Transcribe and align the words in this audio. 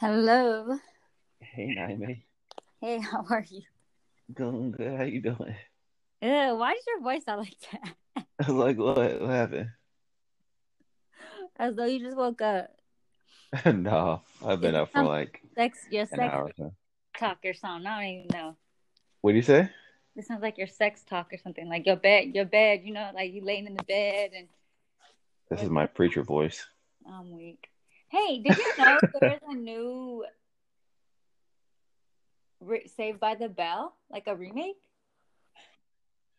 Hello. 0.00 0.78
Hey, 1.40 1.74
Niamey. 1.76 2.22
Hey, 2.80 3.00
how 3.00 3.22
are 3.28 3.44
you? 3.50 3.60
Going 4.32 4.70
good. 4.70 4.96
How 4.96 5.02
you 5.04 5.20
doing? 5.20 5.54
Ew, 6.22 6.56
why 6.56 6.72
does 6.72 6.84
your 6.86 7.02
voice 7.02 7.24
sound 7.24 7.40
like 7.40 7.56
that? 7.70 8.24
I 8.40 8.50
was 8.50 8.54
like, 8.54 8.78
what? 8.78 8.96
What 9.20 9.28
happened? 9.28 9.68
As 11.58 11.76
though 11.76 11.84
you 11.84 12.00
just 12.00 12.16
woke 12.16 12.40
up. 12.40 12.70
no, 13.66 14.22
I've 14.42 14.62
been 14.62 14.74
It 14.74 14.78
up 14.78 14.90
for 14.90 15.04
like 15.04 15.42
Sex, 15.54 15.80
your 15.90 16.04
an 16.04 16.08
sex 16.08 16.20
hour 16.22 16.50
or 16.58 16.72
talk 17.18 17.40
or 17.44 17.52
something. 17.52 17.86
I 17.86 18.00
don't 18.00 18.10
even 18.10 18.26
know. 18.32 18.56
What 19.20 19.32
do 19.32 19.36
you 19.36 19.42
say? 19.42 19.68
This 20.16 20.28
sounds 20.28 20.40
like 20.40 20.56
your 20.56 20.66
sex 20.66 21.02
talk 21.02 21.30
or 21.30 21.36
something. 21.36 21.68
Like 21.68 21.84
your 21.84 21.96
bed, 21.96 22.34
your 22.34 22.46
bed. 22.46 22.80
You 22.84 22.94
know, 22.94 23.10
like 23.14 23.34
you 23.34 23.44
laying 23.44 23.66
in 23.66 23.74
the 23.74 23.82
bed 23.84 24.30
and 24.34 24.48
This 25.50 25.60
is 25.60 25.68
my 25.68 25.84
preacher 25.84 26.22
voice. 26.22 26.66
I'm 27.06 27.36
weak. 27.36 27.68
Hey, 28.10 28.40
did 28.40 28.56
you 28.58 28.74
know 28.78 28.98
there's 29.20 29.40
a 29.48 29.54
new 29.54 30.24
Re- 32.60 32.88
Saved 32.88 33.20
by 33.20 33.36
the 33.36 33.48
Bell, 33.48 33.94
like 34.10 34.26
a 34.26 34.34
remake? 34.34 34.76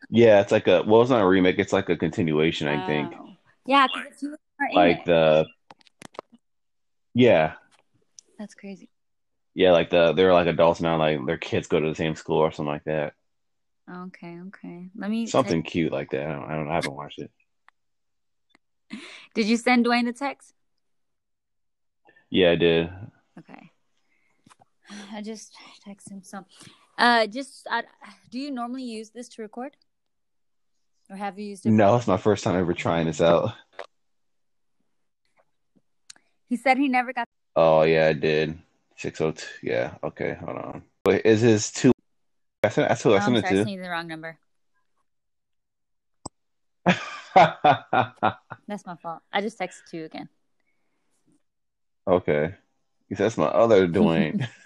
Yeah, 0.10 0.42
it's 0.42 0.52
like 0.52 0.68
a 0.68 0.84
well, 0.84 1.02
it's 1.02 1.10
not 1.10 1.22
a 1.22 1.28
remake. 1.28 1.60
It's 1.60 1.72
like 1.72 1.88
a 1.88 1.96
continuation, 1.96 2.68
I 2.68 2.86
think. 2.86 3.14
Oh. 3.18 3.30
Yeah, 3.66 3.88
because 3.88 4.12
it's 4.12 4.24
are 4.24 4.68
in 4.70 4.76
Like 4.76 5.06
the 5.06 5.46
yeah, 7.14 7.54
That's 8.38 8.54
crazy. 8.54 8.90
yeah, 9.54 9.72
like 9.72 9.90
the 9.90 10.12
they're 10.12 10.34
like 10.34 10.48
adults 10.48 10.82
now. 10.82 10.98
Like 10.98 11.26
their 11.26 11.38
kids 11.38 11.68
go 11.68 11.80
to 11.80 11.88
the 11.88 11.96
same 11.96 12.16
school 12.16 12.40
or 12.40 12.52
something 12.52 12.72
like 12.72 12.84
that. 12.84 13.14
Okay, 13.90 14.40
okay. 14.48 14.90
Let 14.96 15.10
me. 15.10 15.28
Something 15.28 15.64
cute 15.64 15.94
like 15.94 16.12
that. 16.12 16.28
I 16.28 16.34
don't. 16.34 16.52
I, 16.52 16.56
don't, 16.56 16.70
I 16.70 16.76
haven't 16.76 16.96
watched 16.96 17.20
it. 17.20 17.32
Did 19.34 19.46
you 19.48 19.56
send 19.56 19.86
Dwayne 19.86 20.06
the 20.06 20.14
text? 20.14 20.54
Yeah, 22.32 22.52
I 22.52 22.56
did. 22.56 22.90
Okay. 23.40 23.70
I 25.14 25.22
just 25.22 25.54
text 25.84 26.10
him 26.10 26.24
some. 26.24 26.46
Uh, 26.98 27.28
just 27.28 27.68
I, 27.70 27.84
do 28.32 28.40
you 28.40 28.52
normally 28.52 28.84
use 28.84 29.10
this 29.10 29.28
to 29.30 29.42
record, 29.42 29.76
or 31.10 31.18
have 31.18 31.38
you 31.38 31.46
used 31.48 31.66
it? 31.66 31.72
No, 31.72 31.96
it's 31.98 32.08
my 32.08 32.18
first 32.18 32.44
time 32.44 32.56
ever 32.56 32.74
trying 32.74 33.06
this 33.06 33.22
out. 33.22 33.54
He 36.48 36.56
said 36.56 36.78
he 36.78 36.88
never 36.88 37.12
got. 37.14 37.28
Oh 37.56 37.84
yeah, 37.84 38.08
I 38.08 38.14
did. 38.14 38.58
Six 38.98 39.20
oh 39.20 39.32
two. 39.32 39.46
Yeah. 39.62 39.96
Okay. 40.04 40.38
Hold 40.44 40.58
on. 40.58 40.84
Wait, 41.06 41.26
is 41.26 41.42
his 41.42 41.72
two? 41.72 41.92
I 42.64 42.70
sent. 42.70 42.90
I 42.90 42.94
Oh, 42.94 43.16
I'm 43.16 43.22
sent 43.22 43.24
sorry, 43.24 43.28
I 43.28 43.36
it 43.36 43.42
sent 43.44 43.70
you 43.70 43.82
the 43.82 43.90
wrong 43.90 44.08
number. 44.08 44.38
That's 48.68 48.86
my 48.86 48.96
fault. 48.96 49.22
I 49.34 49.42
just 49.42 49.60
texted 49.60 49.92
you 49.94 50.06
again. 50.06 50.30
Okay. 52.08 52.56
Says 53.14 53.38
my 53.38 53.46
other 53.46 53.88
Dwayne. 53.88 54.48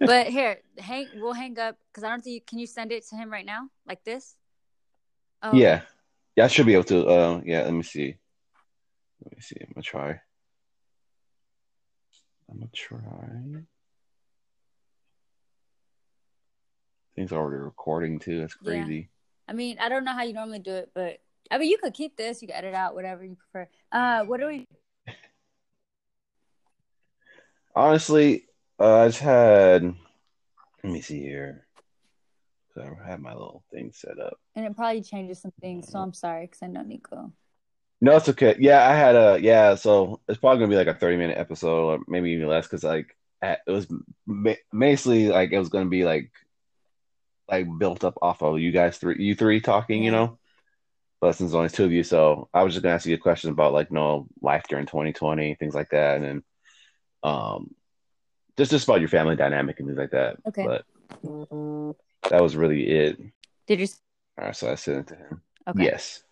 But 0.00 0.28
here, 0.28 0.58
hang. 0.78 1.08
We'll 1.16 1.32
hang 1.32 1.58
up 1.58 1.76
because 1.88 2.04
I 2.04 2.10
don't 2.10 2.22
think. 2.22 2.34
You, 2.34 2.40
can 2.40 2.58
you 2.58 2.66
send 2.66 2.92
it 2.92 3.06
to 3.08 3.16
him 3.16 3.30
right 3.30 3.44
now, 3.44 3.68
like 3.86 4.04
this? 4.04 4.34
Oh, 5.42 5.54
yeah. 5.54 5.82
Yeah, 6.36 6.44
I 6.44 6.48
should 6.48 6.66
be 6.66 6.74
able 6.74 6.84
to. 6.84 7.06
Uh, 7.06 7.40
yeah. 7.44 7.62
Let 7.62 7.72
me 7.74 7.82
see. 7.82 8.16
Let 9.24 9.36
me 9.36 9.40
see. 9.40 9.56
I'm 9.60 9.72
gonna 9.74 9.82
try. 9.82 10.20
I'm 12.50 12.58
gonna 12.58 12.70
try. 12.72 13.62
Things 17.16 17.32
already 17.32 17.62
recording 17.62 18.18
too. 18.18 18.40
That's 18.40 18.56
Yeah. 18.62 18.84
crazy. 18.84 19.10
I 19.48 19.52
mean, 19.52 19.78
I 19.78 19.88
don't 19.88 20.04
know 20.04 20.12
how 20.12 20.22
you 20.22 20.32
normally 20.32 20.58
do 20.60 20.72
it, 20.72 20.90
but 20.94 21.20
I 21.50 21.58
mean, 21.58 21.70
you 21.70 21.78
could 21.78 21.94
keep 21.94 22.16
this. 22.16 22.42
You 22.42 22.48
can 22.48 22.56
edit 22.56 22.74
out 22.74 22.94
whatever 22.94 23.24
you 23.24 23.36
prefer. 23.36 23.68
Uh, 23.92 24.24
what 24.24 24.40
do 24.40 24.46
we? 24.46 24.66
Honestly, 27.74 28.46
uh, 28.78 29.00
I 29.02 29.08
just 29.08 29.20
had. 29.20 29.94
Let 30.82 30.92
me 30.92 31.00
see 31.00 31.20
here. 31.20 31.66
So 32.74 32.82
I 32.82 33.08
have 33.08 33.20
my 33.20 33.32
little 33.32 33.64
thing 33.72 33.92
set 33.94 34.18
up. 34.18 34.38
And 34.56 34.66
it 34.66 34.76
probably 34.76 35.02
changes 35.02 35.40
some 35.40 35.52
things, 35.60 35.88
so 35.88 35.98
I'm 36.00 36.12
sorry 36.12 36.46
because 36.46 36.62
I 36.62 36.66
know 36.66 36.82
Nico. 36.82 37.32
No, 38.00 38.16
it's 38.16 38.28
okay. 38.28 38.56
Yeah, 38.58 38.86
I 38.86 38.94
had 38.94 39.14
a 39.14 39.38
yeah. 39.40 39.76
So 39.76 40.20
it's 40.28 40.38
probably 40.38 40.58
gonna 40.58 40.70
be 40.70 40.76
like 40.76 40.94
a 40.94 40.98
thirty 40.98 41.16
minute 41.16 41.38
episode, 41.38 41.84
or 41.84 41.98
maybe 42.08 42.32
even 42.32 42.48
less, 42.48 42.66
because 42.66 42.84
like 42.84 43.16
it 43.42 43.58
was 43.66 43.86
basically 44.76 45.28
like 45.28 45.52
it 45.52 45.58
was 45.58 45.68
gonna 45.68 45.88
be 45.88 46.04
like 46.04 46.30
like 47.48 47.66
built 47.78 48.04
up 48.04 48.18
off 48.22 48.42
of 48.42 48.58
you 48.58 48.72
guys 48.72 48.98
three, 48.98 49.16
you 49.18 49.34
three 49.34 49.60
talking, 49.60 50.02
you 50.02 50.10
know. 50.10 50.38
But 51.20 51.32
since 51.32 51.50
there's 51.50 51.54
only 51.54 51.70
two 51.70 51.84
of 51.84 51.92
you, 51.92 52.02
so 52.02 52.48
I 52.52 52.62
was 52.62 52.74
just 52.74 52.82
gonna 52.82 52.94
ask 52.94 53.06
you 53.06 53.14
a 53.14 53.18
question 53.18 53.50
about 53.50 53.72
like 53.72 53.90
you 53.90 53.94
know 53.94 54.26
life 54.42 54.64
during 54.68 54.86
2020, 54.86 55.54
things 55.54 55.74
like 55.74 55.90
that, 55.90 56.16
and 56.16 56.24
then 56.24 56.42
um 57.24 57.74
just 58.56 58.70
just 58.70 58.84
about 58.86 59.00
your 59.00 59.08
family 59.08 59.34
dynamic 59.34 59.80
and 59.80 59.88
things 59.88 59.98
like 59.98 60.12
that. 60.12 60.36
Okay. 60.46 60.64
But 60.64 60.84
that 62.30 62.42
was 62.42 62.54
really 62.54 62.88
it. 62.88 63.20
Did 63.66 63.80
you? 63.80 63.88
All 64.38 64.46
right, 64.46 64.56
so 64.56 64.70
I 64.70 64.76
sent 64.76 64.98
it 64.98 65.06
to 65.08 65.16
him. 65.16 65.42
Okay. 65.66 65.84
Yes. 65.84 66.22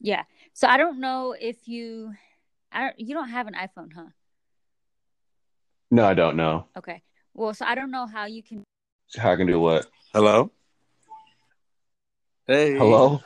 Yeah. 0.00 0.22
So 0.52 0.68
I 0.68 0.76
don't 0.76 1.00
know 1.00 1.34
if 1.38 1.68
you, 1.68 2.12
I 2.72 2.80
don't, 2.80 3.00
you 3.00 3.14
don't 3.14 3.28
have 3.28 3.46
an 3.46 3.54
iPhone, 3.54 3.92
huh? 3.94 4.06
No, 5.90 6.04
I 6.04 6.14
don't 6.14 6.36
know. 6.36 6.66
Okay. 6.76 7.02
Well, 7.34 7.54
so 7.54 7.64
I 7.64 7.74
don't 7.74 7.90
know 7.90 8.06
how 8.06 8.26
you 8.26 8.42
can. 8.42 8.64
How 9.16 9.32
I 9.32 9.36
can 9.36 9.46
do 9.46 9.60
what? 9.60 9.86
Hello. 10.12 10.50
Hey. 12.46 12.76
Hello? 12.76 13.22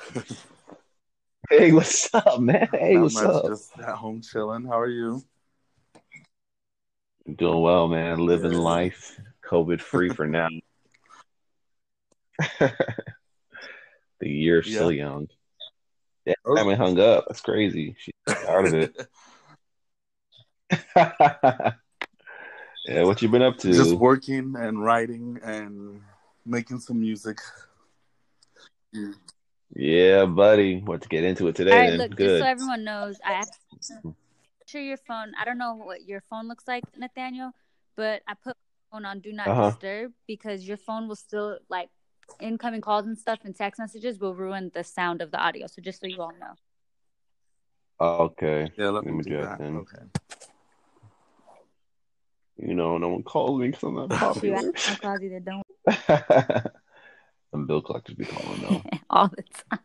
Hey, 1.49 1.73
what's 1.73 2.13
up, 2.15 2.41
man? 2.41 2.69
Hey, 2.73 2.95
Not 2.95 3.03
what's 3.03 3.15
much, 3.15 3.25
up? 3.25 3.47
Just 3.47 3.79
at 3.79 3.97
home 3.97 4.23
chilling. 4.23 4.65
How 4.65 4.79
are 4.79 4.89
you? 4.89 5.23
Doing 7.37 7.61
well, 7.61 7.89
man. 7.89 8.19
Living 8.19 8.53
life, 8.53 9.21
COVID 9.49 9.81
free 9.81 10.09
for 10.11 10.27
now. 10.27 10.49
the 12.59 12.73
year's 14.21 14.67
still 14.67 14.93
young. 14.93 15.29
Yeah, 16.25 16.35
Oh. 16.45 16.57
I 16.57 16.61
haven't 16.61 16.79
hung 16.79 16.99
up. 17.01 17.25
That's 17.29 17.41
crazy. 17.41 17.97
She's 17.99 18.15
part 18.45 18.67
of 18.67 18.75
it. 18.75 18.97
yeah, 22.87 23.03
what 23.03 23.21
you 23.23 23.29
been 23.29 23.43
up 23.43 23.59
to? 23.59 23.73
Just 23.73 23.95
working 23.95 24.55
and 24.57 24.83
writing 24.83 25.39
and 25.43 26.01
making 26.47 26.81
some 26.81 27.01
music. 27.01 27.39
Yeah, 29.75 30.25
buddy. 30.27 30.81
What 30.81 31.03
to 31.03 31.09
get 31.09 31.25
into 31.25 31.49
it 31.49 31.57
today? 31.57 31.73
All 31.73 31.79
right, 31.79 31.91
then? 31.91 31.99
look, 31.99 32.11
just 32.11 32.19
Good. 32.19 32.41
so 32.41 32.47
everyone 32.47 32.85
knows, 32.85 33.19
I 33.25 33.45
asked 34.71 34.83
sure 34.83 34.83
your 34.83 34.97
phone. 34.97 35.33
I 35.41 35.45
don't 35.45 35.59
know 35.59 35.75
what 35.75 36.03
your 36.07 36.21
phone 36.31 36.49
looks 36.49 36.65
like, 36.69 36.85
Nathanael, 36.97 37.53
but 37.97 38.23
I 38.29 38.35
put 38.35 38.57
my 38.57 38.99
phone 38.99 39.05
on 39.05 39.21
do 39.21 39.33
not 39.33 39.49
Uh-huh. 39.49 39.71
disturb 39.71 40.13
because 40.27 40.67
your 40.67 40.77
phone 40.77 41.09
will 41.09 41.17
still 41.17 41.59
like 41.69 41.89
incoming 42.41 42.81
calls 42.81 43.07
and 43.07 43.19
stuff 43.19 43.41
and 43.45 43.55
text 43.55 43.81
messages 43.81 44.19
will 44.19 44.35
ruin 44.35 44.71
the 44.75 44.85
sound 44.85 45.23
of 45.23 45.31
the 45.31 45.39
audio. 45.39 45.67
So 45.67 45.83
just 45.83 46.01
so 46.01 46.07
you 46.07 46.23
all 46.23 46.33
know. 46.39 46.55
okay. 48.01 48.71
Yeah, 48.77 48.91
let, 48.91 49.05
Let 49.05 49.07
me 49.07 49.19
me 49.19 49.23
do 49.25 49.31
do 49.31 49.37
that. 49.39 49.59
that 49.59 49.59
then. 49.59 49.77
Okay. 49.79 50.03
You 52.59 52.75
know, 52.75 52.99
no 52.99 53.09
one 53.09 53.23
calls 53.23 53.59
me 53.61 53.69
because 53.69 53.83
I'm 53.83 53.95
not 53.95 54.11
Shoot, 54.41 54.55
I 54.55 54.63
popular. 54.63 54.73
I 54.87 54.95
called 54.97 55.23
you 55.23 55.31
that 55.31 55.45
don't 55.45 55.67
Some 57.51 57.67
bill 57.67 57.83
collectors 57.83 58.15
be 58.15 58.25
calling 58.25 58.61
though 58.63 58.83
all 59.11 59.29
the 59.29 59.43
time. 59.43 59.81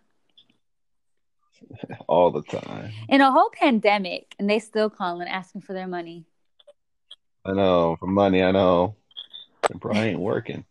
all 2.07 2.31
the 2.31 2.41
time. 2.43 2.91
In 3.09 3.21
a 3.21 3.31
whole 3.31 3.49
pandemic, 3.53 4.35
and 4.39 4.49
they 4.49 4.59
still 4.59 4.89
calling 4.89 5.27
asking 5.27 5.61
for 5.61 5.73
their 5.73 5.87
money. 5.87 6.25
I 7.45 7.53
know 7.53 7.95
for 7.99 8.07
money. 8.07 8.43
I 8.43 8.51
know. 8.51 8.95
It 9.69 9.79
probably 9.79 10.01
ain't 10.01 10.19
working. 10.19 10.65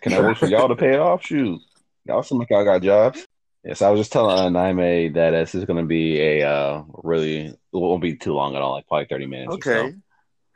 Can 0.00 0.12
I 0.12 0.20
work 0.20 0.38
for 0.38 0.46
y'all 0.46 0.68
to 0.68 0.76
pay 0.76 0.94
it 0.94 0.98
off? 0.98 1.24
Shoot, 1.24 1.60
y'all 2.04 2.22
seem 2.22 2.38
like 2.38 2.50
y'all 2.50 2.64
got 2.64 2.82
jobs. 2.82 3.26
Yes, 3.64 3.82
I 3.82 3.90
was 3.90 4.00
just 4.00 4.12
telling 4.12 4.38
uh, 4.56 4.58
Niamey 4.58 5.14
that 5.14 5.30
this 5.30 5.54
is 5.54 5.64
going 5.64 5.78
to 5.78 5.86
be 5.86 6.20
a 6.20 6.48
uh, 6.48 6.82
really 7.02 7.46
it 7.46 7.58
won't 7.72 8.02
be 8.02 8.16
too 8.16 8.32
long 8.32 8.54
at 8.54 8.62
all, 8.62 8.72
like 8.72 8.86
probably 8.86 9.06
thirty 9.06 9.26
minutes. 9.26 9.56
or 9.56 9.62
so. 9.62 9.70
Okay. 9.72 9.94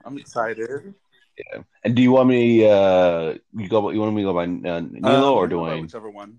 I'm 0.04 0.18
excited. 0.18 0.94
Yeah. 1.36 1.62
And 1.84 1.94
do 1.94 2.02
you 2.02 2.12
want 2.12 2.28
me? 2.28 2.68
Uh, 2.68 3.34
you 3.56 3.68
go? 3.68 3.90
You 3.90 4.00
want 4.00 4.14
me 4.14 4.22
to 4.22 4.26
go 4.26 4.34
by 4.34 4.44
uh, 4.44 4.80
Nilo 4.80 5.32
Um, 5.32 5.34
or 5.34 5.44
you 5.44 5.50
know 5.50 5.62
Dwayne? 5.62 5.82
Whichever 5.82 6.10
one. 6.10 6.38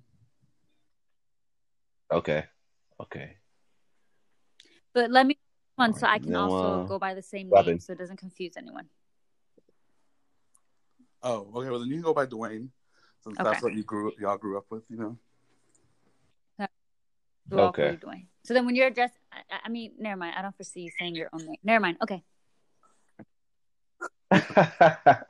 Okay. 2.11 2.43
Okay. 2.99 3.37
But 4.93 5.09
let 5.11 5.25
me 5.25 5.39
one 5.75 5.93
so 5.93 6.05
I 6.05 6.19
can 6.19 6.33
No, 6.33 6.41
also 6.41 6.67
uh, 6.67 6.83
go 6.85 6.99
by 6.99 7.13
the 7.13 7.21
same 7.21 7.47
what 7.49 7.65
name 7.65 7.79
so 7.79 7.93
it 7.93 7.99
doesn't 7.99 8.17
confuse 8.17 8.57
anyone. 8.57 8.87
Oh, 11.23 11.47
okay. 11.55 11.69
Well, 11.69 11.79
then 11.79 11.87
you 11.87 11.95
can 11.95 12.03
go 12.03 12.13
by 12.13 12.25
Dwayne, 12.25 12.69
since 13.23 13.39
Okay. 13.39 13.43
that's 13.43 13.63
what 13.63 13.73
you 13.73 13.83
grew 13.83 14.11
y'all 14.19 14.37
grew 14.37 14.57
up 14.57 14.65
with. 14.69 14.83
You 14.89 14.97
know. 14.97 15.17
We'll 17.49 17.67
Okay. 17.67 17.97
Dwayne. 18.01 18.27
So 18.45 18.53
then 18.53 18.65
when 18.65 18.75
you're 18.75 18.87
addressed, 18.87 19.17
I, 19.31 19.41
I 19.65 19.69
mean, 19.69 19.93
never 19.97 20.15
mind. 20.15 20.35
I 20.37 20.41
don't 20.41 20.55
foresee 20.55 20.81
you 20.81 20.91
saying 20.97 21.15
your 21.15 21.29
own 21.33 21.45
name. 21.45 21.57
Never 21.63 21.81
mind. 21.81 21.97
Okay. 22.01 22.23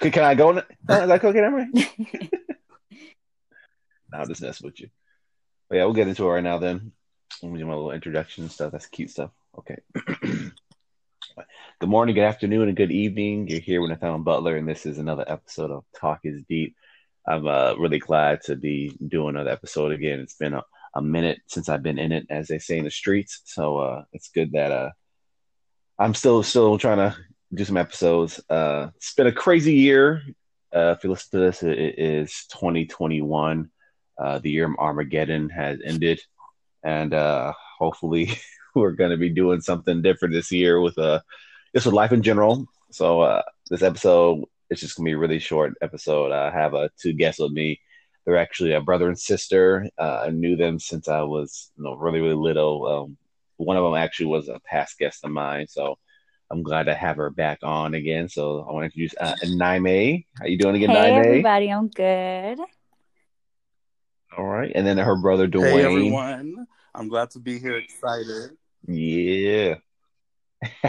Okay, 0.00 0.10
Can 0.10 0.24
I 0.24 0.34
go? 0.34 0.50
n- 0.50 0.58
Is 0.58 0.64
that 0.88 1.24
okay, 1.24 1.38
Emery? 1.38 1.68
I'll 4.12 4.26
just 4.26 4.42
mess 4.42 4.60
with 4.60 4.80
you. 4.80 4.88
But 5.68 5.76
yeah, 5.76 5.84
we'll 5.84 5.94
get 5.94 6.08
into 6.08 6.24
it 6.24 6.32
right 6.32 6.42
now 6.42 6.58
then. 6.58 6.92
Let 7.42 7.52
me 7.52 7.58
do 7.58 7.66
my 7.66 7.74
little 7.74 7.92
introduction 7.92 8.44
and 8.44 8.52
stuff. 8.52 8.72
That's 8.72 8.86
cute 8.86 9.10
stuff. 9.10 9.30
Okay. 9.58 9.76
Good 11.80 11.90
morning, 11.90 12.16
good 12.16 12.24
afternoon, 12.24 12.66
and 12.66 12.76
good 12.76 12.90
evening. 12.90 13.46
You're 13.46 13.60
here 13.60 13.80
with 13.80 13.90
Nathanael 13.90 14.18
Butler, 14.18 14.56
and 14.56 14.68
this 14.68 14.84
is 14.84 14.98
another 14.98 15.24
episode 15.28 15.70
of 15.70 15.84
Talk 15.94 16.20
is 16.24 16.42
Deep. 16.48 16.74
I'm 17.24 17.46
uh, 17.46 17.74
really 17.78 18.00
glad 18.00 18.40
to 18.46 18.56
be 18.56 18.92
doing 19.06 19.36
another 19.36 19.50
episode 19.50 19.92
again. 19.92 20.18
It's 20.18 20.34
been 20.34 20.54
a, 20.54 20.64
a 20.94 21.00
minute 21.00 21.38
since 21.46 21.68
I've 21.68 21.84
been 21.84 22.00
in 22.00 22.10
it, 22.10 22.26
as 22.30 22.48
they 22.48 22.58
say 22.58 22.78
in 22.78 22.84
the 22.84 22.90
streets. 22.90 23.42
So 23.44 23.76
uh, 23.76 24.04
it's 24.12 24.30
good 24.30 24.50
that 24.52 24.72
uh, 24.72 24.90
I'm 26.00 26.14
still 26.14 26.42
still 26.42 26.78
trying 26.78 26.98
to 26.98 27.16
do 27.54 27.64
some 27.64 27.76
episodes. 27.76 28.40
Uh, 28.50 28.88
it's 28.96 29.14
been 29.14 29.28
a 29.28 29.32
crazy 29.32 29.74
year. 29.74 30.22
Uh, 30.74 30.96
if 30.96 31.04
you 31.04 31.10
listen 31.10 31.38
to 31.38 31.46
this, 31.46 31.62
it, 31.62 31.78
it 31.78 31.98
is 32.00 32.46
2021. 32.50 33.70
Uh, 34.18 34.38
the 34.38 34.50
year 34.50 34.66
of 34.66 34.76
Armageddon 34.78 35.48
has 35.50 35.78
ended, 35.84 36.20
and 36.82 37.14
uh, 37.14 37.52
hopefully 37.78 38.30
we're 38.74 38.92
going 38.92 39.10
to 39.10 39.16
be 39.16 39.30
doing 39.30 39.60
something 39.60 40.02
different 40.02 40.34
this 40.34 40.50
year 40.50 40.80
with 40.80 40.98
uh, 40.98 41.20
just 41.74 41.86
with 41.86 41.94
life 41.94 42.12
in 42.12 42.22
general. 42.22 42.66
So 42.90 43.20
uh, 43.20 43.42
this 43.70 43.82
episode 43.82 44.44
it's 44.70 44.80
just 44.80 44.96
going 44.96 45.06
to 45.06 45.10
be 45.10 45.14
a 45.14 45.18
really 45.18 45.38
short 45.38 45.74
episode. 45.80 46.32
I 46.32 46.50
have 46.50 46.74
uh, 46.74 46.88
two 47.00 47.12
guests 47.12 47.40
with 47.40 47.52
me. 47.52 47.80
They're 48.24 48.36
actually 48.36 48.72
a 48.72 48.80
brother 48.80 49.08
and 49.08 49.18
sister. 49.18 49.88
Uh, 49.98 50.24
I 50.26 50.30
knew 50.30 50.56
them 50.56 50.78
since 50.78 51.08
I 51.08 51.22
was 51.22 51.70
you 51.76 51.84
know 51.84 51.94
really 51.94 52.20
really 52.20 52.34
little. 52.34 52.86
Um, 52.86 53.16
one 53.56 53.76
of 53.76 53.84
them 53.84 53.94
actually 53.94 54.26
was 54.26 54.48
a 54.48 54.60
past 54.60 54.98
guest 54.98 55.24
of 55.24 55.30
mine, 55.30 55.66
so 55.68 55.98
I'm 56.50 56.62
glad 56.62 56.84
to 56.84 56.94
have 56.94 57.16
her 57.16 57.30
back 57.30 57.60
on 57.62 57.94
again. 57.94 58.28
So 58.28 58.60
I 58.68 58.72
want 58.72 58.82
to 58.82 58.84
introduce 58.86 59.14
uh, 59.18 59.34
Niamey. 59.46 60.26
How 60.38 60.46
you 60.46 60.58
doing 60.58 60.76
again, 60.76 60.90
Hey 60.90 61.12
Niamey? 61.12 61.26
everybody, 61.26 61.68
I'm 61.70 61.88
good. 61.88 62.58
All 64.36 64.44
right, 64.44 64.70
and 64.74 64.86
then 64.86 64.98
her 64.98 65.16
brother 65.16 65.48
Dwayne. 65.48 65.72
Hey 65.72 65.84
everyone, 65.84 66.66
I'm 66.94 67.08
glad 67.08 67.30
to 67.30 67.38
be 67.38 67.58
here. 67.58 67.76
Excited. 67.76 68.56
Yeah. 68.86 69.76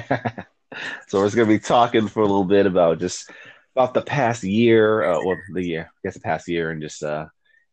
so 1.08 1.20
we're 1.20 1.26
just 1.26 1.36
gonna 1.36 1.48
be 1.48 1.60
talking 1.60 2.08
for 2.08 2.22
a 2.22 2.26
little 2.26 2.46
bit 2.46 2.66
about 2.66 3.00
just 3.00 3.32
about 3.76 3.94
the 3.94 4.02
past 4.02 4.44
year, 4.44 5.04
uh, 5.04 5.24
well, 5.24 5.38
the 5.54 5.66
year, 5.66 5.90
I 5.90 6.00
guess 6.04 6.16
the 6.16 6.20
past 6.20 6.48
year, 6.48 6.72
and 6.72 6.82
just 6.82 7.04
uh, 7.04 7.28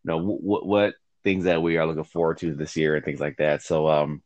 you 0.05 0.11
know, 0.11 0.19
what 0.19 0.67
what 0.67 0.95
things 1.25 1.45
that 1.45 1.63
we 1.63 1.77
are 1.77 1.87
looking 1.87 2.05
forward 2.05 2.39
to 2.39 2.55
this 2.55 2.77
year 2.77 2.95
and 2.95 3.05
things 3.05 3.19
like 3.19 3.39
that. 3.39 3.61
So, 3.63 3.89
um, 3.89 4.23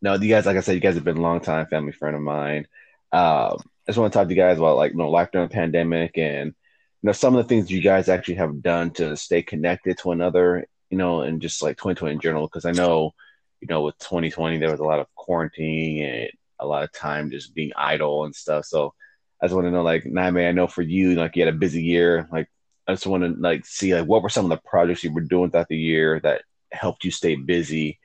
no, 0.00 0.14
you 0.14 0.28
guys, 0.30 0.46
like 0.46 0.56
I 0.56 0.60
said, 0.60 0.74
you 0.74 0.80
guys 0.80 0.94
have 0.94 1.04
been 1.04 1.18
a 1.18 1.22
long 1.22 1.40
time 1.40 1.66
family 1.66 1.92
friend 1.92 2.16
of 2.16 2.22
mine. 2.22 2.66
Um, 3.12 3.58
I 3.58 3.88
just 3.88 3.98
want 3.98 4.12
to 4.12 4.18
talk 4.18 4.28
to 4.28 4.34
you 4.34 4.40
guys 4.40 4.58
about 4.58 4.76
like 4.76 4.92
you 4.92 4.98
know 4.98 5.10
life 5.10 5.30
during 5.32 5.48
the 5.48 5.54
pandemic 5.54 6.16
and 6.16 6.54
you 7.02 7.08
know 7.08 7.12
some 7.12 7.34
of 7.36 7.42
the 7.42 7.48
things 7.48 7.70
you 7.70 7.80
guys 7.80 8.08
actually 8.08 8.34
have 8.36 8.62
done 8.62 8.90
to 8.92 9.16
stay 9.16 9.42
connected 9.42 9.98
to 9.98 10.12
another, 10.12 10.66
you 10.90 10.98
know, 10.98 11.22
and 11.22 11.40
just 11.40 11.62
like 11.62 11.76
2020 11.76 12.14
in 12.14 12.20
general, 12.20 12.46
because 12.46 12.64
I 12.64 12.72
know 12.72 13.14
you 13.60 13.68
know, 13.68 13.82
with 13.82 13.98
2020, 13.98 14.58
there 14.58 14.70
was 14.70 14.80
a 14.80 14.84
lot 14.84 15.00
of 15.00 15.14
quarantine 15.14 16.02
and 16.02 16.30
a 16.58 16.66
lot 16.66 16.82
of 16.82 16.92
time 16.92 17.30
just 17.30 17.54
being 17.54 17.72
idle 17.76 18.24
and 18.24 18.34
stuff. 18.34 18.64
So 18.64 18.94
I 19.40 19.46
just 19.46 19.54
want 19.54 19.66
to 19.66 19.70
know, 19.70 19.82
like, 19.82 20.04
Niamey, 20.04 20.48
I 20.48 20.52
know 20.52 20.66
for 20.66 20.82
you, 20.82 21.14
like, 21.14 21.36
you 21.36 21.44
had 21.44 21.54
a 21.54 21.58
busy 21.58 21.82
year. 21.82 22.28
Like, 22.32 22.48
I 22.86 22.92
just 22.92 23.06
want 23.06 23.22
to 23.22 23.40
like 23.40 23.66
see, 23.66 23.94
like, 23.94 24.06
what 24.06 24.22
were 24.22 24.28
some 24.28 24.46
of 24.46 24.50
the 24.50 24.68
projects 24.68 25.04
you 25.04 25.12
were 25.12 25.20
doing 25.20 25.50
throughout 25.50 25.68
the 25.68 25.76
year 25.76 26.20
that 26.20 26.42
helped 26.72 27.04
you 27.04 27.10
stay 27.10 27.36
busy, 27.36 27.98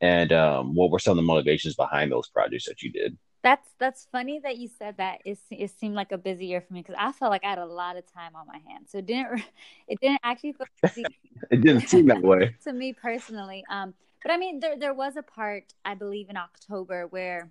and 0.00 0.32
um, 0.32 0.74
what 0.74 0.90
were 0.90 0.98
some 0.98 1.12
of 1.12 1.16
the 1.16 1.22
motivations 1.22 1.74
behind 1.74 2.10
those 2.10 2.28
projects 2.28 2.66
that 2.66 2.82
you 2.82 2.90
did? 2.90 3.18
That's 3.42 3.68
that's 3.78 4.06
funny 4.12 4.38
that 4.40 4.58
you 4.58 4.68
said 4.68 4.98
that. 4.98 5.20
It 5.24 5.38
it 5.50 5.70
seemed 5.70 5.94
like 5.94 6.12
a 6.12 6.18
busy 6.18 6.46
year 6.46 6.60
for 6.60 6.74
me 6.74 6.80
because 6.80 6.96
I 6.98 7.12
felt 7.12 7.30
like 7.30 7.44
I 7.44 7.50
had 7.50 7.58
a 7.58 7.66
lot 7.66 7.96
of 7.96 8.04
time 8.12 8.36
on 8.36 8.46
my 8.46 8.58
hands. 8.68 8.90
So 8.90 8.98
it 8.98 9.06
didn't 9.06 9.42
it 9.88 9.98
didn't 10.00 10.20
actually 10.22 10.52
feel 10.52 10.66
busy 10.82 11.04
It 11.50 11.60
didn't 11.62 11.88
seem 11.88 12.06
that 12.06 12.22
way. 12.22 12.54
to 12.64 12.72
me 12.72 12.92
personally. 12.92 13.64
Um, 13.70 13.94
but 14.22 14.32
I 14.32 14.36
mean, 14.36 14.60
there 14.60 14.78
there 14.78 14.94
was 14.94 15.16
a 15.16 15.22
part 15.22 15.72
I 15.84 15.94
believe 15.94 16.28
in 16.28 16.36
October 16.36 17.06
where 17.06 17.50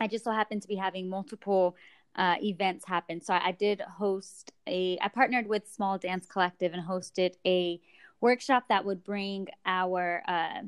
I 0.00 0.08
just 0.08 0.24
so 0.24 0.32
happened 0.32 0.62
to 0.62 0.68
be 0.68 0.76
having 0.76 1.08
multiple 1.08 1.76
uh, 2.16 2.36
events 2.42 2.84
happen. 2.86 3.20
So 3.20 3.32
I, 3.32 3.48
I 3.48 3.52
did 3.52 3.80
host 3.80 4.52
a. 4.66 4.98
I 5.00 5.08
partnered 5.08 5.46
with 5.46 5.68
Small 5.68 5.98
Dance 5.98 6.26
Collective 6.26 6.72
and 6.72 6.84
hosted 6.84 7.34
a 7.46 7.80
workshop 8.20 8.64
that 8.68 8.84
would 8.84 9.04
bring 9.04 9.48
our. 9.64 10.22
Uh, 10.26 10.62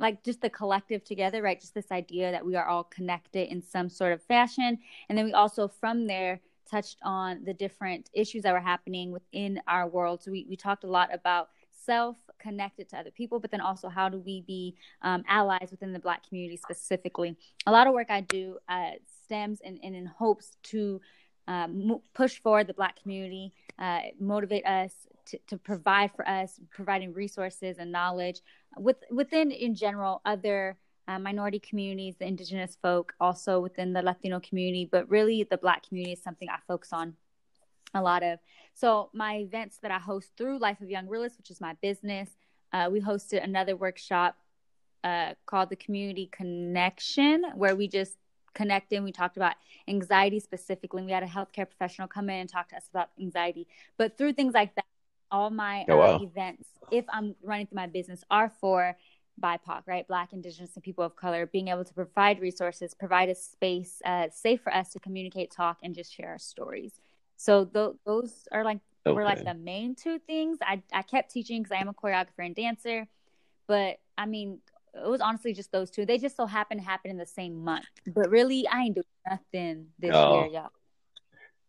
like 0.00 0.24
just 0.24 0.40
the 0.40 0.50
collective 0.50 1.04
together, 1.04 1.42
right? 1.42 1.60
Just 1.60 1.74
this 1.74 1.92
idea 1.92 2.32
that 2.32 2.44
we 2.44 2.56
are 2.56 2.66
all 2.66 2.84
connected 2.84 3.48
in 3.52 3.62
some 3.62 3.88
sort 3.88 4.12
of 4.12 4.22
fashion. 4.22 4.78
And 5.08 5.16
then 5.16 5.26
we 5.26 5.32
also, 5.34 5.68
from 5.68 6.06
there, 6.06 6.40
touched 6.68 6.98
on 7.02 7.44
the 7.44 7.52
different 7.52 8.08
issues 8.14 8.42
that 8.44 8.52
were 8.52 8.60
happening 8.60 9.12
within 9.12 9.60
our 9.68 9.86
world. 9.86 10.22
So 10.22 10.30
we, 10.30 10.46
we 10.48 10.56
talked 10.56 10.84
a 10.84 10.88
lot 10.88 11.12
about 11.12 11.50
self 11.84 12.16
connected 12.38 12.88
to 12.88 12.98
other 12.98 13.10
people, 13.10 13.38
but 13.38 13.50
then 13.50 13.60
also 13.60 13.88
how 13.88 14.08
do 14.08 14.18
we 14.18 14.40
be 14.42 14.74
um, 15.02 15.22
allies 15.28 15.68
within 15.70 15.92
the 15.92 15.98
Black 15.98 16.26
community 16.26 16.56
specifically. 16.56 17.36
A 17.66 17.72
lot 17.72 17.86
of 17.86 17.92
work 17.92 18.10
I 18.10 18.22
do 18.22 18.56
uh, 18.68 18.92
stems 19.24 19.60
and 19.62 19.78
in, 19.82 20.06
hopes 20.06 20.56
to 20.64 21.00
um, 21.46 22.00
push 22.14 22.38
forward 22.38 22.68
the 22.68 22.74
Black 22.74 23.00
community, 23.02 23.52
uh, 23.78 24.00
motivate 24.18 24.64
us 24.64 24.92
to, 25.30 25.38
to, 25.48 25.58
provide 25.58 26.10
for 26.14 26.26
us, 26.28 26.60
providing 26.70 27.12
resources 27.12 27.78
and 27.78 27.90
knowledge 27.90 28.40
with 28.76 28.96
within 29.10 29.50
in 29.50 29.74
general 29.74 30.20
other 30.24 30.76
uh, 31.08 31.18
minority 31.18 31.58
communities, 31.58 32.14
the 32.18 32.26
indigenous 32.26 32.76
folk, 32.80 33.14
also 33.20 33.60
within 33.60 33.92
the 33.92 34.02
Latino 34.02 34.40
community, 34.40 34.88
but 34.90 35.08
really 35.10 35.44
the 35.44 35.58
Black 35.58 35.86
community 35.88 36.12
is 36.12 36.22
something 36.22 36.48
I 36.48 36.58
focus 36.68 36.92
on 36.92 37.14
a 37.94 38.02
lot 38.02 38.22
of. 38.22 38.38
So 38.74 39.10
my 39.12 39.38
events 39.38 39.78
that 39.82 39.90
I 39.90 39.98
host 39.98 40.30
through 40.36 40.58
Life 40.58 40.80
of 40.80 40.88
Young 40.88 41.08
Realists, 41.08 41.38
which 41.38 41.50
is 41.50 41.60
my 41.60 41.74
business, 41.82 42.30
uh, 42.72 42.88
we 42.92 43.00
hosted 43.00 43.42
another 43.42 43.74
workshop 43.74 44.36
uh, 45.02 45.34
called 45.46 45.70
the 45.70 45.76
Community 45.76 46.28
Connection, 46.30 47.42
where 47.56 47.74
we 47.74 47.88
just 47.88 48.16
connected 48.54 49.02
we 49.02 49.12
talked 49.12 49.36
about 49.36 49.54
anxiety 49.88 50.40
specifically. 50.40 51.02
We 51.02 51.12
had 51.12 51.22
a 51.22 51.26
healthcare 51.26 51.66
professional 51.66 52.08
come 52.08 52.30
in 52.30 52.40
and 52.40 52.48
talk 52.48 52.68
to 52.70 52.76
us 52.76 52.88
about 52.92 53.10
anxiety. 53.20 53.66
But 53.96 54.18
through 54.18 54.34
things 54.34 54.54
like 54.54 54.74
that, 54.74 54.84
all 55.30 55.50
my 55.50 55.84
Oh, 55.88 55.96
wow. 55.96 56.16
uh, 56.16 56.22
events, 56.22 56.68
if 56.90 57.04
I'm 57.08 57.34
running 57.42 57.66
through 57.66 57.76
my 57.76 57.86
business, 57.86 58.22
are 58.30 58.50
for 58.60 58.96
BIPOC, 59.40 59.82
right? 59.86 60.06
Black, 60.06 60.32
Indigenous, 60.32 60.74
and 60.74 60.82
people 60.84 61.04
of 61.04 61.16
color, 61.16 61.46
being 61.46 61.68
able 61.68 61.84
to 61.84 61.94
provide 61.94 62.40
resources, 62.40 62.94
provide 62.94 63.28
a 63.28 63.34
space 63.34 64.02
uh, 64.04 64.28
safe 64.32 64.60
for 64.60 64.74
us 64.74 64.90
to 64.90 64.98
communicate, 65.00 65.50
talk, 65.50 65.78
and 65.82 65.94
just 65.94 66.14
share 66.14 66.28
our 66.30 66.38
stories. 66.38 67.00
So 67.36 67.64
th- 67.64 67.92
those 68.04 68.46
are 68.52 68.64
like 68.64 68.80
were 69.06 69.24
like 69.24 69.44
the 69.44 69.54
main 69.54 69.94
two 69.94 70.18
things. 70.18 70.58
I 70.60 70.82
I 70.92 71.02
kept 71.02 71.30
teaching 71.30 71.62
because 71.62 71.72
I 71.72 71.80
am 71.80 71.88
a 71.88 71.94
choreographer 71.94 72.44
and 72.44 72.54
dancer, 72.54 73.06
but 73.66 73.98
I 74.18 74.26
mean 74.26 74.58
it 74.94 75.08
was 75.08 75.20
honestly 75.20 75.54
just 75.54 75.72
those 75.72 75.90
two. 75.90 76.04
They 76.04 76.18
just 76.18 76.36
so 76.36 76.44
happened 76.46 76.80
to 76.80 76.86
happen 76.86 77.10
in 77.10 77.16
the 77.16 77.24
same 77.24 77.64
month. 77.64 77.86
But 78.06 78.28
really, 78.28 78.66
I 78.68 78.80
ain't 78.82 78.96
doing 78.96 79.04
nothing 79.28 79.86
this 79.98 80.10
Oh. 80.14 80.34
year, 80.34 80.46
y'all. 80.46 80.70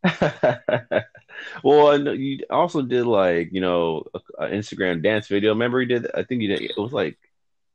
well, 1.64 2.00
know 2.00 2.12
you 2.12 2.40
also 2.50 2.82
did 2.82 3.06
like 3.06 3.50
you 3.52 3.62
know 3.62 4.04
an 4.40 4.52
Instagram 4.52 5.02
dance 5.04 5.28
video. 5.28 5.52
Remember 5.52 5.82
you 5.82 5.88
did? 5.88 6.08
I 6.14 6.24
think 6.24 6.42
you 6.42 6.48
did. 6.50 6.62
It 6.62 6.78
was 6.78 6.94
like, 6.94 7.18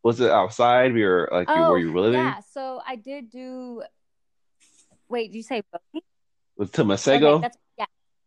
was 0.02 0.20
it 0.20 0.30
outside? 0.30 0.92
We 0.92 1.04
were 1.04 1.28
like, 1.32 1.48
Oh, 1.50 1.70
where 1.70 1.78
you 1.78 1.92
were 1.92 2.00
living? 2.00 2.20
yeah. 2.20 2.40
So 2.52 2.80
I 2.86 2.96
did 2.96 3.30
do. 3.30 3.82
Wait, 5.08 5.30
did 5.32 5.36
you 5.38 5.42
say 5.42 5.62
Bowie? 5.72 6.02
Was 6.56 6.68
it 6.70 6.72
to 6.74 6.84
Okay, 7.44 7.50
yeah. 7.78 7.84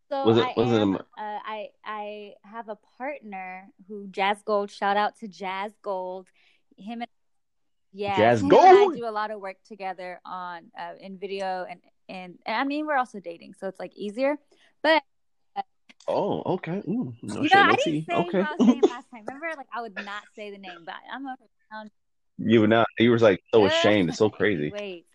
So 0.10 0.25
Was 0.25 0.38
it- 0.38 0.46
I 0.46 0.53
was 0.56 0.72
it 0.72 0.82
a 0.82 0.86
uh, 1.22 1.39
I 1.46 1.70
I 1.86 2.34
have 2.44 2.70
a 2.70 2.77
partner 2.98 3.68
who 3.88 4.08
Jazz 4.08 4.41
Gold. 4.44 4.72
Shout 4.72 4.98
out 4.98 5.18
to 5.18 5.27
Jazz 5.27 5.74
Gold. 5.82 6.27
Him 6.77 7.01
and 7.01 7.10
yeah, 7.91 8.15
Jazz 8.18 8.41
him 8.41 8.51
and 8.51 8.60
I 8.60 8.74
Gold? 8.86 8.96
do 8.96 9.06
a 9.06 9.12
lot 9.12 9.32
of 9.32 9.41
work 9.41 9.58
together 9.68 10.22
on 10.25 10.72
uh, 10.79 10.94
in 11.00 11.18
video 11.18 11.65
and, 11.70 11.79
and 12.10 12.38
and 12.46 12.56
I 12.58 12.63
mean 12.63 12.86
we're 12.86 12.98
also 12.98 13.20
dating, 13.20 13.54
so 13.60 13.68
it's 13.68 13.80
like 13.80 13.96
easier. 13.96 14.38
But 14.82 15.04
Oh, 16.10 16.42
okay. 16.56 16.82
Ooh, 16.88 17.13
no 17.22 17.44
you 17.44 17.50
know, 17.50 17.63
no 17.63 17.72
I 17.72 17.75
didn't 17.75 18.06
say 18.06 18.16
Okay. 18.16 18.39
what 18.39 18.48
I 18.48 18.56
was 18.58 18.68
saying 18.68 18.84
last 18.89 19.10
time. 19.13 19.25
Remember, 19.25 19.48
like 19.56 19.68
I 19.74 19.82
would 19.82 19.98
not 19.98 20.24
say 20.36 20.51
the 20.51 20.58
name, 20.58 20.82
but 20.86 20.96
I'm 21.13 21.25
around. 21.25 21.92
You 22.39 22.62
were 22.62 22.68
not. 22.68 22.88
You 22.98 23.12
were 23.12 23.20
like 23.20 23.44
so 23.54 23.66
ashamed. 23.66 24.10
It's 24.10 24.18
so 24.18 24.30
crazy. 24.30 24.72
Wait, 24.74 25.06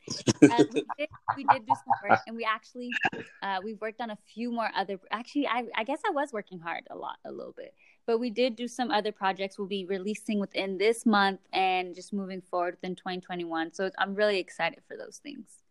uh, 0.43 0.65
we 0.73 0.83
did 0.99 1.09
we 1.37 1.45
did 1.45 1.67
do 1.67 1.75
some 1.75 1.95
work, 2.11 2.21
and 2.27 2.37
we 2.37 2.45
actually 2.45 2.95
uh, 3.43 3.61
we 3.65 3.75
worked 3.75 4.01
on 4.01 4.11
a 4.11 4.19
few 4.35 4.53
more 4.53 4.71
other. 4.77 5.01
Actually, 5.11 5.49
I 5.49 5.65
I 5.75 5.85
guess 5.85 6.01
I 6.07 6.11
was 6.11 6.33
working 6.33 6.61
hard 6.61 6.85
a 6.91 6.97
lot, 6.97 7.17
a 7.25 7.33
little 7.33 7.55
bit, 7.57 7.75
but 8.07 8.19
we 8.19 8.31
did 8.31 8.57
do 8.57 8.69
some 8.69 8.91
other 8.91 9.11
projects. 9.11 9.59
We'll 9.59 9.69
be 9.69 9.87
releasing 9.87 10.39
within 10.39 10.79
this 10.79 11.07
month 11.07 11.41
and 11.53 11.95
just 11.95 12.13
moving 12.13 12.43
forward 12.43 12.75
within 12.75 12.95
2021. 12.95 13.73
So 13.73 13.91
I'm 13.99 14.15
really 14.15 14.39
excited 14.39 14.81
for 14.87 14.97
those 14.97 15.17
things. 15.17 15.64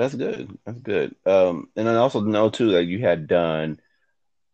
That's 0.00 0.14
good. 0.14 0.58
That's 0.64 0.80
good. 0.80 1.14
Um, 1.26 1.68
and 1.76 1.86
I 1.86 1.96
also 1.96 2.22
know 2.22 2.48
too 2.48 2.72
that 2.72 2.84
you 2.84 3.00
had 3.00 3.26
done 3.26 3.78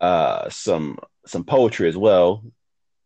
uh 0.01 0.51
some 0.51 0.99
some 1.25 1.45
poetry 1.45 1.89
as 1.89 1.97
well, 1.97 2.43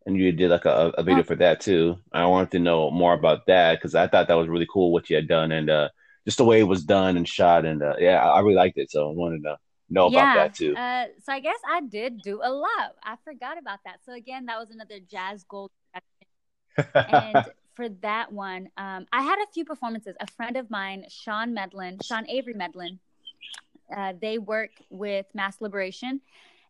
and 0.07 0.17
you 0.17 0.33
did 0.33 0.51
like 0.51 0.65
a, 0.65 0.93
a 0.97 1.03
video 1.03 1.23
for 1.23 1.37
that 1.37 1.61
too. 1.61 1.99
I 2.11 2.25
wanted 2.25 2.53
to 2.53 2.59
know 2.59 2.91
more 2.91 3.13
about 3.13 3.45
that 3.49 3.75
because 3.77 3.95
I 3.95 4.07
thought 4.07 4.29
that 4.29 4.39
was 4.39 4.49
really 4.49 4.67
cool 4.73 4.91
what 4.91 5.11
you 5.11 5.17
had 5.17 5.29
done 5.29 5.53
and 5.53 5.69
uh 5.69 5.91
just 6.25 6.39
the 6.39 6.47
way 6.47 6.61
it 6.61 6.65
was 6.65 6.83
done 6.83 7.19
and 7.19 7.29
shot 7.29 7.67
and 7.67 7.83
uh, 7.83 7.97
yeah, 7.99 8.27
I 8.27 8.41
really 8.41 8.55
liked 8.55 8.79
it. 8.79 8.91
So 8.91 9.11
I 9.11 9.13
wanted 9.13 9.43
to 9.43 9.59
know 9.91 10.07
about 10.07 10.35
that 10.35 10.55
too. 10.55 10.75
Uh, 10.75 11.07
so 11.23 11.33
I 11.35 11.41
guess 11.41 11.59
I 11.69 11.83
did 11.83 12.23
do 12.23 12.41
a 12.43 12.51
lot. 12.51 12.95
I 13.03 13.17
forgot 13.23 13.59
about 13.59 13.81
that. 13.85 13.99
So 14.07 14.15
again, 14.15 14.47
that 14.47 14.59
was 14.59 14.71
another 14.71 14.99
Jazz 15.01 15.45
Gold. 15.45 15.71
and 16.95 17.45
for 17.75 17.89
that 17.89 18.33
one, 18.33 18.69
um, 18.77 19.07
I 19.12 19.23
had 19.23 19.39
a 19.39 19.53
few 19.53 19.65
performances. 19.65 20.17
A 20.21 20.27
friend 20.27 20.57
of 20.57 20.71
mine, 20.71 21.05
Sean 21.09 21.55
Medlin, 21.55 21.99
Sean 22.03 22.29
Avery 22.29 22.55
Medlin, 22.55 22.99
uh, 23.97 24.12
they 24.21 24.39
work 24.39 24.71
with 24.91 25.27
Mass 25.35 25.61
Liberation, 25.61 26.21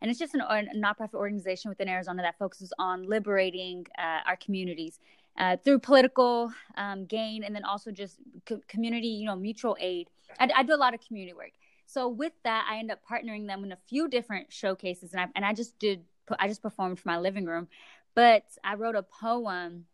and 0.00 0.10
it's 0.10 0.18
just 0.18 0.34
an, 0.34 0.40
a 0.40 0.64
nonprofit 0.76 1.14
organization 1.14 1.68
within 1.68 1.88
Arizona 1.88 2.22
that 2.22 2.38
focuses 2.38 2.72
on 2.78 3.06
liberating 3.06 3.86
uh, 3.98 4.20
our 4.26 4.36
communities 4.36 4.98
uh, 5.38 5.56
through 5.56 5.78
political 5.78 6.52
um, 6.76 7.04
gain, 7.06 7.44
and 7.44 7.54
then 7.54 7.64
also 7.64 7.90
just 7.90 8.16
co- 8.46 8.60
community, 8.68 9.08
you 9.08 9.26
know, 9.26 9.36
mutual 9.36 9.76
aid. 9.80 10.08
I, 10.38 10.50
I, 10.56 10.62
do 10.62 10.74
a 10.74 10.76
lot 10.76 10.94
of 10.94 11.00
community 11.06 11.34
work. 11.34 11.52
So 11.86 12.08
with 12.08 12.32
that, 12.44 12.66
I 12.70 12.78
end 12.78 12.90
up 12.90 13.00
partnering 13.10 13.46
them 13.46 13.64
in 13.64 13.72
a 13.72 13.78
few 13.88 14.08
different 14.08 14.52
showcases, 14.52 15.12
and 15.12 15.20
I 15.20 15.26
and 15.34 15.44
I 15.44 15.52
just 15.52 15.78
did 15.78 16.04
I 16.38 16.48
just 16.48 16.62
performed 16.62 17.00
for 17.00 17.08
my 17.08 17.18
living 17.18 17.44
room, 17.44 17.68
but 18.14 18.44
I 18.62 18.74
wrote 18.74 18.96
a 18.96 19.02
poem, 19.02 19.86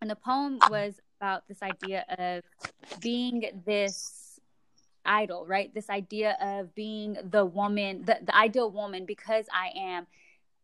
and 0.00 0.10
the 0.10 0.16
poem 0.16 0.58
was 0.70 1.00
about 1.20 1.46
this 1.48 1.62
idea 1.62 2.04
of 2.18 2.42
being 3.00 3.62
this 3.66 4.40
idol, 5.04 5.46
right? 5.46 5.72
This 5.74 5.90
idea 5.90 6.36
of 6.40 6.74
being 6.74 7.16
the 7.30 7.44
woman, 7.44 8.04
the, 8.04 8.18
the 8.24 8.34
ideal 8.34 8.70
woman 8.70 9.04
because 9.06 9.46
I 9.52 9.78
am 9.78 10.06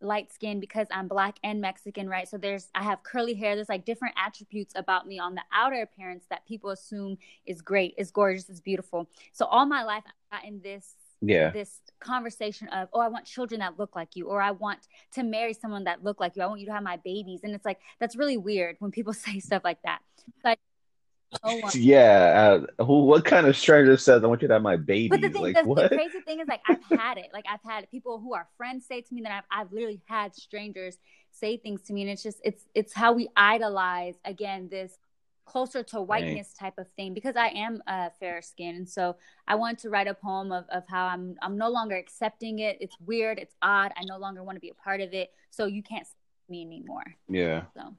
light 0.01 0.33
skinned 0.33 0.61
because 0.61 0.87
I'm 0.91 1.09
black 1.09 1.39
and 1.43 1.61
Mexican, 1.61 2.09
right? 2.09 2.29
So 2.29 2.37
there's 2.37 2.69
I 2.75 2.83
have 2.83 3.03
curly 3.03 3.35
hair. 3.35 3.55
There's 3.55 3.69
like 3.69 3.85
different 3.85 4.15
attributes 4.23 4.75
about 4.77 5.07
me 5.07 5.19
on 5.19 5.35
the 5.35 5.43
outer 5.53 5.81
appearance 5.83 6.25
that 6.31 6.47
people 6.47 6.71
assume 6.71 7.19
is 7.47 7.63
great, 7.63 7.95
is 7.97 8.11
gorgeous, 8.11 8.49
is 8.49 8.61
beautiful. 8.61 9.09
So 9.33 9.47
all 9.47 9.67
my 9.67 9.85
life 9.85 10.05
I 10.07 10.37
got 10.37 10.45
in 10.47 10.61
this 10.61 10.95
yeah 11.23 11.51
this 11.51 11.81
conversation 11.99 12.69
of 12.69 12.89
oh 12.93 13.01
I 13.01 13.09
want 13.09 13.25
children 13.25 13.61
that 13.61 13.79
look 13.79 13.97
like 13.97 14.11
you 14.15 14.27
or 14.27 14.41
I 14.41 14.51
want 14.51 14.81
to 15.15 15.23
marry 15.23 15.55
someone 15.55 15.85
that 15.85 16.05
look 16.05 16.21
like 16.21 16.37
you. 16.37 16.43
I 16.43 16.47
want 16.47 16.61
you 16.61 16.67
to 16.67 16.73
have 16.73 16.83
my 16.83 16.99
babies. 16.99 17.41
And 17.43 17.55
it's 17.55 17.65
like 17.65 17.79
that's 17.99 18.17
really 18.17 18.37
weird 18.37 18.77
when 18.79 18.91
people 18.91 19.13
say 19.27 19.41
stuff 19.41 19.63
like 19.65 19.83
that. 19.83 20.01
But 20.43 20.59
Oh, 21.43 21.71
yeah. 21.75 22.65
Uh, 22.79 22.85
who? 22.85 23.05
What 23.05 23.25
kind 23.25 23.47
of 23.47 23.57
stranger 23.57 23.97
says 23.97 24.23
I 24.23 24.27
want 24.27 24.43
you 24.43 24.49
to 24.49 24.55
have 24.55 24.63
my 24.63 24.77
baby? 24.77 25.09
But 25.09 25.21
the 25.21 25.29
thing, 25.29 25.43
like, 25.43 25.57
the, 25.57 25.65
what? 25.65 25.91
the 25.91 25.97
crazy 25.97 26.21
thing 26.21 26.41
is, 26.41 26.49
like, 26.49 26.63
I've 26.69 26.83
had 26.99 27.19
it. 27.19 27.31
Like, 27.33 27.45
I've 27.51 27.61
had 27.69 27.91
people 27.91 28.21
who 28.21 28.35
are 28.35 28.47
friends 28.57 28.87
say 28.87 29.01
to 29.01 29.15
me 29.15 29.23
that 29.23 29.33
I've, 29.33 29.67
I've 29.67 29.73
literally 29.73 30.01
had 30.07 30.35
strangers 30.35 30.99
say 31.33 31.57
things 31.57 31.83
to 31.83 31.93
me, 31.93 32.03
and 32.03 32.11
it's 32.11 32.23
just, 32.23 32.41
it's, 32.45 32.65
it's 32.75 32.95
how 32.95 33.13
we 33.13 33.29
idolize 33.37 34.15
again 34.25 34.69
this 34.71 34.97
closer 35.47 35.83
to 35.83 36.03
whiteness 36.03 36.53
Dang. 36.53 36.71
type 36.71 36.79
of 36.79 36.87
thing 36.97 37.15
because 37.15 37.37
I 37.37 37.49
am 37.49 37.83
uh, 37.87 38.11
fair 38.21 38.43
skin, 38.43 38.77
and 38.77 38.89
so 38.89 39.17
I 39.49 39.55
wanted 39.55 39.79
to 39.79 39.91
write 39.91 40.09
a 40.09 40.15
poem 40.15 40.53
of, 40.53 40.65
of 40.69 40.83
how 40.89 41.07
I'm, 41.07 41.37
I'm 41.41 41.57
no 41.57 41.71
longer 41.71 41.97
accepting 41.97 42.59
it. 42.59 42.77
It's 42.81 42.97
weird. 43.01 43.39
It's 43.39 43.55
odd. 43.63 43.93
I 43.97 44.05
no 44.05 44.19
longer 44.19 44.43
want 44.43 44.57
to 44.57 44.61
be 44.61 44.71
a 44.71 44.75
part 44.75 45.01
of 45.01 45.15
it. 45.15 45.31
So 45.51 45.67
you 45.67 45.83
can't 45.83 46.07
see 46.07 46.13
me 46.49 46.63
anymore. 46.63 47.05
Yeah. 47.29 47.63
So. 47.75 47.95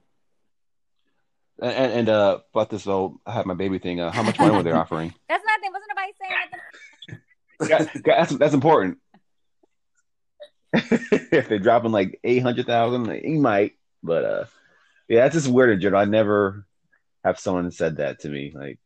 And, 1.60 1.92
and 1.92 2.08
uh, 2.08 2.38
about 2.54 2.70
this 2.70 2.84
though, 2.84 3.20
I 3.26 3.32
had 3.32 3.46
my 3.46 3.54
baby 3.54 3.78
thing. 3.78 4.00
Uh, 4.00 4.12
how 4.12 4.22
much 4.22 4.38
money 4.38 4.54
were 4.54 4.62
they 4.62 4.70
offering? 4.82 5.12
That's 5.28 5.44
nothing. 5.44 5.72
Wasn't 5.72 5.90
nobody 5.96 6.12
saying 6.20 7.20
nothing. 7.70 8.02
that's 8.04 8.36
that's 8.36 8.54
important. 8.54 8.98
if 11.32 11.48
they're 11.48 11.58
dropping 11.58 11.90
like 11.92 12.20
eight 12.22 12.42
hundred 12.42 12.66
thousand, 12.66 13.10
he 13.10 13.38
might. 13.38 13.72
But 14.02 14.24
uh, 14.24 14.44
yeah, 15.08 15.22
that's 15.22 15.34
just 15.34 15.48
weird 15.48 15.70
in 15.70 15.80
general. 15.80 16.00
I 16.00 16.04
never 16.04 16.66
have 17.28 17.38
someone 17.38 17.70
said 17.70 17.96
that 17.98 18.20
to 18.20 18.28
me. 18.28 18.52
Like, 18.54 18.78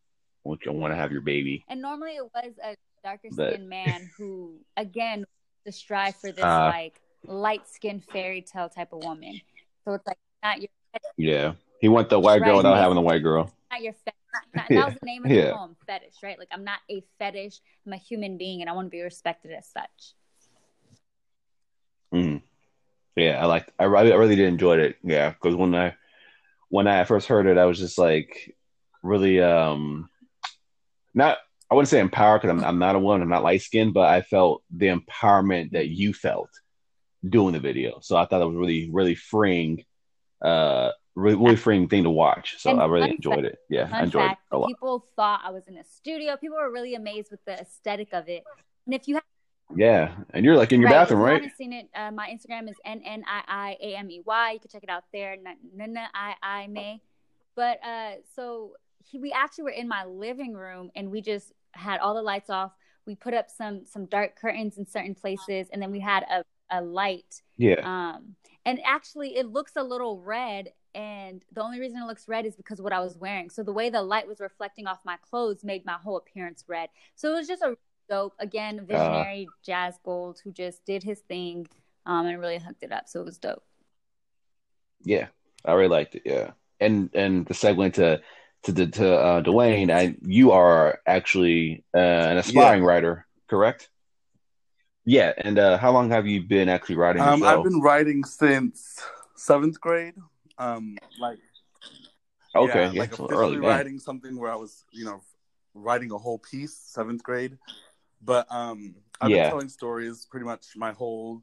"Won't 0.45 0.65
you 0.65 0.73
want 0.73 0.93
to 0.93 0.97
have 0.97 1.13
your 1.13 1.23
baby?" 1.23 1.65
And 1.69 1.81
normally 1.81 2.17
it 2.17 2.25
was 2.35 2.53
a 2.63 2.77
darker 3.03 3.29
skinned 3.33 3.69
man 3.69 4.11
who, 4.17 4.59
again, 4.77 5.25
to 5.65 5.73
strive 5.73 6.17
for 6.17 6.33
this 6.33 6.45
uh, 6.45 6.71
like 6.73 7.01
light 7.25 7.69
skinned 7.69 8.05
fairy 8.05 8.43
tale 8.43 8.69
type 8.69 8.93
of 8.93 9.03
woman. 9.05 9.41
So 9.85 9.95
it's 9.95 10.07
like 10.07 10.19
not 10.43 10.61
your 10.61 10.69
yeah. 11.17 11.55
He 11.81 11.89
went 11.89 12.09
the 12.09 12.21
white 12.21 12.43
girl 12.43 12.59
without 12.59 12.77
having 12.77 12.95
the 12.95 13.01
white 13.01 13.23
girl. 13.23 13.53
Not 13.71 13.83
your 13.83 13.93
fetish. 13.93 14.15
Not, 14.55 14.65
yeah. 14.71 14.81
That 14.81 14.87
was 14.87 14.95
the 15.01 15.07
name 15.07 15.25
of 15.25 15.31
yeah. 15.31 15.47
the 15.47 15.53
poem, 15.55 15.77
fetish, 15.87 16.15
right? 16.23 16.39
Like 16.39 16.49
I'm 16.53 16.65
not 16.65 16.81
a 16.91 17.03
fetish. 17.19 17.61
I'm 17.87 17.93
a 17.93 17.97
human 17.97 18.39
being, 18.39 18.61
and 18.61 18.71
I 18.71 18.73
want 18.73 18.87
to 18.87 18.91
be 18.91 19.03
respected 19.03 19.53
as 19.53 19.67
such. 19.67 20.15
Mm. 22.15 22.43
Yeah, 23.17 23.43
I 23.43 23.47
like. 23.47 23.73
I, 23.79 23.85
I 23.85 24.15
really 24.15 24.37
did 24.37 24.49
enjoy 24.49 24.79
it. 24.79 24.97
Yeah, 25.03 25.31
because 25.31 25.55
when 25.55 25.75
I 25.75 25.95
when 26.73 26.87
I 26.87 27.05
first 27.05 27.29
heard 27.29 27.47
it, 27.47 27.59
I 27.59 27.67
was 27.67 27.79
just 27.79 27.99
like 27.99 28.57
really 29.03 29.43
um 29.43 30.09
not. 31.13 31.37
I 31.71 31.75
wouldn't 31.75 31.91
say 31.91 32.01
empowered 32.01 32.41
because 32.41 32.57
I'm, 32.57 32.65
I'm 32.65 32.79
not 32.79 32.97
a 32.97 32.99
woman. 32.99 33.21
I'm 33.21 33.29
not 33.29 33.43
light 33.43 33.61
skinned, 33.61 33.93
but 33.93 34.09
I 34.09 34.23
felt 34.23 34.63
the 34.75 34.87
empowerment 34.87 35.73
that 35.73 35.89
you 35.89 36.15
felt 36.15 36.49
doing 37.27 37.53
the 37.53 37.61
video. 37.61 37.99
So 38.01 38.17
I 38.17 38.25
thought 38.25 38.39
that 38.39 38.47
was 38.47 38.57
really 38.57 38.89
really 38.91 39.15
freeing. 39.15 39.85
Uh, 40.41 40.93
really, 41.15 41.37
really 41.37 41.57
freeing 41.57 41.89
thing 41.89 42.05
to 42.05 42.11
watch. 42.11 42.57
So 42.59 42.71
and 42.71 42.81
I 42.81 42.87
really 42.87 43.11
enjoyed 43.11 43.45
fact, 43.45 43.47
it. 43.47 43.59
Yeah, 43.69 43.89
I 43.93 44.03
enjoyed 44.03 44.31
fact, 44.31 44.41
it 44.51 44.57
a 44.57 44.59
lot. 44.59 44.69
People 44.69 45.07
thought 45.15 45.43
I 45.45 45.51
was 45.51 45.69
in 45.69 45.77
a 45.77 45.85
studio. 45.85 46.39
People 46.39 46.57
were 46.57 46.73
really 46.73 46.95
amazed 46.95 47.31
with 47.31 47.45
the 47.45 47.61
aesthetic 47.61 48.15
of 48.15 48.31
it. 48.31 48.45
And 48.87 48.95
if 48.95 49.07
you 49.07 49.17
have 49.17 49.25
yeah, 49.75 50.15
and 50.31 50.45
you're 50.45 50.57
like 50.57 50.73
in 50.73 50.81
your 50.81 50.91
right, 50.91 50.97
bathroom, 50.97 51.21
right? 51.21 51.37
If 51.37 51.43
you 51.43 51.43
haven't 51.43 51.57
seen 51.57 51.73
it, 51.73 51.89
uh, 51.95 52.11
my 52.11 52.29
Instagram 52.29 52.69
is 52.69 52.77
n 52.85 53.03
n 53.05 53.25
i 53.27 53.43
i 53.49 53.77
a 53.81 53.97
m 53.97 54.11
e 54.11 54.23
y. 54.25 54.53
You 54.53 54.61
can 54.61 54.71
check 54.71 54.83
it 54.83 54.91
out 54.91 55.05
there. 55.13 55.33
N 55.33 55.99
i 56.15 56.35
i 56.43 56.67
may. 56.67 57.01
But 57.55 57.79
uh, 57.85 58.13
so 58.35 58.73
he, 59.05 59.19
we 59.19 59.33
actually 59.33 59.65
were 59.65 59.71
in 59.71 59.89
my 59.89 60.05
living 60.05 60.55
room, 60.55 60.91
and 60.95 61.11
we 61.11 61.21
just 61.21 61.53
had 61.73 62.01
all 62.01 62.15
the 62.15 62.23
lights 62.23 62.51
off. 62.51 62.73
We 63.07 63.15
put 63.15 63.35
up 63.35 63.51
some 63.51 63.85
some 63.87 64.07
dark 64.07 64.37
curtains 64.37 64.79
in 64.79 64.87
certain 64.87 65.15
places, 65.15 65.69
and 65.73 65.81
then 65.81 65.91
we 65.91 66.01
had 66.01 66.25
a 66.25 66.45
a 66.71 66.81
light. 66.83 67.43
Yeah. 67.57 67.81
Um, 67.85 68.37
and 68.65 68.81
actually, 68.85 69.37
it 69.37 69.47
looks 69.47 69.73
a 69.77 69.83
little 69.83 70.21
red 70.21 70.73
and 70.95 71.45
the 71.53 71.63
only 71.63 71.81
reason 71.81 71.99
it 72.03 72.07
looks 72.07 72.29
red 72.29 72.45
is 72.45 72.55
because 72.55 72.79
of 72.79 72.85
what 72.85 72.93
I 72.93 73.01
was 73.01 73.17
wearing. 73.17 73.49
So 73.49 73.63
the 73.63 73.73
way 73.73 73.89
the 73.89 74.03
light 74.03 74.27
was 74.27 74.41
reflecting 74.41 74.87
off 74.87 74.99
my 75.05 75.17
clothes 75.17 75.65
made 75.65 75.87
my 75.87 75.95
whole 75.95 76.17
appearance 76.17 76.65
red. 76.69 76.91
So 77.15 77.31
it 77.33 77.35
was 77.35 77.49
just 77.49 77.63
a 77.63 77.77
dope, 78.13 78.35
again, 78.39 78.81
uh. 78.81 78.85
visionary 78.85 79.47
uh, 79.49 79.55
Jazz 79.65 79.99
Gold 80.05 80.41
who 80.45 80.53
just 80.53 80.85
did 80.85 81.03
his 81.03 81.21
thing 81.21 81.67
um, 82.05 82.27
and 82.27 82.39
really 82.39 82.59
hooked 82.59 82.83
it 82.83 82.93
up. 82.93 83.09
So 83.09 83.21
it 83.21 83.25
was 83.25 83.39
dope. 83.39 83.65
Yeah, 85.05 85.29
I 85.65 85.73
really 85.73 85.89
liked 85.89 86.15
it. 86.15 86.23
Yeah, 86.25 86.51
and 86.79 87.11
and 87.15 87.47
the 87.47 87.55
segue 87.55 87.95
to 87.95 88.21
to 88.65 88.87
to 88.87 89.17
uh, 89.19 89.43
Dwayne, 89.43 89.91
I 89.91 90.15
you 90.23 90.53
are 90.53 91.01
actually 91.07 91.85
uh, 91.95 91.99
an 91.99 92.37
aspiring 92.37 92.83
yeah. 92.83 92.89
writer, 92.89 93.27
correct? 93.49 93.89
Yeah, 95.05 95.33
and 95.37 95.59
uh, 95.59 95.79
how 95.79 95.91
long 95.91 96.11
have 96.11 96.27
you 96.27 96.43
been 96.43 96.69
actually 96.69 96.97
writing? 96.97 97.23
Um, 97.23 97.43
I've 97.43 97.65
been 97.65 97.81
writing 97.81 98.23
since 98.25 99.03
seventh 99.35 99.81
grade. 99.81 100.15
Um, 100.59 100.97
like 101.19 101.39
okay, 102.55 102.91
yeah, 102.93 103.01
like 103.01 103.13
officially 103.13 103.35
early, 103.35 103.57
writing 103.57 103.99
something 103.99 104.39
where 104.39 104.53
I 104.53 104.57
was, 104.57 104.85
you 104.93 105.05
know, 105.05 105.23
writing 105.75 106.13
a 106.13 106.19
whole 106.19 106.39
piece, 106.39 106.77
seventh 106.77 107.25
grade. 107.25 107.59
But 108.25 108.47
um, 108.51 108.95
I've 109.21 109.31
yeah. 109.31 109.45
been 109.45 109.51
telling 109.51 109.69
stories 109.69 110.27
pretty 110.31 110.47
much 110.47 110.77
my 110.77 110.93
whole 110.93 111.43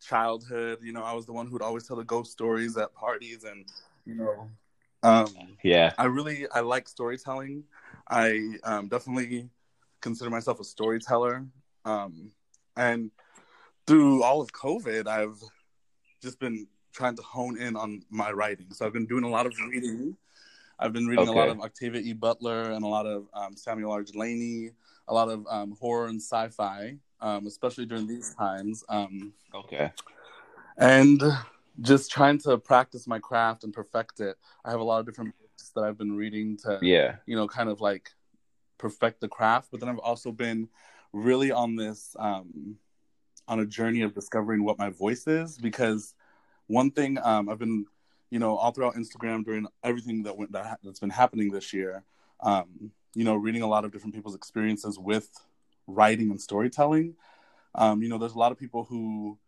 childhood. 0.00 0.78
You 0.82 0.92
know, 0.92 1.02
I 1.02 1.12
was 1.12 1.26
the 1.26 1.32
one 1.32 1.46
who'd 1.46 1.62
always 1.62 1.86
tell 1.86 1.96
the 1.96 2.04
ghost 2.04 2.32
stories 2.32 2.76
at 2.76 2.94
parties, 2.94 3.44
and 3.44 3.66
you 4.04 4.14
know, 4.14 4.50
um, 5.02 5.28
yeah, 5.62 5.92
I 5.98 6.04
really 6.04 6.46
I 6.50 6.60
like 6.60 6.88
storytelling. 6.88 7.64
I 8.08 8.56
um, 8.64 8.88
definitely 8.88 9.48
consider 10.00 10.30
myself 10.30 10.60
a 10.60 10.64
storyteller, 10.64 11.46
um, 11.84 12.30
and 12.76 13.10
through 13.86 14.22
all 14.22 14.40
of 14.40 14.52
COVID, 14.52 15.06
I've 15.06 15.42
just 16.22 16.38
been 16.38 16.66
trying 16.92 17.16
to 17.16 17.22
hone 17.22 17.58
in 17.58 17.76
on 17.76 18.02
my 18.10 18.30
writing. 18.30 18.66
So 18.72 18.86
I've 18.86 18.92
been 18.92 19.06
doing 19.06 19.24
a 19.24 19.28
lot 19.28 19.46
of 19.46 19.52
reading. 19.68 20.16
I've 20.78 20.92
been 20.92 21.06
reading 21.06 21.28
okay. 21.28 21.38
a 21.38 21.40
lot 21.40 21.48
of 21.48 21.60
Octavia 21.60 22.00
E. 22.00 22.12
Butler 22.14 22.72
and 22.72 22.84
a 22.84 22.88
lot 22.88 23.06
of 23.06 23.26
um, 23.34 23.56
Samuel 23.56 23.92
R. 23.92 24.02
Delany, 24.02 24.70
a 25.08 25.14
lot 25.14 25.28
of 25.28 25.46
um, 25.48 25.76
horror 25.80 26.06
and 26.06 26.20
sci-fi, 26.20 26.96
um, 27.20 27.46
especially 27.46 27.86
during 27.86 28.06
these 28.06 28.34
times. 28.34 28.84
Um, 28.88 29.32
okay. 29.54 29.92
And 30.76 31.22
just 31.80 32.10
trying 32.10 32.38
to 32.38 32.58
practice 32.58 33.06
my 33.06 33.18
craft 33.18 33.64
and 33.64 33.72
perfect 33.72 34.20
it. 34.20 34.36
I 34.64 34.70
have 34.70 34.80
a 34.80 34.84
lot 34.84 35.00
of 35.00 35.06
different 35.06 35.34
books 35.38 35.70
that 35.74 35.84
I've 35.84 35.98
been 35.98 36.16
reading 36.16 36.56
to, 36.58 36.78
yeah, 36.82 37.16
you 37.26 37.36
know, 37.36 37.48
kind 37.48 37.68
of 37.68 37.80
like 37.80 38.10
perfect 38.78 39.20
the 39.20 39.28
craft. 39.28 39.68
But 39.70 39.80
then 39.80 39.88
I've 39.88 39.98
also 39.98 40.32
been 40.32 40.68
really 41.12 41.52
on 41.52 41.76
this 41.76 42.14
um, 42.18 42.76
on 43.48 43.60
a 43.60 43.66
journey 43.66 44.02
of 44.02 44.14
discovering 44.14 44.64
what 44.64 44.78
my 44.78 44.90
voice 44.90 45.26
is 45.26 45.58
because 45.58 46.14
one 46.66 46.90
thing 46.90 47.18
um, 47.22 47.48
I've 47.48 47.58
been, 47.58 47.86
you 48.30 48.38
know, 48.38 48.56
all 48.56 48.72
throughout 48.72 48.94
Instagram 48.94 49.44
during 49.44 49.66
everything 49.82 50.22
that 50.24 50.36
went 50.36 50.52
that 50.52 50.78
that's 50.82 51.00
been 51.00 51.10
happening 51.10 51.50
this 51.50 51.72
year, 51.72 52.04
um, 52.40 52.90
you 53.14 53.24
know, 53.24 53.34
reading 53.34 53.62
a 53.62 53.66
lot 53.66 53.84
of 53.84 53.92
different 53.92 54.14
people's 54.14 54.34
experiences 54.34 54.98
with 54.98 55.28
writing 55.86 56.30
and 56.30 56.40
storytelling. 56.40 57.14
Um, 57.74 58.02
you 58.02 58.08
know, 58.08 58.18
there's 58.18 58.34
a 58.34 58.38
lot 58.38 58.52
of 58.52 58.58
people 58.58 58.84
who 58.84 59.38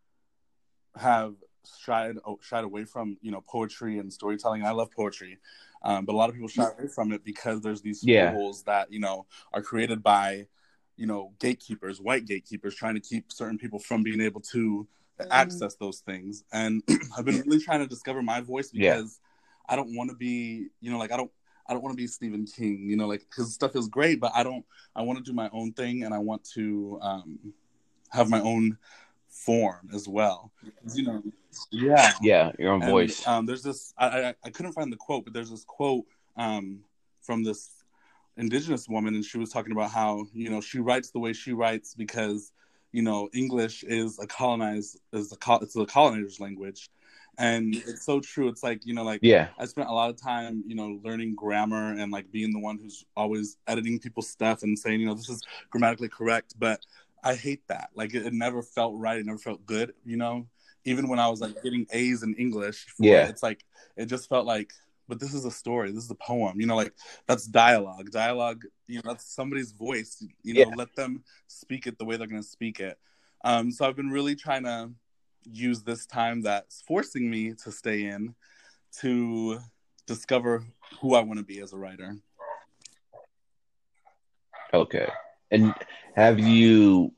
have 0.96 1.34
shied 1.80 2.16
shied 2.40 2.64
away 2.64 2.84
from 2.84 3.18
you 3.20 3.30
know 3.30 3.42
poetry 3.46 3.98
and 3.98 4.12
storytelling. 4.12 4.64
I 4.64 4.70
love 4.70 4.90
poetry, 4.90 5.38
um, 5.82 6.04
but 6.04 6.14
a 6.14 6.16
lot 6.18 6.28
of 6.28 6.34
people 6.34 6.48
shy 6.48 6.64
away 6.64 6.88
from 6.88 7.12
it 7.12 7.24
because 7.24 7.60
there's 7.60 7.82
these 7.82 8.02
yeah. 8.04 8.32
rules 8.32 8.62
that 8.64 8.92
you 8.92 9.00
know 9.00 9.26
are 9.52 9.62
created 9.62 10.02
by 10.02 10.46
you 10.96 11.06
know 11.06 11.32
gatekeepers, 11.38 12.00
white 12.00 12.26
gatekeepers, 12.26 12.74
trying 12.74 12.94
to 12.94 13.00
keep 13.00 13.32
certain 13.32 13.58
people 13.58 13.78
from 13.78 14.02
being 14.02 14.20
able 14.20 14.40
to 14.40 14.86
mm. 15.20 15.26
access 15.30 15.76
those 15.76 16.00
things. 16.00 16.44
And 16.52 16.82
I've 17.18 17.24
been 17.24 17.40
really 17.40 17.60
trying 17.60 17.80
to 17.80 17.86
discover 17.86 18.22
my 18.22 18.40
voice 18.40 18.70
because 18.70 19.20
I 19.68 19.76
don't 19.76 19.96
want 19.96 20.10
to 20.10 20.16
be, 20.16 20.68
you 20.80 20.90
know, 20.90 20.98
like 20.98 21.12
I 21.12 21.16
don't 21.16 21.30
I 21.68 21.72
don't 21.72 21.82
want 21.82 21.92
to 21.92 22.02
be 22.02 22.06
Stephen 22.06 22.46
King, 22.46 22.88
you 22.88 22.96
know, 22.96 23.06
like 23.06 23.26
his 23.34 23.54
stuff 23.54 23.74
is 23.76 23.88
great, 23.88 24.20
but 24.20 24.32
I 24.34 24.42
don't 24.42 24.64
I 24.94 25.02
want 25.02 25.18
to 25.18 25.24
do 25.24 25.34
my 25.34 25.50
own 25.52 25.72
thing 25.72 26.04
and 26.04 26.14
I 26.14 26.18
want 26.18 26.44
to 26.54 26.98
um 27.02 27.38
have 28.10 28.28
my 28.28 28.40
own 28.40 28.78
form 29.28 29.90
as 29.94 30.08
well. 30.08 30.52
You 30.94 31.02
know, 31.04 31.22
yeah, 31.70 32.12
yeah, 32.20 32.52
your 32.58 32.72
own 32.72 32.82
and, 32.82 32.90
voice. 32.90 33.26
Um, 33.26 33.46
there's 33.46 33.62
this. 33.62 33.92
I, 33.98 34.06
I, 34.06 34.34
I 34.44 34.50
couldn't 34.50 34.72
find 34.72 34.92
the 34.92 34.96
quote, 34.96 35.24
but 35.24 35.32
there's 35.32 35.50
this 35.50 35.64
quote 35.64 36.06
um, 36.36 36.80
from 37.20 37.44
this 37.44 37.70
indigenous 38.36 38.88
woman, 38.88 39.14
and 39.14 39.24
she 39.24 39.38
was 39.38 39.50
talking 39.50 39.72
about 39.72 39.90
how 39.90 40.26
you 40.32 40.50
know 40.50 40.60
she 40.60 40.78
writes 40.78 41.10
the 41.10 41.18
way 41.18 41.32
she 41.32 41.52
writes 41.52 41.94
because 41.94 42.52
you 42.92 43.02
know 43.02 43.28
English 43.34 43.84
is 43.84 44.18
a 44.18 44.26
colonized 44.26 44.98
is 45.12 45.32
a 45.32 45.58
it's 45.62 45.76
a 45.76 45.86
colonizer's 45.86 46.40
language, 46.40 46.90
and 47.38 47.74
it's 47.74 48.04
so 48.04 48.20
true. 48.20 48.48
It's 48.48 48.62
like 48.62 48.86
you 48.86 48.94
know, 48.94 49.04
like 49.04 49.20
yeah, 49.22 49.48
I 49.58 49.66
spent 49.66 49.88
a 49.88 49.92
lot 49.92 50.10
of 50.10 50.20
time 50.20 50.62
you 50.66 50.74
know 50.74 51.00
learning 51.04 51.34
grammar 51.34 51.92
and 51.92 52.10
like 52.12 52.30
being 52.30 52.52
the 52.52 52.58
one 52.60 52.78
who's 52.78 53.04
always 53.16 53.56
editing 53.66 53.98
people's 53.98 54.28
stuff 54.28 54.62
and 54.62 54.78
saying 54.78 55.00
you 55.00 55.06
know 55.06 55.14
this 55.14 55.28
is 55.28 55.42
grammatically 55.70 56.08
correct, 56.08 56.54
but 56.58 56.80
I 57.22 57.34
hate 57.34 57.66
that. 57.68 57.90
Like 57.94 58.14
it, 58.14 58.26
it 58.26 58.32
never 58.32 58.62
felt 58.62 58.94
right. 58.96 59.18
It 59.18 59.26
never 59.26 59.38
felt 59.38 59.64
good. 59.66 59.94
You 60.04 60.16
know, 60.16 60.46
even 60.84 61.08
when 61.08 61.18
I 61.18 61.28
was 61.28 61.40
like 61.40 61.62
getting 61.62 61.86
A's 61.92 62.22
in 62.22 62.34
English, 62.34 62.86
yeah, 62.98 63.24
it, 63.24 63.30
it's 63.30 63.42
like 63.42 63.64
it 63.96 64.06
just 64.06 64.28
felt 64.28 64.46
like. 64.46 64.72
But 65.08 65.20
this 65.20 65.34
is 65.34 65.44
a 65.44 65.52
story. 65.52 65.92
This 65.92 66.02
is 66.02 66.10
a 66.10 66.16
poem. 66.16 66.58
You 66.60 66.66
know, 66.66 66.74
like 66.74 66.92
that's 67.28 67.46
dialogue. 67.46 68.10
Dialogue. 68.10 68.64
You 68.88 68.96
know, 68.96 69.12
that's 69.12 69.32
somebody's 69.32 69.70
voice. 69.70 70.20
You 70.42 70.54
know, 70.54 70.60
Yeah. 70.62 70.74
let 70.76 70.96
them 70.96 71.22
speak 71.46 71.86
it 71.86 71.96
the 71.96 72.04
way 72.04 72.16
they're 72.16 72.26
going 72.26 72.42
to 72.42 72.48
speak 72.48 72.80
it. 72.80 72.98
Um, 73.44 73.70
so 73.70 73.86
I've 73.86 73.94
been 73.94 74.10
really 74.10 74.34
trying 74.34 74.64
to 74.64 74.90
use 75.50 75.82
this 75.82 76.06
time 76.06 76.42
that's 76.42 76.82
forcing 76.86 77.30
me 77.30 77.54
to 77.64 77.72
stay 77.72 78.04
in 78.04 78.34
to 79.00 79.58
discover 80.06 80.64
who 81.00 81.14
I 81.14 81.20
want 81.20 81.38
to 81.38 81.44
be 81.44 81.60
as 81.60 81.72
a 81.72 81.76
writer. 81.76 82.16
Okay. 84.72 85.08
And 85.50 85.74
have 86.14 86.38
you 86.38 87.12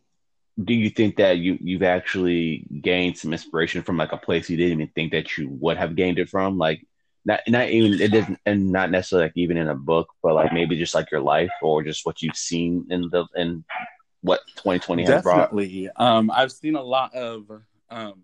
do 0.63 0.75
you 0.75 0.91
think 0.91 1.17
that 1.17 1.39
you 1.39 1.57
you've 1.61 1.83
actually 1.83 2.67
gained 2.81 3.17
some 3.17 3.33
inspiration 3.33 3.83
from 3.83 3.97
like 3.97 4.13
a 4.13 4.17
place 4.17 4.51
you 4.51 4.57
didn't 4.57 4.81
even 4.81 4.93
think 4.95 5.13
that 5.13 5.39
you 5.39 5.49
would 5.61 5.77
have 5.77 5.97
gained 5.97 6.19
it 6.19 6.29
from? 6.29 6.59
Like 6.59 6.85
not 7.25 7.41
not 7.49 7.69
even 7.69 8.01
it 8.01 8.13
doesn't 8.13 8.39
and 8.45 8.71
not 8.73 8.91
necessarily 8.91 9.27
like 9.27 9.37
even 9.37 9.57
in 9.57 9.69
a 9.69 9.75
book, 9.75 10.09
but 10.23 10.35
like 10.35 10.53
maybe 10.53 10.77
just 10.77 10.95
like 10.95 11.11
your 11.11 11.21
life 11.21 11.51
or 11.63 11.83
just 11.83 12.05
what 12.05 12.23
you've 12.23 12.37
seen 12.37 12.87
in 12.91 13.09
the 13.11 13.27
in 13.37 13.65
what 14.23 14.41
2020 14.57 15.05
has 15.05 15.23
brought. 15.23 15.51
Definitely. 15.51 15.89
Um, 15.97 16.31
I've 16.31 16.53
seen 16.53 16.75
a 16.75 16.83
lot 16.83 17.15
of, 17.15 17.51
um, 17.91 18.23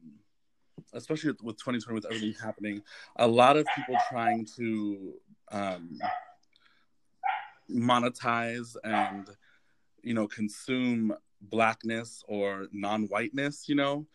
especially 0.92 1.30
with, 1.30 1.42
with 1.42 1.56
2020, 1.58 1.94
with 1.94 2.06
everything 2.06 2.34
happening, 2.42 2.82
a 3.16 3.26
lot 3.26 3.56
of 3.56 3.66
people 3.76 3.96
trying 4.08 4.46
to 4.56 5.14
um, 5.52 5.98
monetize 7.70 8.76
and, 8.84 9.28
you 10.02 10.14
know, 10.14 10.26
consume 10.26 11.14
blackness 11.40 12.22
or 12.28 12.66
non-whiteness, 12.72 13.68
you 13.68 13.74
know, 13.74 14.06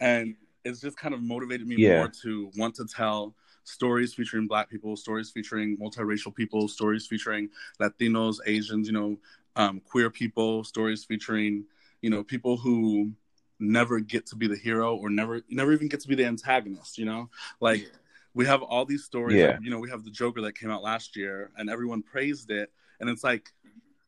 and 0.00 0.34
it's 0.64 0.80
just 0.80 0.96
kind 0.96 1.14
of 1.14 1.22
motivated 1.22 1.66
me 1.66 1.76
Yeah. 1.76 1.96
more 1.96 2.08
to 2.22 2.50
want 2.56 2.74
to 2.76 2.86
tell 2.86 3.34
stories 3.64 4.14
featuring 4.14 4.46
black 4.46 4.70
people, 4.70 4.96
stories 4.96 5.30
featuring 5.30 5.76
multiracial 5.76 6.34
people, 6.34 6.68
stories 6.68 7.06
featuring 7.06 7.48
Latinos, 7.80 8.36
Asians, 8.46 8.86
you 8.86 8.92
know, 8.92 9.18
um, 9.56 9.80
queer 9.80 10.10
people, 10.10 10.64
stories 10.64 11.04
featuring, 11.04 11.64
you 12.00 12.10
know, 12.10 12.22
people 12.22 12.56
who 12.56 13.12
never 13.60 14.00
get 14.00 14.26
to 14.26 14.36
be 14.36 14.46
the 14.46 14.56
hero 14.56 14.96
or 14.96 15.10
never 15.10 15.42
never 15.48 15.72
even 15.72 15.88
get 15.88 16.00
to 16.00 16.08
be 16.08 16.14
the 16.14 16.24
antagonist, 16.24 16.98
you 16.98 17.04
know? 17.04 17.28
Like 17.60 17.90
we 18.34 18.46
have 18.46 18.62
all 18.62 18.84
these 18.84 19.04
stories, 19.04 19.38
Yeah. 19.38 19.46
like, 19.52 19.58
you 19.62 19.70
know, 19.70 19.78
we 19.80 19.90
have 19.90 20.04
the 20.04 20.10
Joker 20.10 20.40
that 20.42 20.56
came 20.56 20.70
out 20.70 20.82
last 20.82 21.16
year 21.16 21.50
and 21.56 21.68
everyone 21.68 22.02
praised 22.02 22.50
it 22.50 22.70
and 23.00 23.08
it's 23.10 23.24
like 23.24 23.52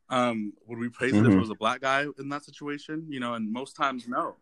um 0.09 0.53
would 0.67 0.77
we 0.79 0.89
praise 0.89 1.13
it 1.13 1.25
if 1.25 1.33
it 1.33 1.39
was 1.39 1.49
a 1.49 1.55
black 1.55 1.81
guy 1.81 2.05
in 2.19 2.29
that 2.29 2.43
situation, 2.43 3.05
you 3.09 3.19
know, 3.19 3.33
and 3.33 3.51
most 3.51 3.75
times 3.75 4.07
no. 4.07 4.35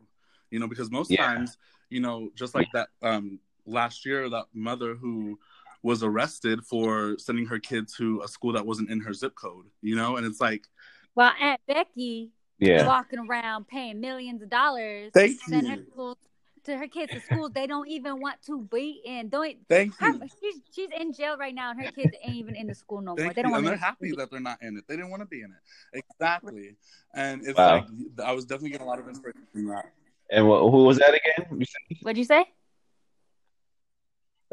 You 0.52 0.60
know, 0.60 0.68
because 0.68 0.90
most 0.92 1.12
Yeah. 1.12 1.26
times, 1.26 1.58
you 1.90 2.00
know, 2.00 2.30
just 2.36 2.56
like 2.56 2.72
that 2.74 2.90
um 3.02 3.40
last 3.66 4.06
year 4.06 4.30
that 4.30 4.46
mother 4.54 4.96
who 4.96 5.38
was 5.84 6.04
arrested 6.04 6.64
for 6.66 7.18
sending 7.18 7.46
her 7.46 7.60
kid 7.60 7.88
to 7.98 8.22
a 8.22 8.28
school 8.28 8.52
that 8.54 8.66
wasn't 8.66 8.90
in 8.90 9.00
her 9.00 9.14
zip 9.14 9.34
code, 9.36 9.66
you 9.82 9.96
know, 9.96 10.18
and 10.18 10.26
it's 10.26 10.42
like 10.42 10.68
well 11.16 11.32
Aunt 11.40 11.62
Becky 11.68 12.32
Yeah. 12.60 12.86
walking 12.86 13.20
around 13.20 13.68
paying 13.68 14.00
millions 14.02 14.42
of 14.42 14.50
dollars 14.50 15.12
Thank 15.14 15.40
to 15.44 15.50
send 15.50 15.68
her 15.68 15.76
you. 15.78 15.86
schools 15.92 16.18
to 16.66 16.78
her 16.78 16.88
kids 16.88 17.14
to 17.14 17.22
school 17.22 17.50
they 17.50 17.66
don't 17.68 17.88
even 17.88 18.20
want 18.20 18.42
to 18.48 18.62
be 18.70 19.02
in. 19.06 19.30
Don't 19.30 19.56
Thank 19.70 19.96
her, 20.00 20.08
you. 20.14 20.22
she's 20.42 20.56
she's 20.76 20.90
in 21.00 21.14
jail 21.14 21.38
right 21.38 21.56
now 21.56 21.72
and 21.72 21.80
her 21.80 21.92
kids 21.92 22.14
ain't 22.22 22.36
even 22.36 22.56
in 22.56 22.68
the 22.68 22.76
school 22.76 23.00
no 23.02 23.16
more. 23.16 23.34
They 23.34 23.42
don't 23.42 23.52
you. 23.52 23.52
want 23.52 23.58
And 23.60 23.68
they're 23.68 23.74
them 23.76 23.80
happy 23.80 24.12
that 24.18 24.30
they're 24.30 24.40
not 24.42 24.62
in 24.62 24.78
it. 24.78 24.84
They 24.88 24.96
didn't 24.98 25.10
want 25.10 25.22
to 25.22 25.26
be 25.26 25.42
in 25.42 25.52
it. 25.52 26.04
Exactly. 26.20 26.76
And 27.14 27.42
it's 27.48 27.58
Wow. 27.58 27.78
like 27.78 27.86
I 28.24 28.34
was 28.34 28.46
definitely 28.46 28.72
getting 28.72 28.86
a 28.88 28.90
lot 28.90 29.00
of 29.00 29.08
inspiration 29.08 29.42
from 29.54 29.68
that. 29.70 29.86
And 30.30 30.48
what, 30.48 30.60
who 30.70 30.84
was 30.84 30.98
that 31.00 31.10
again? 31.16 31.66
What'd 32.02 32.18
you 32.18 32.26
say? 32.26 32.46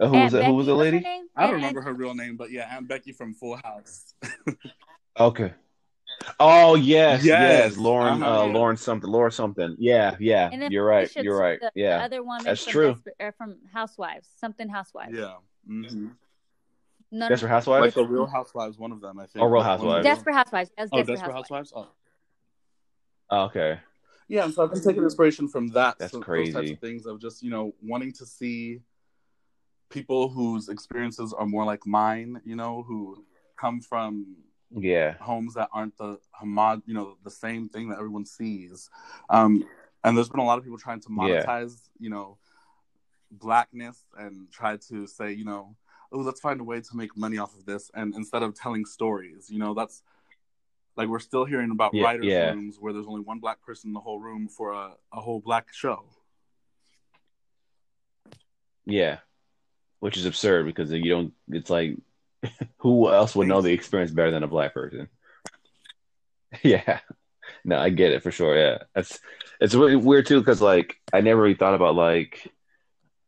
uh, 0.01 0.07
who 0.07 0.15
Aunt 0.15 0.25
was 0.25 0.33
that? 0.33 0.39
Becky, 0.41 0.51
Who 0.51 0.55
was 0.57 0.67
the 0.67 0.75
lady? 0.75 0.99
I 0.99 1.43
don't 1.43 1.51
Aunt- 1.51 1.53
remember 1.55 1.81
her 1.83 1.93
real 1.93 2.15
name, 2.15 2.37
but 2.37 2.51
yeah, 2.53 2.69
Aunt 2.75 2.87
Becky 2.87 3.13
from 3.13 3.35
Full 3.35 3.57
House. 3.57 4.15
Okay. 5.19 5.55
Oh 6.41 6.75
yes, 6.75 7.25
yes, 7.25 7.25
Yes. 7.73 7.77
Lauren, 7.77 8.23
Uh-huh, 8.23 8.43
uh. 8.45 8.47
Lauren 8.47 8.77
something, 8.77 9.09
Laura 9.11 9.31
something. 9.31 9.77
Yeah, 9.79 10.17
yeah. 10.19 10.51
And 10.53 10.73
You're 10.73 10.85
right. 10.85 11.15
You're 11.17 11.39
right. 11.39 11.61
The, 11.61 11.71
the 11.75 11.81
Yeah. 11.83 12.05
other 12.05 12.23
woman 12.23 12.45
That's 12.45 12.65
from 12.65 12.73
true. 12.73 12.95
Desper- 12.95 13.29
uh, 13.29 13.31
from 13.33 13.57
Housewives, 13.73 14.29
something 14.37 14.69
Housewives. 14.69 15.15
yeah. 15.17 15.35
hmm 15.67 16.09
None 17.13 17.29
Desperate 17.31 17.49
Like 17.49 17.55
Housewives. 17.55 17.95
the 17.95 18.05
Real 18.05 18.27
Housewives, 18.27 18.79
one 18.79 18.91
of 18.91 19.01
them, 19.01 19.19
I 19.21 19.27
think. 19.27 19.43
Oh, 19.43 19.47
Real 19.47 19.63
Housewives. 19.63 20.05
Desperate 20.05 20.35
Housewives. 20.35 20.71
That's 20.77 20.91
Oh, 20.93 20.97
Desperate, 20.99 21.15
Desperate 21.17 21.33
Housewives. 21.35 21.71
Housewives. 21.73 21.91
Oh. 23.31 23.37
Oh, 23.39 23.45
okay. 23.47 23.81
Yeah, 24.29 24.45
and 24.45 24.53
so 24.53 24.65
I've 24.65 24.73
been 24.73 24.83
taking 24.83 25.05
inspiration 25.05 25.47
from 25.47 25.69
that. 25.69 25.99
That's 26.01 26.13
so, 26.13 26.19
Those 26.21 26.53
types 26.53 26.71
of 26.73 26.79
things 26.81 27.07
of 27.07 27.21
just 27.21 27.43
you 27.45 27.51
know 27.51 27.73
wanting 27.81 28.13
to 28.15 28.27
see 28.27 28.81
people 29.89 30.29
whose 30.29 30.69
experiences 30.69 31.33
are 31.33 31.47
more 31.47 31.65
like 31.65 31.87
mine. 31.87 32.41
You 32.45 32.57
know, 32.57 32.83
who 32.83 33.25
come 33.57 33.81
from 33.81 34.37
Yeah. 34.71 35.15
homes 35.21 35.55
that 35.55 35.69
aren't 35.73 35.97
the 35.97 36.19
homog, 36.41 36.83
you 36.87 36.95
know, 36.95 37.17
the 37.25 37.31
same 37.31 37.69
thing 37.69 37.89
that 37.89 37.99
everyone 37.99 38.27
sees. 38.27 38.91
Um, 39.31 39.65
and 40.05 40.17
there's 40.17 40.29
been 40.29 40.41
a 40.41 40.45
lot 40.45 40.59
of 40.59 40.65
people 40.65 40.79
trying 40.79 41.01
to 41.01 41.09
Yeah. 41.11 41.45
monetize, 41.45 41.89
you 41.99 42.11
know, 42.11 42.39
blackness 43.31 44.05
and 44.19 44.51
try 44.51 44.77
to 44.89 45.07
say, 45.07 45.33
you 45.33 45.45
know, 45.45 45.77
oh, 46.13 46.19
let's 46.19 46.41
find 46.41 46.61
a 46.61 46.65
way 46.65 46.81
to 46.81 46.97
make 46.97 47.17
money 47.17 47.39
off 47.39 47.55
of 47.57 47.65
this. 47.65 47.91
And 47.95 48.15
instead 48.15 48.43
of 48.43 48.55
telling 48.55 48.85
stories, 48.85 49.51
you 49.51 49.59
know, 49.59 49.75
that's 49.75 50.03
like 50.97 51.09
we're 51.09 51.19
still 51.19 51.45
hearing 51.45 51.71
about 51.71 51.95
Yeah, 51.95 52.05
writers' 52.05 52.27
yeah. 52.27 52.53
rooms 52.53 52.79
where 52.81 52.93
there's 52.93 53.07
only 53.07 53.21
one 53.21 53.39
black 53.39 53.61
person 53.63 53.91
in 53.91 53.95
the 53.95 54.01
whole 54.01 54.21
room 54.21 54.49
for 54.49 54.73
a, 54.73 54.97
a 55.13 55.21
whole 55.21 55.41
black 55.41 55.73
show. 55.73 56.05
Yeah. 58.85 59.19
Which 60.01 60.17
is 60.17 60.27
absurd 60.27 60.67
because 60.67 60.93
you 60.93 61.09
don't. 61.09 61.33
It's 61.49 61.71
like, 61.71 61.97
who 62.79 63.11
else 63.13 63.35
would 63.35 63.49
know 63.49 63.63
the 63.63 63.73
experience 63.73 64.11
better 64.11 64.31
than 64.31 64.43
a 64.43 64.49
black 64.49 64.75
person? 64.75 65.09
Yeah. 66.63 67.01
No, 67.65 67.79
I 67.79 67.91
get 67.91 68.13
it 68.13 68.23
for 68.23 68.31
sure. 68.31 68.57
Yeah, 68.57 68.79
that's 68.95 69.19
it's 69.61 69.75
really 69.75 69.97
weird 69.97 70.27
too 70.27 70.41
because 70.41 70.63
like 70.63 70.97
I 71.13 71.21
never 71.21 71.43
really 71.43 71.55
thought 71.55 71.75
about 71.75 71.95
like 71.95 72.51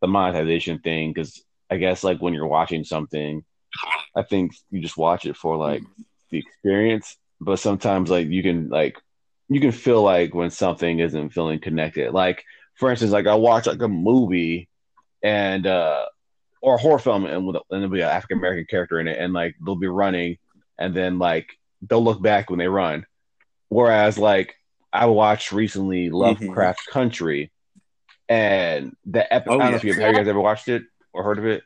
the 0.01 0.07
monetization 0.07 0.79
thing 0.79 1.12
because 1.12 1.42
I 1.71 1.77
guess 1.77 2.05
like 2.05 2.23
when 2.23 2.35
you're 2.35 2.47
watching 2.47 2.85
something, 2.85 3.44
I 4.16 4.23
think 4.23 4.55
you 4.71 4.81
just 4.81 4.97
watch 4.97 5.27
it 5.27 5.37
for 5.37 5.57
like 5.57 5.83
the 6.31 6.38
experience, 6.38 7.16
but 7.40 7.59
sometimes 7.59 8.11
like 8.11 8.29
you 8.29 8.42
can 8.42 8.68
like 8.68 8.97
you 9.49 9.61
can 9.61 9.73
feel 9.73 10.03
like 10.03 10.35
when 10.35 10.51
something 10.51 11.01
isn't 11.01 11.31
feeling 11.31 11.61
connected. 11.61 12.12
Like 12.12 12.44
for 12.77 12.90
instance, 12.90 13.12
like 13.12 13.27
I 13.27 13.35
watch 13.35 13.66
like 13.66 13.83
a 13.83 13.88
movie 13.88 14.68
and 15.23 15.66
uh 15.66 16.07
or 16.61 16.75
a 16.75 16.79
horror 16.79 16.99
film 16.99 17.25
and 17.25 17.47
with 17.47 17.57
and 17.57 17.64
there'll 17.71 17.88
be 17.88 18.01
an 18.01 18.09
African 18.09 18.38
American 18.38 18.66
character 18.68 18.99
in 19.01 19.09
it 19.09 19.18
and 19.18 19.33
like 19.33 19.55
they'll 19.64 19.77
be 19.77 19.87
running 19.87 20.38
and 20.79 20.94
then 20.94 21.18
like 21.18 21.49
they'll 21.83 22.03
look 22.03 22.21
back 22.23 22.51
when 22.51 22.59
they 22.59 22.68
run. 22.68 23.07
Whereas 23.68 24.18
like 24.18 24.55
I 24.92 25.07
watched 25.07 25.53
recently 25.53 26.07
mm-hmm. 26.07 26.16
Lovecraft 26.16 26.87
Country 26.90 27.53
and 28.29 28.97
the 29.07 29.33
episode 29.33 29.55
Oh, 29.55 29.57
I 29.57 29.59
don't 29.59 29.66
know 29.66 29.71
yeah. 29.71 29.77
if 29.77 29.85
you 29.85 29.92
have 29.94 30.12
you 30.12 30.18
guys 30.18 30.29
ever 30.29 30.40
watched 30.40 30.68
it 30.68 30.83
or 31.12 31.23
heard 31.23 31.38
of 31.38 31.47
it. 31.47 31.62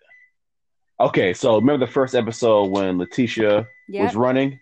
Okay, 1.01 1.35
so 1.35 1.57
remember 1.57 1.85
the 1.85 1.93
first 1.93 2.15
episode 2.15 2.67
when 2.71 2.99
Letitia 2.99 3.67
Yeah. 3.89 4.05
was 4.05 4.15
running 4.15 4.61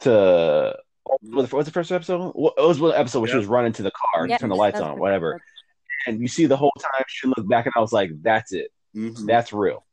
to 0.00 0.76
what 1.04 1.52
was 1.52 1.66
the 1.66 1.72
first 1.72 1.92
episode? 1.92 2.32
What- 2.34 2.54
It 2.56 2.62
was 2.66 2.80
one 2.80 2.94
episode 2.94 3.20
where 3.20 3.28
she 3.28 3.36
was 3.36 3.46
running 3.46 3.72
to 3.74 3.82
the 3.82 3.90
car, 3.90 4.26
Yeah, 4.26 4.38
turn 4.38 4.48
the 4.48 4.56
lights 4.56 4.78
that's 4.78 4.88
on, 4.88 4.98
whatever. 4.98 5.40
And 6.06 6.20
you 6.20 6.28
see 6.28 6.46
the 6.46 6.56
whole 6.56 6.72
time 6.80 7.04
she 7.08 7.26
looked 7.28 7.48
back, 7.48 7.66
and 7.66 7.74
I 7.76 7.80
was 7.80 7.92
like, 7.92 8.10
"That's 8.22 8.52
it. 8.52 8.70
Mhm. 8.94 9.26
That's 9.26 9.52
real." 9.52 9.84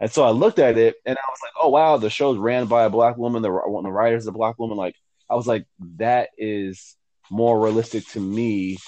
And 0.00 0.10
so 0.10 0.22
I 0.22 0.30
looked 0.30 0.58
at 0.58 0.78
it, 0.78 0.96
and 1.04 1.16
I 1.18 1.30
was 1.30 1.38
like, 1.42 1.52
"Oh 1.62 1.68
wow, 1.70 1.96
the 1.96 2.10
show's 2.10 2.38
ran 2.38 2.66
by 2.66 2.84
a 2.84 2.90
black 2.90 3.16
woman. 3.16 3.42
The 3.42 3.50
one 3.50 3.84
of 3.84 3.88
the 3.88 3.92
writers 3.92 4.22
is 4.22 4.28
a 4.28 4.32
black 4.32 4.58
woman." 4.58 4.76
Like 4.76 4.94
I 5.28 5.34
was 5.34 5.46
like, 5.46 5.66
"That 5.96 6.30
is 6.38 6.96
more 7.30 7.60
realistic 7.60 8.06
to 8.08 8.20
me 8.20 8.78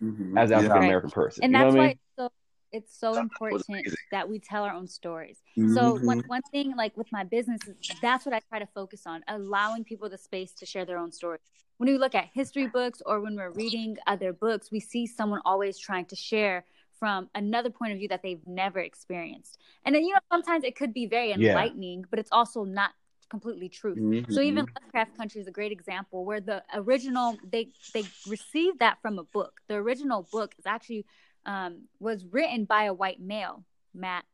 Mhm. 0.00 0.38
as 0.38 0.50
an 0.50 0.58
African 0.58 0.82
American 0.84 1.10
person." 1.10 1.44
and 1.44 1.52
you 1.52 1.58
know 1.58 1.64
that's 1.64 1.74
what 1.74 1.80
I 1.80 1.82
why 1.82 1.88
mean? 1.88 1.92
it's 1.92 2.16
so 2.16 2.30
it's 2.70 2.98
so 2.98 3.18
important 3.18 3.86
that 4.10 4.28
we 4.28 4.38
tell 4.38 4.64
our 4.64 4.74
own 4.74 4.86
stories. 4.86 5.38
Mm-hmm. 5.56 5.74
So 5.74 5.94
one 5.94 6.20
one 6.26 6.42
thing 6.50 6.74
like 6.76 6.96
with 6.96 7.10
my 7.12 7.24
business, 7.24 7.60
that's 8.02 8.26
what 8.26 8.34
I 8.34 8.40
try 8.48 8.58
to 8.58 8.68
focus 8.74 9.06
on, 9.06 9.22
allowing 9.28 9.84
people 9.84 10.08
the 10.08 10.18
space 10.18 10.52
to 10.54 10.66
share 10.66 10.84
their 10.84 10.98
own 10.98 11.12
stories. 11.12 11.40
When 11.78 11.90
we 11.90 11.96
look 11.98 12.14
at 12.14 12.28
history 12.34 12.66
books 12.66 13.00
or 13.06 13.20
when 13.20 13.36
we're 13.36 13.50
reading 13.52 13.96
other 14.06 14.32
books, 14.32 14.70
we 14.72 14.80
see 14.80 15.06
someone 15.06 15.40
always 15.44 15.78
trying 15.78 16.06
to 16.06 16.16
share 16.16 16.64
from 16.98 17.28
another 17.34 17.70
point 17.70 17.92
of 17.92 17.98
view 17.98 18.08
that 18.08 18.22
they've 18.22 18.46
never 18.46 18.80
experienced. 18.80 19.58
And 19.84 19.94
then 19.94 20.02
you 20.02 20.12
know 20.12 20.20
sometimes 20.30 20.64
it 20.64 20.76
could 20.76 20.92
be 20.92 21.06
very 21.06 21.32
enlightening, 21.32 22.00
yeah. 22.00 22.06
but 22.10 22.18
it's 22.18 22.30
also 22.32 22.64
not 22.64 22.92
completely 23.28 23.68
true. 23.68 23.94
Mm-hmm. 23.94 24.32
So 24.32 24.40
even 24.40 24.66
Lovecraft 24.80 25.16
Country 25.16 25.40
is 25.40 25.46
a 25.46 25.50
great 25.50 25.72
example 25.72 26.24
where 26.24 26.40
the 26.40 26.62
original 26.74 27.36
they 27.48 27.68
they 27.92 28.04
received 28.26 28.80
that 28.80 28.98
from 29.02 29.18
a 29.18 29.24
book. 29.24 29.60
The 29.68 29.74
original 29.74 30.26
book 30.30 30.54
is 30.58 30.66
actually 30.66 31.06
um, 31.46 31.82
was 32.00 32.24
written 32.30 32.64
by 32.64 32.84
a 32.84 32.94
white 32.94 33.20
male, 33.20 33.64
Matt. 33.94 34.24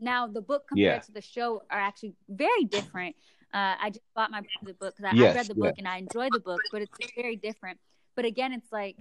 Now 0.00 0.26
the 0.26 0.42
book 0.42 0.64
compared 0.68 0.96
yeah. 0.96 0.98
to 1.00 1.12
the 1.12 1.22
show 1.22 1.62
are 1.70 1.80
actually 1.80 2.14
very 2.28 2.64
different. 2.64 3.16
Uh, 3.52 3.76
I 3.80 3.90
just 3.90 4.02
bought 4.16 4.30
my 4.30 4.42
the 4.64 4.74
book 4.74 4.96
because 4.96 5.12
I, 5.12 5.16
yes, 5.16 5.34
I, 5.34 5.38
read 5.38 5.46
the 5.46 5.54
book 5.54 5.74
yeah. 5.76 5.80
and 5.82 5.88
I 5.88 5.98
enjoy 5.98 6.28
the 6.32 6.40
book, 6.40 6.60
but 6.72 6.82
it's 6.82 7.12
very 7.16 7.36
different. 7.36 7.78
But 8.16 8.24
again, 8.24 8.52
it's 8.52 8.72
like 8.72 8.96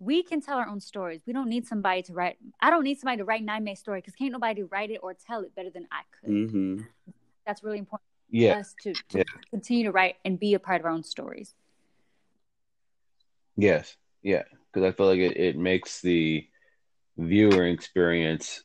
we 0.00 0.22
can 0.22 0.40
tell 0.40 0.56
our 0.56 0.66
own 0.66 0.80
stories. 0.80 1.20
We 1.26 1.34
don't 1.34 1.48
need 1.48 1.66
somebody 1.66 2.02
to 2.04 2.14
write. 2.14 2.38
I 2.60 2.70
don't 2.70 2.82
need 2.82 2.98
somebody 2.98 3.18
to 3.18 3.24
write 3.24 3.44
Nine 3.44 3.62
May 3.64 3.74
story 3.74 4.00
because 4.00 4.14
can't 4.14 4.32
nobody 4.32 4.62
write 4.62 4.90
it 4.90 5.00
or 5.02 5.14
tell 5.14 5.42
it 5.42 5.54
better 5.54 5.70
than 5.70 5.86
I 5.92 6.00
could. 6.18 6.30
Mm-hmm. 6.30 6.80
That's 7.46 7.62
really 7.62 7.78
important. 7.78 8.06
Yeah. 8.30 8.58
us 8.58 8.74
to, 8.82 8.94
to 8.94 9.18
yeah. 9.18 9.24
continue 9.50 9.84
to 9.84 9.92
write 9.92 10.16
and 10.24 10.38
be 10.38 10.54
a 10.54 10.58
part 10.58 10.80
of 10.80 10.86
our 10.86 10.92
own 10.92 11.02
stories. 11.02 11.54
Yes. 13.56 13.94
Yeah. 14.22 14.44
Because 14.72 14.88
I 14.88 14.92
feel 14.92 15.06
like 15.06 15.18
it, 15.18 15.36
it 15.36 15.56
makes 15.58 16.00
the 16.00 16.46
viewer 17.18 17.66
experience 17.66 18.62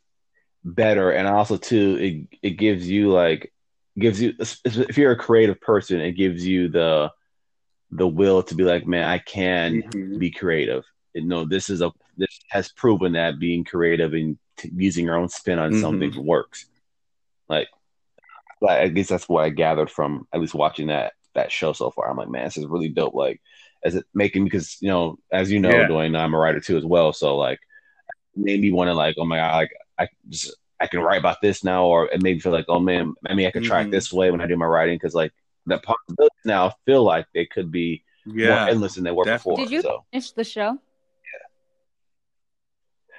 better 0.64 1.12
and 1.12 1.28
also 1.28 1.58
too 1.58 2.28
it 2.32 2.40
it 2.42 2.52
gives 2.52 2.90
you 2.90 3.12
like 3.12 3.54
gives 4.00 4.20
you 4.20 4.34
if 4.66 4.98
you're 4.98 5.12
a 5.12 5.18
creative 5.18 5.62
person 5.62 6.00
it 6.00 6.14
gives 6.14 6.46
you 6.46 6.70
the 6.70 7.12
the 7.92 8.08
will 8.08 8.42
to 8.42 8.56
be 8.56 8.64
like 8.64 8.88
man 8.88 9.08
i 9.08 9.20
can 9.20 9.84
mm-hmm. 9.84 10.18
be 10.18 10.32
creative 10.32 10.84
and 11.16 11.28
no 11.28 11.46
this 11.46 11.70
is 11.70 11.82
a 11.82 11.92
this 12.18 12.40
has 12.50 12.72
proven 12.72 13.14
that 13.14 13.40
being 13.40 13.64
creative 13.64 14.14
and 14.14 14.38
t- 14.58 14.72
using 14.76 15.06
your 15.06 15.16
own 15.16 15.30
spin 15.30 15.60
on 15.60 15.72
mm-hmm. 15.72 15.82
something 15.82 16.26
works 16.26 16.66
like 17.50 17.68
i 18.68 18.88
guess 18.88 19.08
that's 19.08 19.30
what 19.30 19.44
i 19.44 19.50
gathered 19.50 19.90
from 19.90 20.28
at 20.34 20.40
least 20.40 20.54
watching 20.54 20.88
that 20.88 21.14
that 21.34 21.52
show 21.52 21.74
so 21.74 21.90
far 21.90 22.10
i'm 22.10 22.18
like 22.18 22.30
man 22.30 22.46
this 22.46 22.58
is 22.58 22.66
really 22.66 22.90
dope 22.90 23.14
like 23.14 23.42
as 23.84 23.96
it 23.96 24.06
making 24.14 24.44
because 24.44 24.78
you 24.82 24.88
know 24.88 25.18
as 25.32 25.52
you 25.52 25.60
know 25.60 25.70
yeah. 25.70 25.88
Dwayne, 25.88 26.18
i'm 26.18 26.34
a 26.34 26.38
writer 26.38 26.60
too 26.60 26.78
as 26.78 26.86
well 26.86 27.14
so 27.14 27.38
like 27.38 27.60
made 28.36 28.62
me 28.62 28.72
want 28.72 28.90
to 28.90 28.94
like, 28.94 29.16
oh 29.18 29.26
my 29.26 29.38
god, 29.38 29.56
like 29.56 29.72
I 29.98 30.08
just 30.30 30.56
I 30.80 30.88
can 30.88 31.00
write 31.00 31.20
about 31.20 31.42
this 31.42 31.64
now, 31.64 31.86
or 31.86 32.08
it 32.08 32.22
made 32.22 32.36
me 32.36 32.40
feel 32.40 32.52
like, 32.52 32.66
oh 32.68 32.80
man, 32.80 33.14
maybe 33.22 33.48
I 33.48 33.52
could 33.52 33.64
try 33.64 33.82
mm-hmm. 33.82 33.90
it 33.90 33.92
this 33.92 34.12
way 34.12 34.32
when 34.32 34.42
I 34.42 34.48
do 34.48 34.58
my 34.58 34.66
writing 34.66 34.96
because 34.96 35.16
like 35.16 35.34
the 35.66 35.78
possibilities 35.78 36.46
now 36.46 36.74
feel 36.86 37.04
like 37.04 37.28
they 37.34 37.46
could 37.46 37.72
be 37.72 38.04
yeah, 38.26 38.50
more 38.50 38.70
endless 38.70 38.96
than 38.96 39.04
they 39.04 39.12
were 39.12 39.24
definitely. 39.24 39.64
before. 39.64 39.66
Did 39.66 39.72
you 39.72 39.82
so. 39.82 40.06
finish 40.12 40.32
the 40.32 40.44
show? 40.44 40.80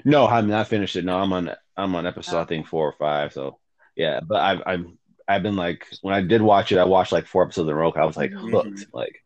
No, 0.05 0.27
I'm 0.27 0.49
not 0.49 0.69
finished 0.69 0.97
it. 0.97 1.05
No, 1.05 1.19
I'm 1.19 1.33
on 1.33 1.51
I'm 1.77 1.95
on 1.95 2.07
episode 2.07 2.39
oh. 2.39 2.43
I 2.43 2.45
think 2.45 2.67
four 2.67 2.89
or 2.89 2.95
five. 2.99 3.33
So 3.33 3.59
yeah, 3.97 4.21
but 4.21 4.41
I've 4.41 4.63
I've 4.67 4.87
I've 5.29 5.43
been 5.43 5.57
like 5.57 5.87
when 6.03 6.15
I 6.15 6.23
did 6.23 6.43
watch 6.43 6.73
it, 6.73 6.79
I 6.79 6.85
watched 6.85 7.13
like 7.13 7.27
four 7.27 7.43
episodes 7.43 7.69
in 7.69 7.75
a 7.75 7.77
row. 7.77 7.93
I 7.93 8.05
was 8.05 8.17
like 8.17 8.31
mm-hmm. 8.31 8.51
hooked. 8.51 8.87
Like 8.93 9.23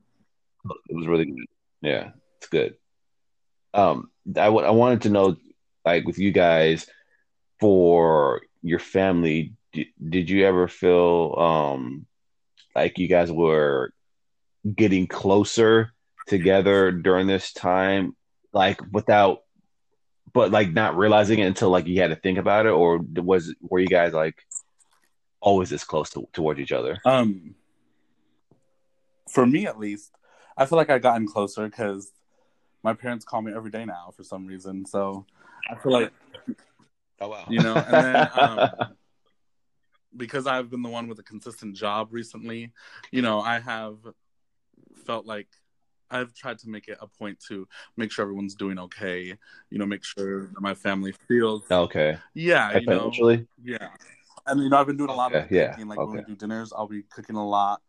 it 0.89 0.97
was 0.97 1.07
really 1.07 1.27
good. 1.27 1.47
Yeah, 1.83 2.11
it's 2.39 2.49
good. 2.49 2.77
Um, 3.73 4.11
I, 4.29 4.47
w- 4.47 4.67
I 4.67 4.71
wanted 4.71 5.03
to 5.03 5.11
know 5.11 5.37
like 5.85 6.07
with 6.07 6.19
you 6.19 6.33
guys 6.33 6.87
for 7.61 8.43
your 8.63 8.79
family 8.79 9.55
did, 9.73 9.87
did 10.09 10.31
you 10.31 10.47
ever 10.47 10.69
feel 10.69 11.35
um 11.39 12.07
like 12.75 12.99
you 12.99 13.09
guys 13.09 13.31
were 13.31 13.93
getting 14.75 15.07
closer 15.07 15.93
together 16.27 16.93
during 16.93 17.27
this 17.27 17.53
time 17.53 18.15
like 18.53 18.81
without 18.93 19.41
but 20.33 20.51
like 20.51 20.73
not 20.73 20.97
realizing 20.97 21.39
it 21.39 21.47
until 21.47 21.71
like 21.71 21.87
you 21.87 22.01
had 22.01 22.11
to 22.11 22.17
think 22.17 22.39
about 22.39 22.67
it 22.67 22.71
or 22.71 23.01
was 23.17 23.55
were 23.61 23.81
you 23.81 23.89
guys 23.89 24.13
like 24.13 24.37
always 25.41 25.71
this 25.71 25.85
close 25.85 26.11
to, 26.11 26.29
towards 26.33 26.61
each 26.61 26.73
other? 26.73 26.99
Um 27.05 27.55
for 29.29 29.47
me 29.47 29.65
at 29.65 29.79
least 29.79 30.11
i 30.57 30.67
feel 30.67 30.77
like 30.77 30.91
I've 30.91 31.03
gotten 31.03 31.25
closer 31.25 31.65
because 31.65 32.11
my 32.83 32.95
parents 32.95 33.25
call 33.25 33.41
me 33.43 33.53
every 33.55 33.71
day 33.71 33.85
now 33.85 34.13
for 34.17 34.25
some 34.25 34.45
reason 34.45 34.85
so 34.85 35.25
I 35.69 35.75
feel 35.77 35.93
like, 35.93 36.13
oh 37.21 37.29
wow, 37.29 37.45
you 37.49 37.61
know, 37.61 37.75
and 37.75 38.05
then 38.05 38.29
um, 38.39 38.71
because 40.17 40.47
I've 40.47 40.71
been 40.71 40.83
the 40.83 40.89
one 40.89 41.09
with 41.09 41.19
a 41.19 41.23
consistent 41.23 41.77
job 41.77 42.09
recently, 42.11 42.73
you 43.11 43.23
know, 43.23 43.41
I 43.41 43.61
have 43.61 43.99
felt 45.07 45.27
like 45.27 45.49
I've 46.11 46.35
tried 46.35 46.59
to 46.61 46.69
make 46.69 46.89
it 46.89 46.99
a 47.01 47.07
point 47.07 47.39
to 47.49 47.67
make 47.97 48.11
sure 48.11 48.25
everyone's 48.25 48.55
doing 48.55 48.79
okay. 48.79 49.35
You 49.71 49.79
know, 49.79 49.87
make 49.87 50.05
sure 50.05 50.49
that 50.49 50.61
my 50.61 50.75
family 50.75 51.15
feels 51.29 51.71
okay. 51.71 52.19
Yeah, 52.35 52.77
you 52.79 52.87
know, 52.87 53.13
yeah. 53.63 53.89
And 54.47 54.63
you 54.63 54.69
know, 54.69 54.79
I've 54.79 54.87
been 54.87 54.97
doing 54.97 55.11
a 55.11 55.15
lot 55.15 55.33
okay, 55.33 55.41
of 55.41 55.49
cooking. 55.49 55.85
Yeah, 55.85 55.85
like 55.85 55.99
okay. 55.99 56.09
when 56.09 56.19
we 56.19 56.25
do 56.25 56.35
dinners, 56.35 56.73
I'll 56.73 56.89
be 56.89 57.03
cooking 57.03 57.37
a 57.37 57.47
lot, 57.47 57.83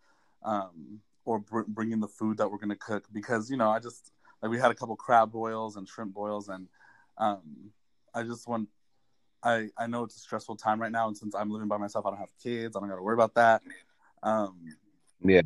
um, 0.44 1.00
or 1.26 1.40
br- 1.40 1.62
bringing 1.68 2.00
the 2.00 2.08
food 2.08 2.38
that 2.38 2.50
we're 2.50 2.58
gonna 2.58 2.76
cook 2.76 3.06
because 3.12 3.50
you 3.50 3.58
know 3.58 3.70
I 3.70 3.80
just 3.80 4.12
like 4.42 4.52
we 4.52 4.60
had 4.60 4.72
a 4.72 4.76
couple 4.76 4.96
crab 4.96 5.32
boils 5.32 5.76
and 5.76 5.88
shrimp 5.88 6.14
boils 6.14 6.50
and 6.50 6.68
um, 7.18 7.72
I 8.14 8.24
just 8.24 8.48
want. 8.48 8.70
I 9.44 9.70
I 9.76 9.88
know 9.88 10.04
it's 10.04 10.18
a 10.18 10.20
stressful 10.20 10.58
time 10.58 10.80
right 10.80 10.92
now, 10.92 11.08
and 11.08 11.18
since 11.18 11.34
I'm 11.34 11.50
living 11.50 11.68
by 11.68 11.78
myself, 11.78 12.06
I 12.06 12.12
don't 12.12 12.20
have 12.20 12.38
kids. 12.42 12.76
I 12.76 12.80
don't 12.80 12.90
got 12.90 12.98
to 12.98 13.02
worry 13.02 13.16
about 13.16 13.34
that. 13.36 13.64
Um, 14.22 14.76
yeah. 15.24 15.42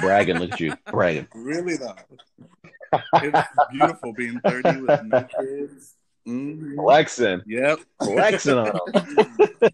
Bragging, 0.00 0.38
look 0.38 0.52
at 0.52 0.60
you 0.60 0.74
bragging. 0.86 1.28
Really 1.34 1.76
though, 1.76 1.96
it's 3.14 3.48
beautiful 3.70 4.12
being 4.12 4.40
30 4.40 4.80
with 4.82 5.02
no 5.04 5.26
kids. 5.40 5.94
Mm-hmm. 6.26 6.80
Flexing. 6.80 7.42
Yep. 7.46 7.80
Flexing 8.02 8.58
on 8.58 8.72
them. 8.92 9.70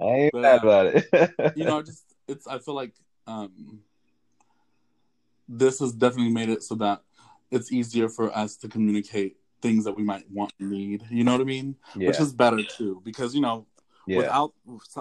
I 0.00 0.04
ain't 0.04 0.32
but, 0.32 0.42
mad 0.42 0.62
about 0.62 0.86
it. 0.86 1.32
you 1.56 1.64
know, 1.64 1.82
just 1.82 2.04
it's. 2.28 2.46
I 2.46 2.58
feel 2.58 2.74
like 2.74 2.92
um, 3.26 3.80
this 5.48 5.80
has 5.80 5.92
definitely 5.92 6.32
made 6.32 6.48
it 6.50 6.62
so 6.62 6.74
that 6.76 7.02
it's 7.50 7.72
easier 7.72 8.08
for 8.08 8.36
us 8.36 8.56
to 8.56 8.68
communicate 8.68 9.36
things 9.60 9.84
that 9.84 9.96
we 9.96 10.04
might 10.04 10.30
want 10.30 10.52
and 10.60 10.70
need. 10.70 11.04
You 11.10 11.24
know 11.24 11.32
what 11.32 11.40
I 11.40 11.44
mean? 11.44 11.76
Yeah. 11.96 12.08
Which 12.08 12.20
is 12.20 12.32
better 12.32 12.62
too, 12.62 13.00
because 13.04 13.34
you 13.34 13.40
know, 13.40 13.66
yeah. 14.06 14.18
without 14.18 14.52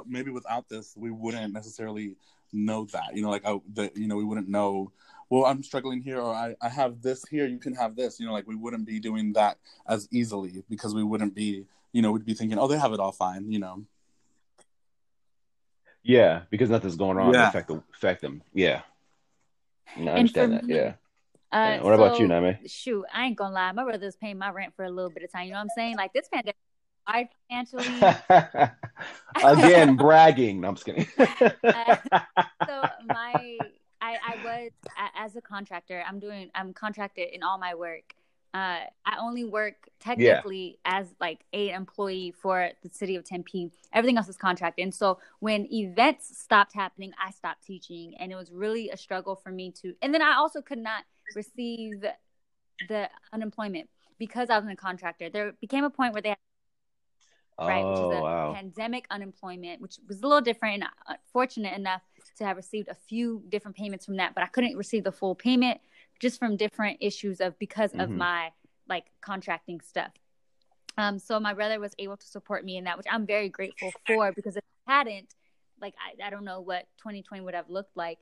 maybe 0.08 0.32
without 0.32 0.68
this, 0.70 0.94
we 0.98 1.12
wouldn't 1.12 1.54
necessarily 1.54 2.16
know 2.54 2.86
that. 2.92 3.16
You 3.16 3.22
know, 3.22 3.30
like 3.30 3.46
I, 3.46 3.60
that 3.74 3.98
you 3.98 4.08
know, 4.08 4.16
we 4.16 4.24
wouldn't 4.24 4.50
know. 4.50 4.92
Well, 5.30 5.46
I'm 5.46 5.62
struggling 5.62 6.02
here, 6.02 6.20
or 6.20 6.34
I, 6.34 6.56
I 6.62 6.70
have 6.70 7.02
this 7.02 7.26
here. 7.30 7.46
You 7.48 7.58
can 7.60 7.74
have 7.76 7.96
this. 7.96 8.20
You 8.20 8.26
know, 8.26 8.34
like 8.34 8.48
we 8.48 8.56
wouldn't 8.56 8.86
be 8.86 9.00
doing 9.00 9.34
that 9.34 9.58
as 9.88 10.08
easily 10.12 10.64
because 10.70 10.96
we 10.96 11.04
wouldn't 11.04 11.36
be. 11.36 11.66
You 11.94 12.02
know, 12.02 12.12
we'd 12.12 12.26
be 12.26 12.34
thinking, 12.34 12.60
oh, 12.60 12.68
they 12.68 12.78
have 12.78 12.94
it 12.94 13.00
all 13.00 13.12
fine. 13.12 13.52
You 13.52 13.60
know. 13.60 13.84
Yeah, 16.04 16.44
because 16.50 16.70
nothing's 16.70 16.96
going 16.96 17.18
wrong 17.18 17.34
yeah. 17.34 17.50
affect, 17.50 17.70
affect 17.94 18.22
them. 18.22 18.42
Yeah. 18.54 18.82
I 19.98 20.02
understand 20.02 20.54
that. 20.54 20.68
Yeah. 20.68 20.94
Uh, 21.52 21.80
what 21.80 21.96
so, 21.98 22.04
about 22.04 22.20
you, 22.20 22.28
Niamey? 22.28 22.70
Shoot, 22.70 23.06
I 23.14 23.26
ain't 23.26 23.38
gonna 23.38 23.54
lie. 23.54 23.72
My 23.72 23.84
brother's 23.84 24.16
paying 24.16 24.38
my 24.38 24.50
rent 24.50 24.74
for 24.76 24.84
a 24.86 24.90
little 24.90 25.10
bit 25.10 25.24
of 25.24 25.32
time. 25.32 25.46
You 25.46 25.52
know 25.52 25.58
what 25.58 25.64
I'm 25.64 25.70
saying? 25.76 25.96
Like 25.96 26.14
this 26.14 26.28
pandemic, 26.28 26.56
I 27.08 27.30
financially. 27.50 27.86
Again, 29.44 29.96
bragging. 29.96 30.62
No, 30.62 30.70
I'm 30.70 30.76
just 30.76 30.86
kidding. 30.86 31.08
uh, 31.18 31.96
so 32.68 32.84
my, 33.08 33.58
I, 34.02 34.18
I 34.28 34.38
was 34.44 34.72
as 35.16 35.36
a 35.36 35.42
contractor. 35.42 36.04
I'm 36.08 36.20
doing. 36.20 36.52
I'm 36.54 36.74
contracted 36.74 37.30
in 37.32 37.44
all 37.44 37.58
my 37.58 37.76
work. 37.76 38.14
Uh, 38.54 38.86
I 39.06 39.18
only 39.20 39.44
work 39.44 39.90
technically 40.00 40.80
yeah. 40.84 41.00
as 41.00 41.08
like 41.20 41.42
a 41.54 41.70
employee 41.70 42.34
for 42.42 42.72
the 42.82 42.90
city 42.90 43.16
of 43.16 43.24
Tempe. 43.24 43.72
Everything 43.94 44.18
else 44.18 44.30
is 44.30 44.38
contracted. 44.38 44.84
And 44.84 44.94
so 44.94 45.20
when 45.40 45.72
events 45.72 46.38
stopped 46.38 46.74
happening, 46.74 47.12
I 47.24 47.32
stopped 47.32 47.66
teaching, 47.66 48.16
and 48.20 48.32
it 48.32 48.36
was 48.36 48.52
really 48.52 48.90
a 48.90 48.98
struggle 48.98 49.36
for 49.36 49.52
me 49.52 49.72
to. 49.82 49.94
And 50.02 50.14
then 50.14 50.22
I 50.22 50.34
also 50.34 50.62
could 50.62 50.80
not 50.80 51.04
receive 51.36 52.04
the 52.88 53.10
unemployment 53.32 53.90
because 54.18 54.50
I 54.50 54.58
was 54.60 54.68
a 54.68 54.76
contractor. 54.76 55.30
There 55.30 55.54
became 55.62 55.84
a 55.84 55.90
point 55.90 56.14
where 56.14 56.22
they 56.22 56.30
had 56.30 56.38
right, 57.60 57.86
which 57.86 57.98
is 57.98 58.00
a 58.00 58.20
oh, 58.20 58.24
wow. 58.24 58.54
pandemic 58.54 59.06
unemployment, 59.10 59.82
which 59.82 59.98
was 60.08 60.22
a 60.22 60.28
little 60.28 60.42
different. 60.42 60.76
And 60.76 60.84
uh, 60.84 61.14
fortunate 61.32 61.76
enough 61.76 62.02
to 62.38 62.46
have 62.46 62.58
received 62.58 62.88
a 62.88 62.94
few 62.94 63.44
different 63.50 63.76
payments 63.76 64.06
from 64.06 64.18
that, 64.18 64.36
but 64.36 64.44
I 64.44 64.48
couldn't 64.48 64.78
receive 64.78 65.04
the 65.04 65.12
full 65.12 65.36
payment 65.36 65.80
just 66.20 66.40
from 66.40 66.58
different 66.58 66.98
issues 67.02 67.42
of 67.42 67.58
because 67.60 67.92
mm-hmm. 67.92 68.02
of 68.02 68.10
my 68.10 68.52
like 68.88 69.06
contracting 69.22 69.82
stuff. 69.82 70.12
Um, 70.98 71.20
so 71.20 71.40
my 71.40 71.54
brother 71.54 71.80
was 71.80 71.94
able 72.00 72.18
to 72.18 72.26
support 72.26 72.66
me 72.66 72.78
in 72.78 72.86
that, 72.86 72.98
which 72.98 73.06
I'm 73.10 73.26
very 73.26 73.50
grateful 73.50 73.92
for 74.08 74.32
because 74.32 74.56
if 74.58 74.64
I 74.88 74.98
hadn't, 74.98 75.34
like 75.80 75.94
I, 76.00 76.28
I 76.28 76.30
don't 76.30 76.44
know 76.44 76.62
what 76.62 76.88
2020 77.00 77.44
would 77.44 77.54
have 77.54 77.70
looked 77.70 77.96
like. 77.96 78.18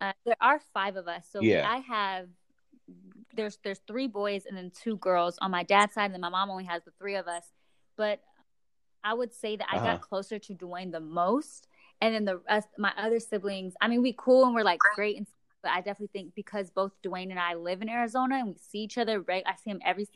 Uh, 0.00 0.12
there 0.24 0.36
are 0.40 0.60
five 0.72 0.96
of 0.96 1.08
us, 1.08 1.26
so 1.30 1.40
yeah. 1.40 1.68
I 1.70 1.78
have 1.78 2.28
there's 3.34 3.58
there's 3.62 3.80
three 3.86 4.06
boys 4.06 4.44
and 4.46 4.56
then 4.56 4.70
two 4.70 4.96
girls 4.96 5.38
on 5.40 5.50
my 5.50 5.62
dad's 5.62 5.94
side, 5.94 6.06
and 6.06 6.14
then 6.14 6.20
my 6.20 6.28
mom 6.28 6.50
only 6.50 6.64
has 6.64 6.82
the 6.84 6.90
three 6.98 7.16
of 7.16 7.26
us. 7.26 7.44
But 7.96 8.20
I 9.04 9.14
would 9.14 9.32
say 9.32 9.56
that 9.56 9.66
I 9.70 9.76
Uh-huh. 9.76 9.86
got 9.86 10.00
closer 10.02 10.38
to 10.38 10.54
Dwayne 10.54 10.92
the 10.92 11.00
most, 11.00 11.68
and 12.00 12.14
then 12.14 12.24
the 12.24 12.38
rest, 12.38 12.68
my 12.78 12.92
other 12.96 13.20
siblings. 13.20 13.74
I 13.80 13.88
mean, 13.88 14.02
we 14.02 14.14
cool 14.16 14.44
and 14.44 14.54
we're 14.54 14.64
like 14.64 14.80
great, 14.96 15.16
and 15.16 15.26
but 15.62 15.72
I 15.72 15.78
definitely 15.78 16.08
think 16.12 16.34
because 16.34 16.70
both 16.70 16.92
Dwayne 17.02 17.30
and 17.30 17.38
I 17.38 17.54
live 17.54 17.82
in 17.82 17.88
Arizona 17.90 18.36
and 18.36 18.48
we 18.48 18.56
see 18.58 18.78
each 18.78 18.96
other, 18.98 19.20
right? 19.20 19.42
I 19.46 19.56
see 19.56 19.70
him 19.70 19.80
every. 19.84 20.08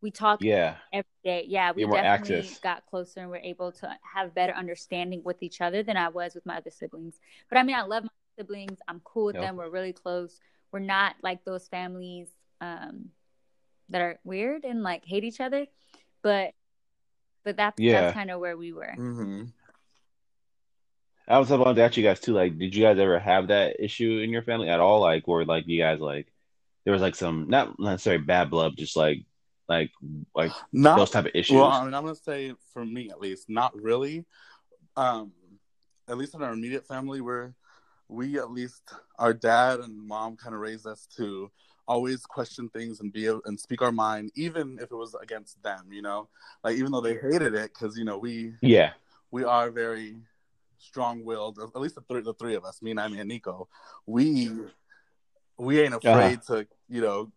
We 0.00 0.10
talk 0.10 0.42
Yeah. 0.42 0.76
every 0.92 1.08
day. 1.24 1.44
Yeah, 1.48 1.72
we 1.72 1.82
You're 1.82 1.90
definitely 1.92 2.34
active. 2.36 2.60
got 2.62 2.86
closer 2.86 3.20
and 3.20 3.30
were 3.30 3.36
able 3.36 3.72
to 3.72 3.98
have 4.14 4.34
better 4.34 4.52
understanding 4.52 5.22
with 5.24 5.42
each 5.42 5.60
other 5.60 5.82
than 5.82 5.96
I 5.96 6.08
was 6.08 6.34
with 6.34 6.46
my 6.46 6.56
other 6.56 6.70
siblings. 6.70 7.18
But 7.48 7.58
I 7.58 7.62
mean, 7.62 7.76
I 7.76 7.82
love 7.82 8.04
my 8.04 8.10
siblings. 8.38 8.78
I'm 8.88 9.00
cool 9.04 9.26
with 9.26 9.36
Yeah. 9.36 9.42
them. 9.48 9.56
We're 9.56 9.70
really 9.70 9.92
close. 9.92 10.40
We're 10.72 10.78
not 10.80 11.16
like 11.22 11.44
those 11.44 11.66
families 11.68 12.28
um, 12.60 13.10
that 13.88 14.00
are 14.00 14.18
weird 14.24 14.64
and 14.64 14.82
like 14.82 15.04
hate 15.04 15.24
each 15.24 15.40
other. 15.40 15.66
But 16.22 16.54
but 17.48 17.56
that's 17.56 17.80
Yeah. 17.80 18.02
that's 18.02 18.14
kind 18.14 18.30
of 18.30 18.40
where 18.40 18.58
we 18.58 18.74
were. 18.74 18.94
Mm-hmm. 18.94 19.44
I 21.26 21.38
was 21.38 21.50
about 21.50 21.76
to 21.76 21.82
ask 21.82 21.96
you 21.96 22.02
guys 22.02 22.20
too, 22.20 22.34
like, 22.34 22.58
did 22.58 22.74
you 22.74 22.82
guys 22.82 22.98
ever 22.98 23.18
have 23.18 23.48
that 23.48 23.76
issue 23.82 24.20
in 24.22 24.28
your 24.28 24.42
family 24.42 24.68
at 24.68 24.80
all? 24.80 25.00
Like, 25.00 25.26
where 25.26 25.46
like 25.46 25.66
you 25.66 25.80
guys 25.80 25.98
like 25.98 26.30
there 26.84 26.92
was 26.92 27.00
like 27.00 27.14
some 27.14 27.48
not 27.48 27.78
necessarily 27.80 28.22
bad 28.22 28.50
blood, 28.50 28.76
just 28.76 28.96
like 28.96 29.24
like 29.66 29.90
like 30.34 30.52
Not 30.74 30.98
those 30.98 31.10
type 31.10 31.24
of 31.24 31.30
issues. 31.34 31.56
Well, 31.56 31.68
I 31.68 31.82
mean, 31.86 31.94
I'm 31.94 32.02
gonna 32.02 32.16
say 32.16 32.52
for 32.74 32.84
me 32.84 33.08
at 33.08 33.18
least, 33.18 33.48
not 33.48 33.74
really. 33.74 34.26
Um, 34.94 35.32
at 36.06 36.18
least 36.18 36.34
in 36.34 36.42
our 36.42 36.52
immediate 36.52 36.86
family, 36.86 37.22
where 37.22 37.54
we 38.08 38.38
at 38.38 38.50
least 38.50 38.82
our 39.18 39.32
dad 39.32 39.80
and 39.80 40.06
mom 40.06 40.36
kind 40.36 40.54
of 40.54 40.60
raised 40.60 40.86
us 40.86 41.08
to 41.16 41.50
always 41.88 42.24
question 42.26 42.68
things 42.68 43.00
and 43.00 43.12
be 43.12 43.26
able, 43.26 43.40
and 43.46 43.58
speak 43.58 43.82
our 43.82 43.90
mind, 43.90 44.30
even 44.36 44.78
if 44.80 44.92
it 44.92 44.94
was 44.94 45.16
against 45.20 45.60
them. 45.64 45.86
You 45.90 46.02
know, 46.02 46.28
like 46.62 46.76
even 46.76 46.92
though 46.92 47.00
they 47.00 47.14
hated 47.14 47.54
it, 47.54 47.72
because 47.74 47.96
you 47.98 48.04
know 48.04 48.18
we 48.18 48.52
yeah. 48.60 48.92
we 49.32 49.42
are 49.42 49.70
very 49.70 50.16
strong-willed. 50.78 51.58
At 51.58 51.80
least 51.80 51.96
the 51.96 52.02
three 52.02 52.20
the 52.20 52.34
three 52.34 52.54
of 52.54 52.64
us, 52.64 52.80
me 52.82 52.92
and 52.92 53.00
Amy 53.00 53.18
and 53.18 53.28
Nico, 53.28 53.68
we 54.06 54.50
we 55.56 55.80
ain't 55.80 55.94
Uh-huh. 55.94 56.10
afraid 56.10 56.42
to 56.42 56.66
you 56.88 57.00
know 57.00 57.32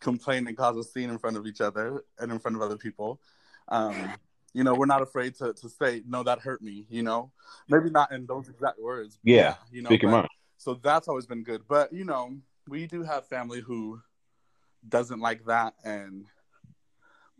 complain 0.00 0.46
and 0.46 0.56
cause 0.56 0.76
a 0.78 0.84
scene 0.84 1.10
in 1.10 1.18
front 1.18 1.36
of 1.36 1.46
each 1.46 1.60
other 1.60 2.02
and 2.18 2.32
in 2.32 2.38
front 2.38 2.56
of 2.56 2.62
other 2.62 2.78
people. 2.78 3.20
Um, 3.68 4.14
you 4.54 4.64
know, 4.64 4.74
we're 4.74 4.86
not 4.86 5.02
afraid 5.02 5.34
to, 5.36 5.52
to 5.52 5.68
say, 5.68 6.02
no, 6.08 6.22
that 6.24 6.40
hurt 6.40 6.60
me, 6.62 6.84
you 6.88 7.02
know, 7.04 7.30
maybe 7.68 7.88
not 7.90 8.10
in 8.10 8.26
those 8.26 8.48
exact 8.48 8.80
words. 8.80 9.16
but 9.22 9.30
Yeah, 9.30 9.54
you 9.70 9.82
know, 9.82 9.88
Speak 9.90 10.02
your 10.02 10.10
but- 10.10 10.16
mind. 10.22 10.28
so 10.56 10.74
that's 10.74 11.06
always 11.06 11.26
been 11.26 11.44
good. 11.44 11.62
But, 11.68 11.92
you 11.92 12.04
know, 12.04 12.34
we 12.70 12.86
do 12.86 13.02
have 13.02 13.26
family 13.26 13.60
who 13.60 14.00
doesn't 14.88 15.20
like 15.20 15.44
that. 15.46 15.74
And, 15.84 16.24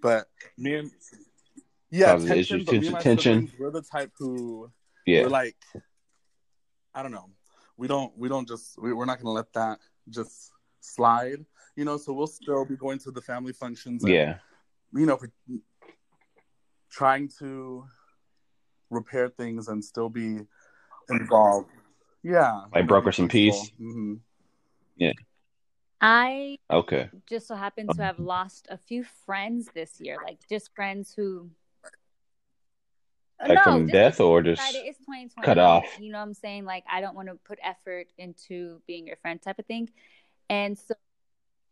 but 0.02 0.26
me 0.58 0.74
and, 0.74 0.90
yeah, 1.90 2.12
Causes 2.12 2.28
tension, 2.28 2.56
issues, 2.56 2.66
but 2.66 2.72
me 2.72 2.86
and 2.86 2.92
my 2.92 3.00
tension. 3.00 3.34
siblings, 3.46 3.60
we're 3.60 3.70
the 3.70 3.82
type 3.82 4.10
who, 4.18 4.70
Yeah. 5.06 5.22
we're 5.22 5.28
like, 5.28 5.56
I 6.94 7.02
don't 7.02 7.12
know. 7.12 7.30
We 7.76 7.86
don't, 7.88 8.12
we 8.18 8.28
don't 8.28 8.46
just, 8.46 8.76
we, 8.82 8.92
we're 8.92 9.06
not 9.06 9.18
going 9.18 9.26
to 9.26 9.30
let 9.30 9.52
that 9.54 9.78
just 10.10 10.50
slide, 10.80 11.46
you 11.76 11.84
know, 11.84 11.96
so 11.96 12.12
we'll 12.12 12.26
still 12.26 12.64
be 12.64 12.76
going 12.76 12.98
to 12.98 13.10
the 13.10 13.22
family 13.22 13.52
functions. 13.52 14.02
And, 14.04 14.12
yeah. 14.12 14.38
you 14.92 15.06
know, 15.06 15.18
trying 16.90 17.30
to 17.38 17.84
repair 18.90 19.28
things 19.28 19.68
and 19.68 19.82
still 19.84 20.08
be 20.08 20.40
involved. 21.08 21.70
Yeah. 22.22 22.62
Like 22.74 22.88
broker 22.88 23.12
some 23.12 23.28
peace. 23.28 23.70
Mm-hmm. 23.80 24.14
Hmm 25.00 25.10
I 26.00 26.56
Okay. 26.70 27.10
just 27.28 27.46
so 27.48 27.54
happen 27.54 27.88
to 27.88 28.02
have 28.02 28.18
lost 28.18 28.66
a 28.70 28.78
few 28.78 29.04
friends 29.04 29.68
this 29.74 30.00
year, 30.00 30.18
like 30.22 30.38
just 30.48 30.74
friends 30.74 31.12
who. 31.14 31.50
Like 33.46 33.62
from 33.62 33.88
death 33.88 34.20
or 34.20 34.42
just 34.42 34.60
decided 34.60 34.86
it's 34.86 34.98
2020. 34.98 35.46
cut 35.46 35.58
off? 35.58 35.98
You 35.98 36.12
know 36.12 36.18
what 36.18 36.24
I'm 36.24 36.34
saying? 36.34 36.64
Like 36.66 36.84
I 36.90 37.00
don't 37.00 37.16
want 37.16 37.28
to 37.28 37.34
put 37.44 37.58
effort 37.62 38.08
into 38.18 38.80
being 38.86 39.06
your 39.06 39.16
friend 39.16 39.40
type 39.40 39.58
of 39.58 39.66
thing. 39.66 39.88
And 40.50 40.78
so 40.78 40.94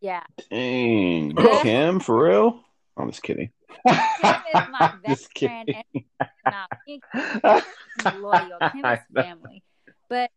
yeah. 0.01 0.23
Dang. 0.51 1.37
Kim, 1.63 2.01
for 2.01 2.25
real? 2.25 2.61
I'm 2.97 3.11
just 3.11 3.23
kidding. 3.23 3.51
Kim 4.21 4.37
is 4.57 4.67
my 4.69 4.89
best 5.03 5.29
friend 5.39 5.69
and 5.73 6.05
nah, 6.51 6.67
Kim 6.87 7.01
is 7.55 7.65
loyal. 7.97 8.61
Kim 8.73 8.89
is 8.89 9.01
family. 9.15 9.63
But 10.09 10.31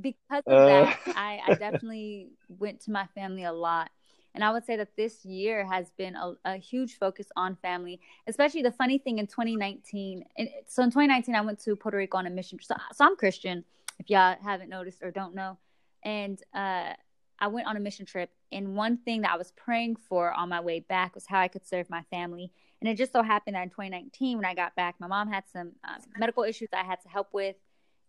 because 0.00 0.42
of 0.46 0.52
Uh. 0.52 0.66
that, 0.66 0.98
I, 1.16 1.40
I 1.46 1.54
definitely 1.54 2.30
went 2.48 2.80
to 2.82 2.90
my 2.90 3.06
family 3.14 3.44
a 3.44 3.52
lot. 3.52 3.90
And 4.34 4.44
I 4.44 4.52
would 4.52 4.64
say 4.64 4.76
that 4.76 4.94
this 4.96 5.24
year 5.24 5.66
has 5.66 5.90
been 5.98 6.14
a, 6.14 6.34
a 6.44 6.56
huge 6.56 6.98
focus 6.98 7.26
on 7.34 7.56
family, 7.56 8.00
especially 8.26 8.62
the 8.62 8.70
funny 8.70 8.98
thing 8.98 9.18
in 9.18 9.26
2019. 9.26 10.24
And 10.36 10.48
so 10.66 10.82
in 10.82 10.90
2019, 10.90 11.34
I 11.34 11.40
went 11.40 11.58
to 11.64 11.74
Puerto 11.74 11.96
Rico 11.96 12.18
on 12.18 12.26
a 12.26 12.30
mission. 12.30 12.58
So, 12.62 12.74
so 12.92 13.04
I'm 13.04 13.16
Christian, 13.16 13.64
if 13.98 14.08
y'all 14.10 14.36
haven't 14.42 14.68
noticed 14.68 15.02
or 15.02 15.10
don't 15.10 15.34
know. 15.34 15.58
And 16.04 16.40
uh, 16.54 16.92
I 17.40 17.48
went 17.48 17.66
on 17.66 17.76
a 17.76 17.80
mission 17.80 18.06
trip. 18.06 18.30
And 18.52 18.76
one 18.76 18.98
thing 18.98 19.22
that 19.22 19.32
I 19.32 19.36
was 19.36 19.52
praying 19.52 19.96
for 19.96 20.32
on 20.32 20.48
my 20.48 20.60
way 20.60 20.80
back 20.80 21.14
was 21.14 21.26
how 21.26 21.40
I 21.40 21.48
could 21.48 21.66
serve 21.66 21.90
my 21.90 22.02
family. 22.10 22.52
And 22.80 22.88
it 22.88 22.96
just 22.96 23.12
so 23.12 23.22
happened 23.22 23.56
that 23.56 23.62
in 23.64 23.70
2019, 23.70 24.36
when 24.38 24.46
I 24.46 24.54
got 24.54 24.76
back, 24.76 24.96
my 25.00 25.08
mom 25.08 25.28
had 25.28 25.44
some 25.52 25.72
um, 25.84 26.00
medical 26.16 26.44
issues 26.44 26.68
I 26.72 26.84
had 26.84 27.00
to 27.02 27.08
help 27.08 27.28
with. 27.32 27.56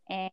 And 0.09 0.31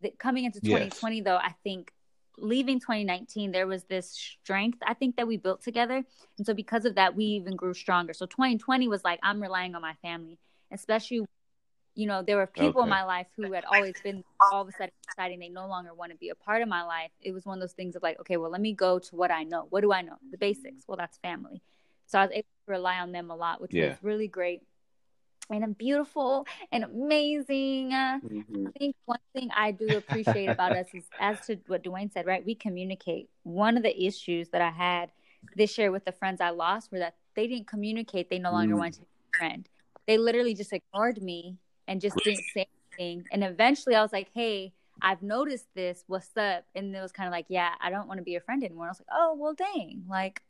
the, 0.00 0.12
coming 0.18 0.44
into 0.44 0.60
Yes. 0.60 0.72
2020, 0.72 1.20
though, 1.22 1.36
I 1.36 1.54
think 1.64 1.92
leaving 2.38 2.80
2019, 2.80 3.52
there 3.52 3.66
was 3.66 3.84
this 3.84 4.10
strength 4.10 4.78
I 4.86 4.94
think 4.94 5.16
that 5.16 5.26
we 5.26 5.36
built 5.36 5.62
together. 5.62 6.04
And 6.36 6.46
so 6.46 6.54
because 6.54 6.84
of 6.84 6.96
that, 6.96 7.16
we 7.16 7.24
even 7.24 7.56
grew 7.56 7.74
stronger. 7.74 8.12
So 8.12 8.26
2020 8.26 8.88
was 8.88 9.04
like, 9.04 9.18
I'm 9.22 9.40
relying 9.40 9.74
on 9.74 9.82
my 9.82 9.94
family, 10.02 10.38
especially, 10.70 11.24
you 11.94 12.06
know, 12.06 12.22
there 12.22 12.36
were 12.36 12.46
people 12.46 12.82
in 12.82 12.90
my 12.90 13.04
life 13.04 13.26
who 13.36 13.52
had 13.52 13.64
always 13.64 13.94
been 14.02 14.22
all 14.52 14.62
of 14.62 14.68
a 14.68 14.72
sudden 14.72 14.92
deciding 15.08 15.38
they 15.40 15.48
no 15.48 15.66
longer 15.66 15.94
want 15.94 16.12
to 16.12 16.18
be 16.18 16.28
a 16.28 16.34
part 16.34 16.60
of 16.60 16.68
my 16.68 16.82
life. 16.82 17.10
It 17.22 17.32
was 17.32 17.46
one 17.46 17.56
of 17.56 17.62
those 17.62 17.72
things 17.72 17.96
of 17.96 18.02
like, 18.02 18.20
okay, 18.20 18.36
well, 18.36 18.50
let 18.50 18.60
me 18.60 18.74
go 18.74 18.98
to 18.98 19.16
what 19.16 19.30
I 19.30 19.44
know. 19.44 19.66
What 19.70 19.80
do 19.80 19.92
I 19.92 20.02
know? 20.02 20.16
The 20.30 20.36
basics. 20.36 20.84
Well, 20.86 20.98
that's 20.98 21.16
family. 21.18 21.62
So 22.06 22.18
I 22.18 22.22
was 22.22 22.32
able 22.32 22.42
to 22.66 22.72
rely 22.72 22.98
on 22.98 23.12
them 23.12 23.30
a 23.30 23.36
lot, 23.36 23.60
which 23.62 23.72
Yeah. 23.72 23.88
was 23.88 23.96
really 24.02 24.28
great 24.28 24.60
and 25.50 25.78
beautiful 25.78 26.46
and 26.72 26.84
amazing. 26.84 27.92
Uh, 27.92 28.18
hmm 28.22 28.66
I 28.74 28.78
think 28.78 28.96
one 29.06 29.18
thing 29.32 29.48
I 29.56 29.70
do 29.70 29.96
appreciate 29.96 30.50
about 30.50 30.74
us 30.74 30.88
is, 30.92 31.04
as 31.18 31.40
to 31.46 31.56
what 31.66 31.82
Dwayne 31.82 32.12
said, 32.12 32.26
right? 32.26 32.44
We 32.44 32.54
communicate. 32.54 33.30
One 33.42 33.76
of 33.78 33.82
the 33.82 34.04
issues 34.06 34.50
that 34.50 34.60
I 34.60 34.70
had 34.70 35.10
this 35.54 35.78
year 35.78 35.90
with 35.90 36.04
the 36.04 36.12
friends 36.12 36.40
I 36.42 36.50
lost 36.50 36.92
were 36.92 36.98
that 36.98 37.14
they 37.34 37.46
didn't 37.46 37.68
communicate. 37.68 38.28
They 38.28 38.38
no 38.38 38.52
longer 38.52 38.74
Mm. 38.74 38.78
wanted 38.78 38.94
to 38.94 39.00
be 39.00 39.06
a 39.06 39.38
friend. 39.38 39.68
They 40.06 40.18
literally 40.18 40.54
just 40.54 40.72
ignored 40.72 41.22
me 41.22 41.56
and 41.88 42.00
just 42.02 42.16
didn't 42.22 42.44
say 42.52 42.66
anything. 42.98 43.26
And 43.30 43.42
eventually 43.44 43.94
I 43.94 44.02
was 44.02 44.12
like, 44.12 44.28
hey, 44.34 44.74
I've 45.00 45.22
noticed 45.22 45.68
this. 45.74 46.04
What's 46.06 46.36
up? 46.36 46.64
And 46.74 46.94
it 46.94 47.00
was 47.00 47.12
kind 47.12 47.28
of 47.28 47.32
like, 47.32 47.46
yeah, 47.48 47.70
I 47.80 47.90
don't 47.90 48.08
want 48.08 48.18
to 48.18 48.24
be 48.24 48.36
a 48.36 48.40
friend 48.40 48.62
anymore. 48.62 48.86
I 48.86 48.90
was 48.90 49.00
like, 49.00 49.08
oh, 49.12 49.36
well, 49.38 49.54
dang. 49.54 50.04
Like, 50.08 50.42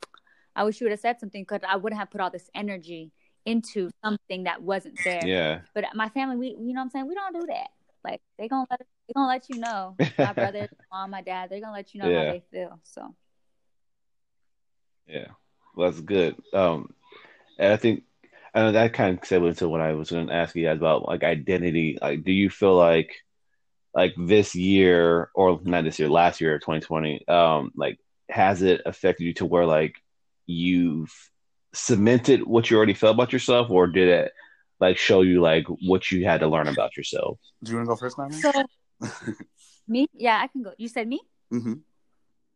I 0.55 0.63
wish 0.63 0.81
you 0.81 0.85
would 0.85 0.91
have 0.91 0.99
said 0.99 1.19
something 1.19 1.43
because 1.43 1.61
I 1.67 1.75
wouldn't 1.77 1.99
have 1.99 2.09
put 2.11 2.19
all 2.19 2.31
this 2.31 2.49
energy 2.55 3.11
into 3.47 3.89
something 4.03 4.43
that 4.43 4.61
wasn't 4.61 5.01
there. 5.03 5.25
Yeah. 5.25 5.59
But 5.73 5.85
my 5.95 6.09
family, 6.09 6.35
we 6.37 6.47
you 6.49 6.73
know 6.73 6.81
what 6.81 6.85
I'm 6.85 6.89
saying, 6.89 7.07
we 7.07 7.15
don't 7.15 7.33
do 7.33 7.45
that. 7.47 7.69
Like 8.03 8.21
they 8.37 8.47
gonna 8.47 8.67
let 8.69 8.79
they 9.07 9.13
gonna 9.13 9.27
let 9.27 9.49
you 9.49 9.57
know. 9.57 9.95
My 10.17 10.33
brother, 10.33 10.67
my 10.91 10.99
mom, 10.99 11.11
my 11.11 11.21
dad, 11.21 11.49
they're 11.49 11.61
gonna 11.61 11.73
let 11.73 11.93
you 11.93 12.01
know 12.01 12.09
Yeah. 12.09 12.25
how 12.25 12.33
they 12.33 12.43
feel. 12.51 12.79
So 12.83 13.15
Yeah, 15.07 15.27
well, 15.75 15.89
that's 15.89 16.01
good. 16.01 16.35
Um, 16.53 16.93
and 17.57 17.73
I 17.73 17.77
think 17.77 18.03
I 18.53 18.61
know 18.61 18.71
that 18.73 18.93
kind 18.93 19.17
of 19.17 19.23
segues 19.23 19.49
into 19.49 19.69
what 19.69 19.81
I 19.81 19.93
was 19.93 20.09
going 20.11 20.27
to 20.27 20.33
ask 20.33 20.55
you 20.55 20.65
guys 20.65 20.77
about, 20.77 21.07
like 21.07 21.23
identity. 21.23 21.97
Like, 22.01 22.23
do 22.23 22.31
you 22.31 22.49
feel 22.49 22.75
like, 22.75 23.15
like 23.93 24.13
this 24.17 24.55
year, 24.55 25.29
or 25.33 25.59
not 25.63 25.83
this 25.83 25.99
year, 25.99 26.09
last 26.09 26.41
year, 26.41 26.57
2020, 26.59 27.27
um, 27.27 27.71
like 27.75 27.99
has 28.29 28.61
it 28.61 28.81
affected 28.85 29.23
you 29.25 29.33
to 29.35 29.45
where 29.45 29.65
like 29.65 29.95
you've 30.45 31.13
cemented 31.73 32.45
what 32.45 32.69
you 32.69 32.77
already 32.77 32.93
felt 32.93 33.15
about 33.15 33.33
yourself, 33.33 33.69
or 33.69 33.87
did 33.87 34.07
it 34.07 34.31
like 34.79 34.97
show 34.97 35.21
you 35.21 35.41
like 35.41 35.65
what 35.85 36.11
you 36.11 36.25
had 36.25 36.39
to 36.41 36.47
learn 36.47 36.67
about 36.67 36.95
yourself? 36.97 37.39
Do 37.63 37.71
you 37.71 37.77
want 37.77 37.87
to 37.87 37.89
go 37.89 37.95
first, 37.95 38.17
Nana? 38.17 38.31
so 38.31 38.51
me, 39.87 40.07
yeah, 40.13 40.39
I 40.41 40.47
can 40.47 40.63
go. 40.63 40.73
You 40.77 40.87
said 40.87 41.07
me. 41.07 41.21
hmm 41.49 41.73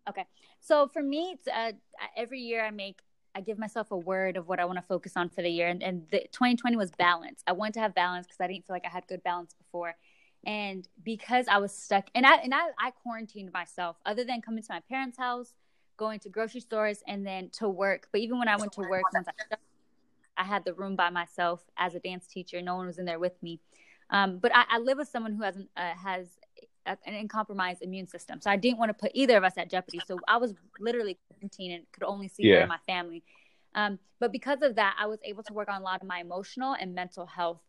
Okay. 0.10 0.26
So 0.60 0.88
for 0.88 1.02
me, 1.02 1.36
it's, 1.36 1.48
uh, 1.48 1.74
every 2.18 2.40
year 2.40 2.66
I 2.66 2.72
make, 2.72 3.00
I 3.36 3.42
give 3.42 3.60
myself 3.60 3.92
a 3.92 3.98
word 3.98 4.36
of 4.36 4.48
what 4.48 4.60
I 4.60 4.66
want 4.66 4.78
to 4.78 4.82
focus 4.82 5.14
on 5.16 5.30
for 5.30 5.42
the 5.42 5.50
year. 5.50 5.68
And, 5.68 5.82
and 5.84 6.08
the 6.12 6.22
2020 6.32 6.76
was 6.76 6.92
balance. 6.92 7.44
I 7.48 7.52
wanted 7.54 7.76
to 7.76 7.80
have 7.82 7.94
balance 7.94 8.26
because 8.26 8.40
I 8.42 8.48
didn't 8.48 8.66
feel 8.66 8.76
like 8.76 8.86
I 8.86 8.90
had 8.90 9.08
good 9.08 9.24
balance 9.24 9.54
before. 9.54 9.96
And 10.46 10.88
because 11.04 11.48
I 11.48 11.60
was 11.60 11.72
stuck, 11.72 12.08
and 12.16 12.26
I 12.26 12.38
and 12.38 12.54
I, 12.54 12.70
I 12.80 12.92
quarantined 13.04 13.54
myself, 13.54 13.98
other 14.08 14.24
than 14.24 14.42
coming 14.42 14.64
to 14.64 14.74
my 14.74 14.80
parents' 14.90 15.20
house, 15.20 15.54
going 16.02 16.20
to 16.20 16.30
grocery 16.30 16.62
stores, 16.62 17.00
and 17.08 17.20
then 17.26 17.50
to 17.60 17.70
work. 17.70 18.02
But 18.12 18.22
even 18.22 18.40
when 18.40 18.48
I 18.48 18.58
went 18.58 18.74
to 18.74 18.82
work, 18.82 19.06
once 19.14 19.28
I 19.28 19.34
shut, 19.50 19.60
I 20.36 20.44
had 20.44 20.66
the 20.66 20.74
room 20.74 20.96
by 20.96 21.10
myself 21.12 21.60
as 21.78 21.94
a 21.94 22.00
dance 22.00 22.26
teacher. 22.26 22.60
No 22.62 22.76
one 22.76 22.88
was 22.88 22.98
in 22.98 23.06
there 23.06 23.20
with 23.20 23.38
me. 23.44 23.60
Um, 24.10 24.40
but 24.40 24.52
I, 24.60 24.64
I 24.76 24.78
live 24.80 24.98
with 24.98 25.10
someone 25.10 25.34
who 25.34 25.44
has 25.44 25.56
an, 25.56 25.68
uh, 25.78 25.94
has 25.94 26.26
an 26.86 27.14
uncompromised 27.14 27.82
immune 27.84 28.08
system, 28.08 28.42
so 28.42 28.50
I 28.50 28.58
didn't 28.58 28.80
want 28.80 28.90
to 28.90 28.96
put 29.04 29.12
either 29.14 29.38
of 29.38 29.44
us 29.44 29.54
at 29.58 29.70
jeopardy. 29.70 30.02
So 30.08 30.18
I 30.28 30.38
was 30.38 30.56
literally 30.80 31.18
quarantine 31.30 31.72
and 31.72 31.84
could 31.94 32.04
only 32.04 32.28
see 32.28 32.44
her 32.50 32.60
and 32.62 32.70
my 32.70 32.80
family. 32.88 33.24
Um, 33.76 34.00
but 34.20 34.32
because 34.32 34.62
of 34.64 34.76
that, 34.76 34.96
I 35.00 35.06
was 35.06 35.20
able 35.24 35.44
to 35.44 35.54
work 35.54 35.70
on 35.70 35.80
a 35.82 35.84
lot 35.84 36.02
of 36.02 36.08
my 36.08 36.20
emotional 36.20 36.76
and 36.82 36.94
mental 36.96 37.26
health. 37.26 37.62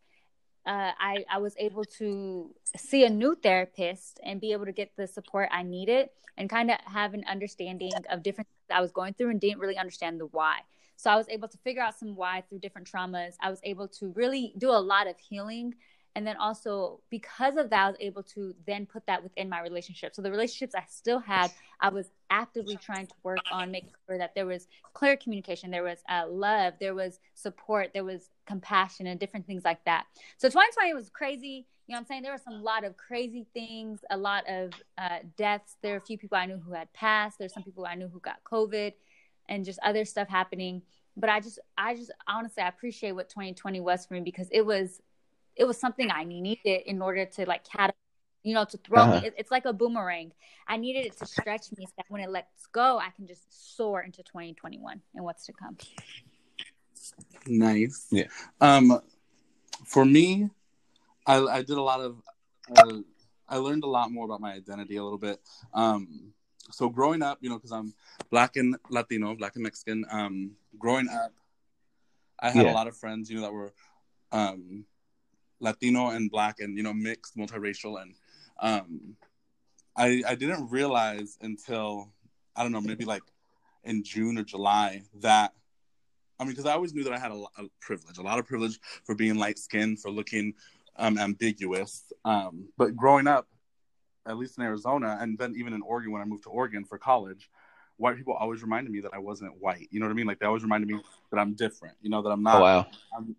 Uh, 0.65 0.93
I, 0.99 1.25
I 1.29 1.39
was 1.39 1.55
able 1.59 1.85
to 1.85 2.55
see 2.77 3.05
a 3.05 3.11
new 3.11 3.35
therapist 3.35 4.21
and 4.23 4.41
be 4.41 4.53
able 4.53 4.67
to 4.67 4.73
get 4.73 4.93
the 4.97 5.07
support 5.07 5.49
I 5.51 5.63
needed 5.63 6.11
and 6.37 6.49
kind 6.49 6.71
of 6.71 6.79
have 6.85 7.15
an 7.15 7.25
understanding 7.29 7.91
of 8.11 8.23
different 8.23 8.49
I 8.71 8.81
was 8.81 8.93
going 8.93 9.15
through 9.15 9.31
and 9.31 9.41
didn't 9.41 9.59
really 9.59 9.77
understand 9.77 10.21
the 10.21 10.27
why. 10.27 10.61
So 10.97 11.11
I 11.11 11.17
was 11.17 11.29
able 11.29 11.49
to 11.49 11.59
figure 11.59 11.83
out 11.83 11.99
some 11.99 12.15
why 12.15 12.45
through 12.49 12.61
different 12.61 12.91
traumas. 12.91 13.35
I 13.41 13.51
was 13.51 13.61
able 13.65 13.89
to 13.89 14.13
really 14.15 14.55
do 14.57 14.71
a 14.71 14.79
lot 14.79 15.09
of 15.09 15.19
healing. 15.19 15.75
And 16.15 16.27
then 16.27 16.37
also 16.37 17.01
because 17.11 17.57
of 17.57 17.71
that, 17.71 17.85
I 17.85 17.89
was 17.89 17.97
able 18.01 18.23
to 18.25 18.55
then 18.67 18.85
put 18.87 19.07
that 19.07 19.23
within 19.23 19.49
my 19.49 19.61
relationship. 19.63 20.15
So 20.15 20.21
the 20.21 20.31
relationships 20.31 20.75
I 20.75 20.85
still 20.89 21.19
had, 21.19 21.51
I 21.81 21.89
was 21.89 22.11
actively 22.31 22.77
trying 22.77 23.07
to 23.07 23.15
work 23.23 23.39
on 23.51 23.71
making 23.71 23.93
sure 24.07 24.19
that 24.19 24.35
there 24.35 24.47
was 24.47 24.69
clear 24.93 25.17
communication, 25.17 25.71
there 25.71 25.83
was 25.83 25.99
uh, 26.09 26.27
love, 26.29 26.75
there 26.81 26.95
was 26.95 27.19
support, 27.35 27.93
there 27.95 28.05
was 28.05 28.29
compassion, 28.47 29.07
and 29.07 29.19
different 29.19 29.47
things 29.47 29.65
like 29.65 29.83
that. 29.85 30.07
So 30.37 30.49
2020 30.49 30.95
was 30.95 31.09
crazy. 31.09 31.67
You 31.87 31.95
know 31.95 31.97
what 31.97 32.01
I'm 32.01 32.07
saying? 32.07 32.23
There 32.23 32.33
were 32.33 32.39
some 32.39 32.63
lot 32.63 32.85
of 32.85 32.97
crazy 32.97 33.47
things, 33.55 34.01
a 34.11 34.17
lot 34.17 34.45
of 34.49 34.73
uh, 34.99 35.19
deaths. 35.37 35.77
There 35.83 35.95
are 35.95 35.99
a 35.99 36.01
few 36.01 36.19
people 36.19 36.39
I 36.39 36.47
knew 36.47 36.59
who 36.59 36.73
had 36.73 36.93
passed. 36.93 37.39
There's 37.39 37.55
some 37.55 37.63
people 37.63 37.87
I 37.87 37.95
knew 37.95 38.09
who 38.09 38.21
got 38.21 38.45
COVID 38.45 38.93
and 39.49 39.65
just 39.65 39.79
other 39.83 40.05
stuff 40.05 40.29
happening. 40.29 40.83
But 41.17 41.29
I 41.29 41.41
just, 41.41 41.59
I 41.77 41.95
just 41.95 42.13
honestly, 42.27 42.63
I 42.63 42.69
appreciate 42.69 43.13
what 43.13 43.29
2020 43.29 43.81
was 43.81 44.07
for 44.07 44.15
me 44.15 44.21
because 44.21 44.49
it 44.53 44.65
was, 44.65 45.01
it 45.57 45.65
was 45.65 45.79
something 45.79 46.11
I 46.11 46.25
needed 46.25 46.83
in 46.87 47.03
order 47.03 47.25
to 47.27 47.47
like 47.47 47.65
cat, 47.65 47.95
you 48.43 48.55
know, 48.55 48.65
to 48.65 48.77
throw 48.79 49.03
Uh-huh. 49.03 49.21
me. 49.21 49.27
It, 49.27 49.35
it's 49.39 49.51
like 49.51 49.65
a 49.65 49.73
boomerang. 49.73 50.33
I 50.67 50.77
needed 50.77 51.07
it 51.07 51.17
to 51.19 51.27
stretch 51.27 51.67
me 51.77 51.87
so 51.87 51.93
that 51.99 52.07
when 52.09 52.21
it 52.21 52.31
lets 52.31 52.67
go, 52.73 52.99
I 52.99 53.11
can 53.11 53.27
just 53.27 53.77
soar 53.77 54.01
into 54.03 54.23
2021 54.23 55.01
and 55.15 55.25
what's 55.25 55.47
to 55.47 55.53
come. 55.53 55.77
Nice. 57.47 58.07
Yeah. 58.11 58.27
Um, 58.61 59.01
for 59.85 60.05
me, 60.05 60.51
I, 61.27 61.39
I 61.39 61.63
did 61.63 61.77
a 61.77 61.83
lot 61.83 62.01
of. 62.01 62.17
Uh, 62.75 62.99
I 63.49 63.57
learned 63.57 63.85
a 63.85 63.89
lot 63.89 64.11
more 64.11 64.25
about 64.25 64.41
my 64.41 64.53
identity 64.53 64.97
a 64.97 65.03
little 65.03 65.19
bit. 65.19 65.41
Um, 65.75 66.33
so 66.71 66.89
growing 66.89 67.23
up, 67.23 67.39
you 67.43 67.51
know, 67.51 67.57
because 67.57 67.73
I'm 67.73 67.93
black 68.31 68.57
and 68.57 68.77
Latino, 68.89 69.35
black 69.35 69.57
and 69.57 69.65
Mexican. 69.65 70.07
Um, 70.11 70.53
growing 70.79 71.09
up, 71.09 71.33
I 72.41 72.51
had 72.51 72.65
Yeah. 72.65 72.71
a 72.73 72.75
lot 72.75 72.87
of 72.87 72.97
friends, 72.97 73.29
you 73.31 73.37
know, 73.37 73.43
that 73.43 73.53
were 73.53 73.73
um, 74.31 74.85
Latino 75.63 76.11
and 76.11 76.31
black 76.31 76.61
and 76.61 76.77
you 76.77 76.83
know 76.83 76.93
mixed, 76.93 77.37
multiracial, 77.37 78.03
and 78.03 78.15
um, 78.61 79.17
I 79.97 80.23
I 80.29 80.35
didn't 80.35 80.69
realize 80.69 81.39
until 81.41 82.13
I 82.55 82.63
don't 82.63 82.73
know 82.73 82.81
maybe 82.81 83.05
like 83.05 83.23
in 83.85 84.03
June 84.03 84.37
or 84.37 84.43
July 84.43 85.03
that 85.21 85.53
I 86.39 86.45
mean 86.45 86.53
because 86.53 86.67
I 86.67 86.73
always 86.73 86.93
knew 86.93 87.05
that 87.05 87.13
I 87.13 87.19
had 87.19 87.31
a, 87.31 87.35
lot 87.35 87.53
of 87.57 87.69
privilege, 87.81 88.19
a 88.19 88.23
lot 88.23 88.39
of 88.39 88.47
privilege 88.47 88.79
for 89.05 89.15
being 89.15 89.37
light 89.37 89.59
skinned, 89.59 90.01
for 90.01 90.11
looking 90.11 90.55
um, 90.97 91.17
ambiguous. 91.17 92.13
Um, 92.25 92.69
but 92.77 92.97
growing 92.97 93.27
up, 93.27 93.47
at 94.27 94.37
least 94.37 94.59
in 94.59 94.65
Arizona, 94.65 95.17
and 95.21 95.39
then 95.39 95.55
even 95.57 95.73
in 95.73 95.83
Oregon 95.83 96.13
when 96.13 96.23
I 96.23 96.25
moved 96.25 96.43
to 96.45 96.51
Oregon 96.51 96.85
for 96.85 96.99
college, 96.99 97.49
white 97.97 98.17
people 98.17 98.35
always 98.35 98.63
reminded 98.63 98.93
me 98.93 99.01
that 99.01 99.15
I 99.15 99.19
wasn't 99.19 99.61
white. 99.61 99.89
You 99.91 100.01
know 100.01 100.07
what 100.07 100.13
I 100.13 100.17
mean? 100.17 100.27
Like 100.27 100.41
they 100.41 100.47
always 100.47 100.63
reminded 100.63 100.89
me 100.89 101.01
that 101.31 101.39
I'm 101.39 101.55
different. 101.55 101.97
You 102.03 102.11
know 102.11 102.23
that 102.23 102.31
I'm 102.31 102.43
not. 102.43 102.57
Oh 102.57 102.63
wow. 102.63 102.87
I'm 103.17 103.37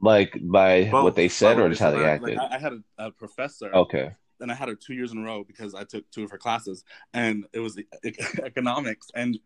Like 0.00 0.38
by 0.42 0.84
both. 0.84 1.04
what 1.04 1.16
they 1.16 1.28
said 1.28 1.58
or 1.58 1.68
just 1.68 1.80
how 1.80 1.90
they 1.90 2.04
Like, 2.04 2.06
acted? 2.06 2.38
I, 2.38 2.56
I 2.56 2.58
had 2.58 2.72
a, 2.74 3.06
a 3.06 3.10
professor 3.10 3.72
Okay. 3.72 4.10
and 4.40 4.52
I 4.52 4.54
had 4.54 4.68
her 4.68 4.74
two 4.74 4.94
years 4.94 5.12
in 5.12 5.18
a 5.18 5.22
row 5.24 5.44
because 5.44 5.74
I 5.74 5.84
took 5.84 6.10
two 6.10 6.24
of 6.24 6.30
her 6.30 6.38
classes, 6.38 6.84
and 7.14 7.46
it 7.52 7.60
was 7.60 7.78
e- 7.78 7.86
economics, 8.44 9.10
and 9.14 9.38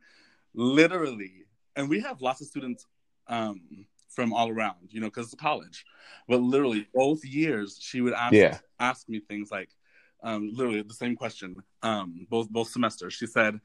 literally, 0.55 1.45
and 1.77 1.89
we 1.89 2.01
have 2.01 2.21
lots 2.23 2.41
of 2.41 2.49
students 2.49 2.87
um, 3.29 3.61
from 4.09 4.33
all 4.33 4.49
around, 4.51 4.89
you 4.91 5.01
know, 5.01 5.07
because 5.07 5.27
it's 5.27 5.35
a 5.35 5.37
college, 5.37 5.85
but 6.29 6.41
literally 6.41 6.89
both 6.95 7.25
years 7.25 7.79
she 7.81 8.01
would 8.01 8.15
ask 8.15 8.35
Yeah. 8.35 8.59
ask 8.81 9.09
me 9.09 9.21
things 9.21 9.51
like, 9.53 9.71
um, 10.25 10.51
literally 10.53 10.83
the 10.83 10.95
same 10.95 11.15
question, 11.15 11.55
um, 11.83 12.27
both 12.29 12.51
both 12.51 12.69
semesters. 12.69 13.15
She 13.15 13.27
said, 13.27 13.61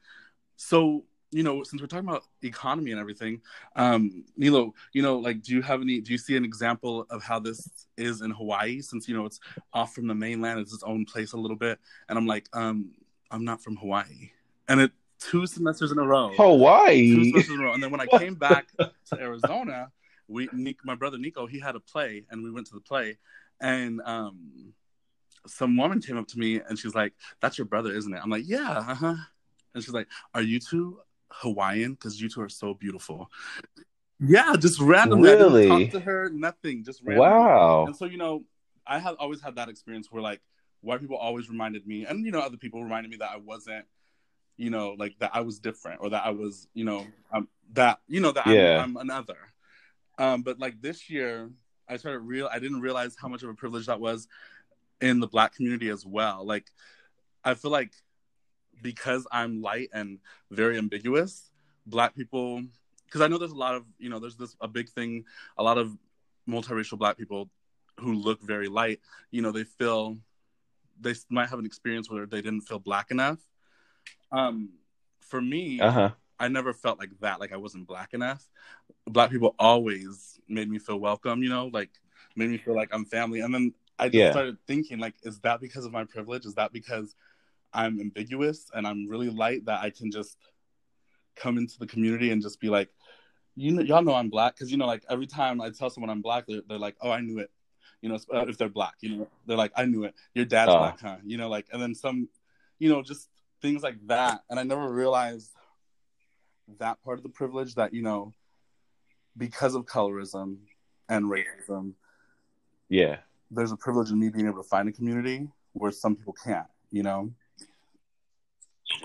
"So." 0.56 1.04
You 1.32 1.42
know, 1.42 1.62
since 1.64 1.82
we're 1.82 1.88
talking 1.88 2.08
about 2.08 2.24
economy 2.42 2.92
and 2.92 3.00
everything, 3.00 3.40
um, 3.74 4.24
Nilo, 4.36 4.74
you 4.92 5.02
know, 5.02 5.18
like, 5.18 5.42
do 5.42 5.54
you 5.54 5.62
have 5.62 5.82
any? 5.82 6.00
Do 6.00 6.12
you 6.12 6.18
see 6.18 6.36
an 6.36 6.44
example 6.44 7.06
of 7.10 7.22
how 7.22 7.40
this 7.40 7.68
is 7.96 8.22
in 8.22 8.30
Hawaii? 8.30 8.80
Since 8.80 9.08
you 9.08 9.16
know 9.16 9.26
it's 9.26 9.40
off 9.72 9.94
from 9.94 10.06
the 10.06 10.14
mainland. 10.14 10.60
It's 10.60 10.72
its 10.72 10.84
own 10.84 11.04
place 11.04 11.32
a 11.32 11.36
little 11.36 11.56
bit. 11.56 11.78
And 12.08 12.16
I'm 12.16 12.26
like, 12.26 12.48
um, 12.52 12.92
I'm 13.30 13.44
not 13.44 13.62
from 13.62 13.76
Hawaii. 13.76 14.30
And 14.68 14.80
it 14.80 14.92
two 15.18 15.46
semesters 15.46 15.92
in 15.92 15.98
a 15.98 16.06
row. 16.06 16.32
Hawaii, 16.36 17.14
Two 17.14 17.24
semesters 17.30 17.54
in 17.54 17.60
a 17.60 17.64
row. 17.64 17.72
And 17.72 17.82
then 17.82 17.90
when 17.90 18.00
I 18.00 18.06
came 18.06 18.34
back 18.34 18.68
to 18.78 19.18
Arizona, 19.18 19.90
we 20.28 20.48
Nick, 20.52 20.84
my 20.84 20.94
brother 20.94 21.18
Nico, 21.18 21.46
he 21.46 21.58
had 21.58 21.76
a 21.76 21.80
play, 21.80 22.24
and 22.30 22.42
we 22.42 22.50
went 22.50 22.66
to 22.68 22.74
the 22.74 22.80
play, 22.80 23.18
and 23.60 24.00
um, 24.04 24.74
some 25.46 25.76
woman 25.76 26.00
came 26.00 26.18
up 26.18 26.26
to 26.28 26.38
me 26.38 26.60
and 26.60 26.78
she's 26.78 26.94
like, 26.94 27.12
"That's 27.40 27.58
your 27.58 27.66
brother, 27.66 27.92
isn't 27.92 28.12
it?" 28.12 28.20
I'm 28.22 28.30
like, 28.30 28.44
"Yeah, 28.46 28.70
uh 28.70 28.94
huh." 28.94 29.14
And 29.74 29.84
she's 29.84 29.94
like, 29.94 30.08
"Are 30.34 30.42
you 30.42 30.58
two 30.58 31.00
Hawaiian? 31.28 31.92
Because 31.92 32.20
you 32.20 32.28
two 32.28 32.42
are 32.42 32.48
so 32.48 32.74
beautiful." 32.74 33.30
Yeah, 34.18 34.54
just 34.58 34.80
randomly. 34.80 35.30
Really? 35.30 35.68
talk 35.68 35.90
to 35.90 36.00
her. 36.00 36.30
Nothing. 36.30 36.84
Just 36.84 37.02
randomly. 37.04 37.28
Wow. 37.28 37.84
And 37.84 37.94
so, 37.94 38.06
you 38.06 38.16
know, 38.16 38.44
I 38.86 38.98
have 38.98 39.16
always 39.18 39.42
had 39.42 39.56
that 39.56 39.68
experience 39.68 40.10
where 40.10 40.22
like 40.22 40.40
white 40.80 41.00
people 41.00 41.16
always 41.16 41.50
reminded 41.50 41.86
me, 41.86 42.06
and 42.06 42.24
you 42.24 42.32
know, 42.32 42.40
other 42.40 42.56
people 42.56 42.82
reminded 42.82 43.10
me 43.10 43.18
that 43.18 43.30
I 43.30 43.36
wasn't, 43.36 43.84
you 44.56 44.70
know, 44.70 44.94
like 44.98 45.18
that 45.18 45.32
I 45.34 45.42
was 45.42 45.58
different 45.58 46.00
or 46.00 46.10
that 46.10 46.24
I 46.24 46.30
was, 46.30 46.66
you 46.72 46.84
know, 46.84 47.06
um, 47.32 47.48
that 47.72 47.98
you 48.08 48.20
know 48.20 48.32
that 48.32 48.46
Yeah. 48.46 48.82
I'm, 48.82 48.96
I'm 48.96 49.02
another. 49.02 49.36
Um, 50.18 50.42
but 50.42 50.58
like 50.58 50.80
this 50.80 51.10
year, 51.10 51.50
I 51.88 51.98
started 51.98 52.20
real. 52.20 52.48
I 52.50 52.58
didn't 52.58 52.80
realize 52.80 53.16
how 53.20 53.28
much 53.28 53.42
of 53.42 53.50
a 53.50 53.54
privilege 53.54 53.86
that 53.86 54.00
was 54.00 54.28
in 55.00 55.20
the 55.20 55.26
black 55.26 55.54
community 55.54 55.90
as 55.90 56.06
well. 56.06 56.44
Like, 56.46 56.70
I 57.44 57.54
feel 57.54 57.70
like 57.70 57.92
because 58.82 59.26
I'm 59.30 59.62
light 59.62 59.88
and 59.92 60.18
very 60.50 60.78
ambiguous, 60.78 61.50
black 61.86 62.14
people. 62.14 62.62
Because 63.06 63.20
I 63.20 63.28
know 63.28 63.38
there's 63.38 63.52
a 63.52 63.56
lot 63.56 63.74
of 63.74 63.84
you 63.98 64.08
know, 64.08 64.18
there's 64.18 64.36
this 64.36 64.56
a 64.60 64.68
big 64.68 64.88
thing. 64.88 65.24
A 65.58 65.62
lot 65.62 65.78
of 65.78 65.96
multiracial 66.48 66.98
black 66.98 67.16
people 67.16 67.48
who 68.00 68.14
look 68.14 68.42
very 68.42 68.68
light, 68.68 69.00
you 69.30 69.42
know, 69.42 69.52
they 69.52 69.64
feel 69.64 70.16
they 71.00 71.14
might 71.30 71.48
have 71.48 71.58
an 71.58 71.66
experience 71.66 72.10
where 72.10 72.26
they 72.26 72.40
didn't 72.42 72.62
feel 72.62 72.78
black 72.78 73.10
enough. 73.10 73.38
Um, 74.32 74.70
for 75.20 75.40
me, 75.40 75.86
Uh 75.86 75.90
huh. 75.90 76.10
I 76.38 76.48
never 76.48 76.72
felt 76.72 76.98
like 76.98 77.10
that, 77.20 77.40
like 77.40 77.52
I 77.52 77.56
wasn't 77.56 77.86
black 77.86 78.12
enough. 78.14 78.48
Black 79.06 79.30
people 79.30 79.54
always 79.58 80.40
made 80.48 80.68
me 80.70 80.78
feel 80.78 80.98
welcome, 80.98 81.42
you 81.42 81.48
know, 81.48 81.66
like 81.72 81.90
made 82.36 82.50
me 82.50 82.58
feel 82.58 82.74
like 82.74 82.90
I'm 82.92 83.04
family. 83.04 83.40
And 83.40 83.54
then 83.54 83.74
I 83.98 84.08
just 84.08 84.18
Yeah. 84.18 84.30
started 84.30 84.58
thinking, 84.66 84.98
like, 84.98 85.14
is 85.22 85.40
that 85.40 85.60
because 85.60 85.84
of 85.84 85.92
my 85.92 86.04
privilege? 86.04 86.44
Is 86.46 86.54
that 86.54 86.72
because 86.72 87.14
I'm 87.72 88.00
ambiguous 88.00 88.66
and 88.74 88.86
I'm 88.86 89.06
really 89.08 89.30
light 89.30 89.64
that 89.66 89.80
I 89.80 89.90
can 89.90 90.10
just 90.10 90.36
come 91.34 91.58
into 91.58 91.78
the 91.78 91.86
community 91.86 92.30
and 92.30 92.40
just 92.42 92.60
be 92.60 92.68
like, 92.68 92.88
you 93.54 93.72
know, 93.72 93.82
y'all 93.82 94.02
know 94.02 94.14
I'm 94.14 94.28
black 94.30 94.54
because 94.54 94.70
you 94.70 94.76
know, 94.78 94.86
like 94.86 95.04
every 95.08 95.26
time 95.26 95.60
I 95.60 95.70
tell 95.70 95.90
someone 95.90 96.10
I'm 96.10 96.22
black, 96.22 96.44
they're, 96.46 96.62
they're 96.68 96.78
like, 96.78 96.96
oh, 97.00 97.10
I 97.10 97.20
knew 97.20 97.38
it. 97.38 97.50
You 98.02 98.10
know, 98.10 98.18
uh, 98.32 98.46
if 98.46 98.58
they're 98.58 98.68
black, 98.68 98.94
you 99.00 99.16
know, 99.16 99.28
they're 99.46 99.56
like, 99.56 99.72
I 99.76 99.84
knew 99.86 100.04
it. 100.04 100.14
Your 100.34 100.44
dad's 100.44 100.72
Oh. 100.72 100.78
black, 100.78 101.00
huh? 101.00 101.16
You 101.24 101.38
know, 101.38 101.48
like, 101.48 101.66
and 101.72 101.80
then 101.80 101.94
some, 101.94 102.28
you 102.78 102.88
know, 102.90 103.02
just 103.02 103.28
things 103.62 103.82
like 103.82 103.96
that. 104.06 104.42
And 104.50 104.60
I 104.60 104.62
never 104.62 104.90
realized 104.92 105.52
that 106.78 107.02
part 107.02 107.18
of 107.18 107.22
the 107.22 107.28
privilege 107.30 107.74
that 107.76 107.94
you 107.94 108.02
know, 108.02 108.32
because 109.36 109.74
of 109.74 109.86
colorism 109.86 110.58
and 111.08 111.26
racism, 111.26 111.94
Yeah. 112.88 113.18
there's 113.50 113.72
a 113.72 113.76
privilege 113.76 114.10
in 114.10 114.18
me 114.18 114.28
being 114.28 114.46
able 114.46 114.62
to 114.62 114.68
find 114.68 114.88
a 114.88 114.92
community 114.92 115.48
where 115.72 115.92
some 115.92 116.16
people 116.16 116.34
can't. 116.44 116.66
You 116.90 117.02
know, 117.02 117.32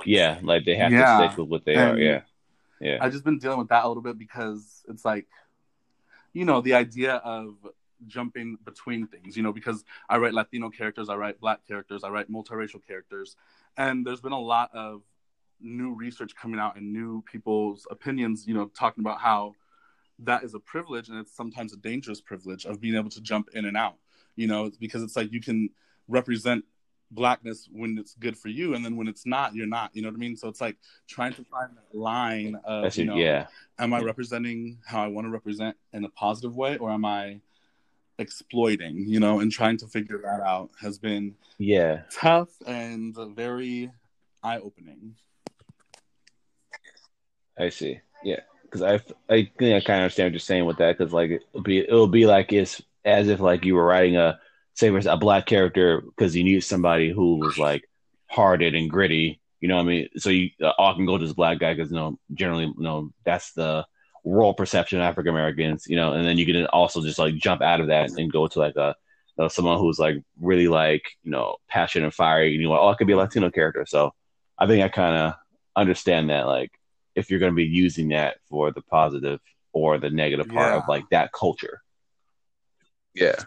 Yeah. 0.06 0.40
Like 0.42 0.66
they 0.66 0.76
have 0.76 0.92
Yeah. 0.92 1.20
to 1.20 1.28
stick 1.28 1.38
with 1.38 1.50
what 1.50 1.66
they 1.66 1.76
are. 1.76 1.98
Yeah. 1.98 2.22
Yeah. 2.80 2.98
I've 3.02 3.12
just 3.12 3.24
been 3.24 3.38
dealing 3.38 3.60
with 3.60 3.70
that 3.70 3.84
a 3.84 3.88
little 3.88 4.04
bit 4.04 4.18
because 4.18 4.84
it's 4.88 5.06
like, 5.06 5.28
you 6.34 6.46
know, 6.46 6.62
the 6.62 6.74
idea 6.74 7.16
of 7.16 7.56
jumping 8.08 8.58
between 8.66 9.06
things, 9.08 9.38
you 9.38 9.44
know, 9.44 9.54
because 9.54 9.84
I 10.10 10.18
write 10.18 10.34
Latino 10.34 10.70
characters, 10.70 11.10
I 11.10 11.16
write 11.16 11.40
black 11.40 11.68
characters, 11.68 12.04
I 12.04 12.10
write 12.10 12.32
multiracial 12.32 12.86
characters. 12.86 13.36
And 13.78 14.06
there's 14.06 14.22
been 14.22 14.32
a 14.32 14.40
lot 14.40 14.72
of 14.74 15.04
new 15.60 15.94
research 15.94 16.36
coming 16.36 16.60
out 16.60 16.76
and 16.76 16.92
new 16.92 17.22
people's 17.24 17.86
opinions, 17.92 18.48
you 18.48 18.54
know, 18.56 18.68
talking 18.68 19.04
about 19.04 19.20
how 19.20 19.54
that 20.20 20.44
is 20.44 20.54
a 20.56 20.60
privilege 20.60 21.10
and 21.10 21.18
it's 21.20 21.36
sometimes 21.36 21.74
a 21.74 21.78
dangerous 21.78 22.22
privilege 22.22 22.66
of 22.66 22.82
being 22.82 22.96
able 22.96 23.10
to 23.10 23.22
jump 23.22 23.50
in 23.54 23.66
and 23.66 23.78
out, 23.78 23.98
you 24.36 24.48
know, 24.48 24.72
because 24.80 25.04
it's 25.04 25.16
like 25.16 25.32
you 25.32 25.42
can 25.42 25.70
represent 26.08 26.64
blackness 27.12 27.68
when 27.72 27.98
it's 27.98 28.16
good 28.16 28.38
for 28.38 28.48
you 28.48 28.74
and 28.74 28.84
then 28.84 28.96
when 28.96 29.08
it's 29.08 29.26
not 29.26 29.54
you're 29.54 29.68
not 29.68 29.92
you 29.94 30.02
know 30.02 30.08
what 30.08 30.16
i 30.16 30.18
mean 30.18 30.36
so 30.36 30.48
it's 30.48 30.62
like 30.62 30.78
trying 31.08 31.34
to 31.34 31.44
find 31.44 31.70
that 31.76 31.98
line 31.98 32.58
of 32.64 32.84
That's 32.84 32.98
you 32.98 33.04
it. 33.04 33.08
know 33.08 33.18
Yeah. 33.18 33.48
am 33.80 33.94
I 33.94 34.00
representing 34.02 34.80
how 34.86 35.04
I 35.04 35.08
want 35.08 35.26
to 35.26 35.32
represent 35.32 35.76
in 35.92 36.06
a 36.06 36.10
positive 36.10 36.56
way, 36.56 36.78
or 36.78 36.90
am 36.92 37.04
I 37.04 37.42
exploiting? 38.20 39.06
You 39.08 39.20
know, 39.20 39.40
and 39.40 39.52
trying 39.52 39.78
to 39.78 39.88
figure 39.88 40.20
that 40.24 40.42
out 40.42 40.70
has 40.80 41.00
been 41.00 41.36
Yeah. 41.58 42.04
tough 42.12 42.50
and 42.68 43.16
very 43.36 43.92
eye 44.44 44.60
opening. 44.60 45.16
I 47.58 47.70
see. 47.70 48.00
Yeah, 48.24 48.42
because 48.64 48.82
I 48.82 48.96
I 49.34 49.50
think 49.58 49.76
I 49.76 49.82
kind 49.86 50.00
of 50.00 50.04
understand 50.04 50.28
what 50.28 50.34
you're 50.34 50.40
saying 50.40 50.66
with 50.66 50.78
that. 50.78 50.98
Because 50.98 51.14
like 51.14 51.32
it'll 51.32 51.62
be 51.62 51.80
it'll 51.80 52.08
be 52.08 52.26
like 52.26 52.54
it's 52.54 52.82
as 53.04 53.28
if 53.28 53.40
like 53.40 53.66
you 53.66 53.76
were 53.76 53.86
writing 53.86 54.18
a 54.18 54.40
say 54.82 54.90
for 54.90 55.10
a 55.10 55.18
black 55.18 55.46
character 55.46 56.02
because 56.02 56.36
you 56.36 56.44
need 56.44 56.62
somebody 56.64 57.12
who 57.12 57.38
was 57.38 57.58
like 57.58 57.88
hearted 58.28 58.76
and 58.76 58.90
gritty. 58.90 59.40
You 59.60 59.68
know 59.68 59.76
what 59.76 59.84
I 59.84 59.86
mean? 59.86 60.10
So 60.18 60.30
you 60.30 60.50
uh, 60.62 60.74
often 60.78 61.06
go 61.06 61.18
to 61.18 61.26
this 61.26 61.34
black 61.34 61.60
guy 61.60 61.74
because 61.74 61.92
you 61.92 61.98
know 61.98 62.18
generally 62.34 62.66
you 62.66 62.74
know 62.78 63.12
that's 63.24 63.54
the 63.54 63.86
world 64.24 64.58
perception 64.58 65.00
of 65.00 65.04
African 65.04 65.30
Americans. 65.30 65.86
You 65.88 65.96
know, 65.96 66.14
and 66.14 66.26
then 66.26 66.38
you 66.38 66.46
can 66.46 66.66
also 66.68 67.02
just 67.02 67.20
like 67.20 67.36
jump 67.36 67.62
out 67.62 67.80
of 67.80 67.88
that 67.88 68.10
and 68.12 68.32
go 68.32 68.48
to 68.48 68.60
like 68.60 68.76
a 68.76 68.96
uh, 69.38 69.50
someone 69.50 69.78
who's 69.80 70.00
like 70.00 70.18
really 70.40 70.68
like 70.68 71.04
you 71.24 71.32
know 71.32 71.58
passionate 71.70 72.06
and 72.06 72.14
fiery. 72.14 72.52
You 72.52 72.68
know, 72.68 72.78
oh, 72.78 72.90
I 72.90 72.96
could 72.96 73.08
be 73.08 73.14
a 73.14 73.18
Latino 73.18 73.52
character. 73.52 73.86
So 73.88 74.14
I 74.58 74.68
think 74.68 74.84
I 74.84 74.90
kind 74.90 75.16
of 75.16 75.34
understand 75.76 76.30
that 76.30 76.48
like 76.48 76.72
if 77.16 77.30
you're 77.30 77.40
going 77.40 77.52
to 77.52 77.56
be 77.56 77.66
using 77.66 78.10
that 78.10 78.38
for 78.50 78.72
the 78.72 78.82
positive 78.82 79.40
or 79.74 79.98
the 80.00 80.10
negative 80.10 80.48
part 80.48 80.72
Yeah. 80.74 80.78
of 80.78 80.84
like 80.88 81.06
that 81.12 81.32
culture. 81.32 81.82
Yeah. 83.14 83.36
Yeah. 83.38 83.44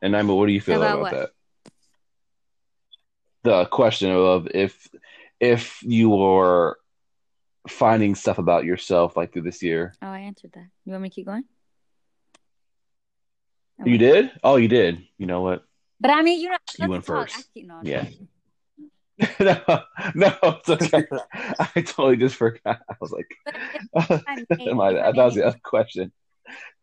And 0.00 0.14
Niamey, 0.14 0.36
what 0.36 0.46
do 0.46 0.52
you 0.52 0.60
feel 0.60 0.82
About 0.82 1.00
about, 1.00 1.12
that? 1.12 1.30
The 3.42 3.64
question 3.66 4.10
of 4.10 4.48
if 4.54 4.88
if 5.40 5.82
you 5.82 6.10
were 6.10 6.78
finding 7.68 8.14
stuff 8.14 8.38
about 8.38 8.64
yourself 8.64 9.16
like 9.16 9.32
through 9.32 9.42
this 9.42 9.62
year. 9.62 9.94
Oh, 10.02 10.08
I 10.08 10.20
answered 10.20 10.52
that. 10.54 10.66
You 10.84 10.92
want 10.92 11.02
me 11.02 11.08
to 11.10 11.14
keep 11.14 11.26
going? 11.26 11.44
I 13.80 13.88
You 13.88 13.98
did? 13.98 14.32
Oh, 14.42 14.56
you 14.56 14.68
did. 14.68 15.06
You 15.18 15.26
know 15.26 15.42
what? 15.42 15.64
But 16.00 16.10
I 16.10 16.22
mean, 16.22 16.40
you 16.40 16.50
know, 16.50 16.56
You 16.78 16.88
went 16.88 17.04
talk. 17.04 17.28
first. 17.28 17.38
I 17.38 17.42
keep, 17.54 17.66
no, 17.66 17.80
Yeah. 17.82 18.06
no, 19.40 19.82
no, 20.14 20.36
it's 20.42 20.68
okay. 20.68 21.04
I 21.58 21.66
totally 21.74 22.16
just 22.16 22.36
forgot. 22.36 22.80
I 22.88 22.94
was 23.00 23.10
like, 23.10 23.26
I 23.96 24.46
my, 24.72 24.90
if 24.90 24.96
I 24.96 25.12
thought 25.12 25.18
it 25.18 25.24
was 25.24 25.34
the 25.34 25.46
other 25.46 25.60
question. 25.62 26.12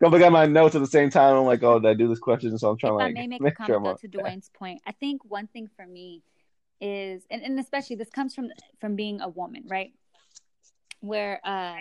Come 0.02 0.14
I 0.14 0.20
got 0.20 0.32
my 0.32 0.46
notes 0.46 0.76
at 0.76 0.82
the 0.82 0.88
same 0.88 1.10
time. 1.10 1.36
I'm 1.36 1.46
like, 1.46 1.64
oh, 1.64 1.80
did 1.80 1.90
I 1.90 1.94
do 1.94 2.08
this 2.08 2.20
question? 2.20 2.58
So 2.58 2.70
I'm 2.70 2.78
trying 2.78 2.94
if 2.96 3.00
to 3.00 3.06
I 3.06 3.12
may 3.12 3.28
make, 3.28 3.42
make, 3.42 3.54
a 3.54 3.56
comment 3.56 3.84
though, 3.84 4.08
to 4.08 4.18
Dwayne's 4.18 4.50
point, 4.50 4.82
I 4.86 4.92
think 4.92 5.22
one 5.26 5.48
thing 5.48 5.70
for 5.76 5.86
me 5.86 6.22
is, 6.82 7.24
and, 7.32 7.42
and 7.42 7.60
especially 7.60 7.96
this 7.96 8.10
comes 8.10 8.36
from 8.36 8.50
from 8.80 8.96
being 8.96 9.22
a 9.22 9.30
woman, 9.30 9.64
right? 9.68 9.94
Where 11.00 11.40
uh, 11.44 11.78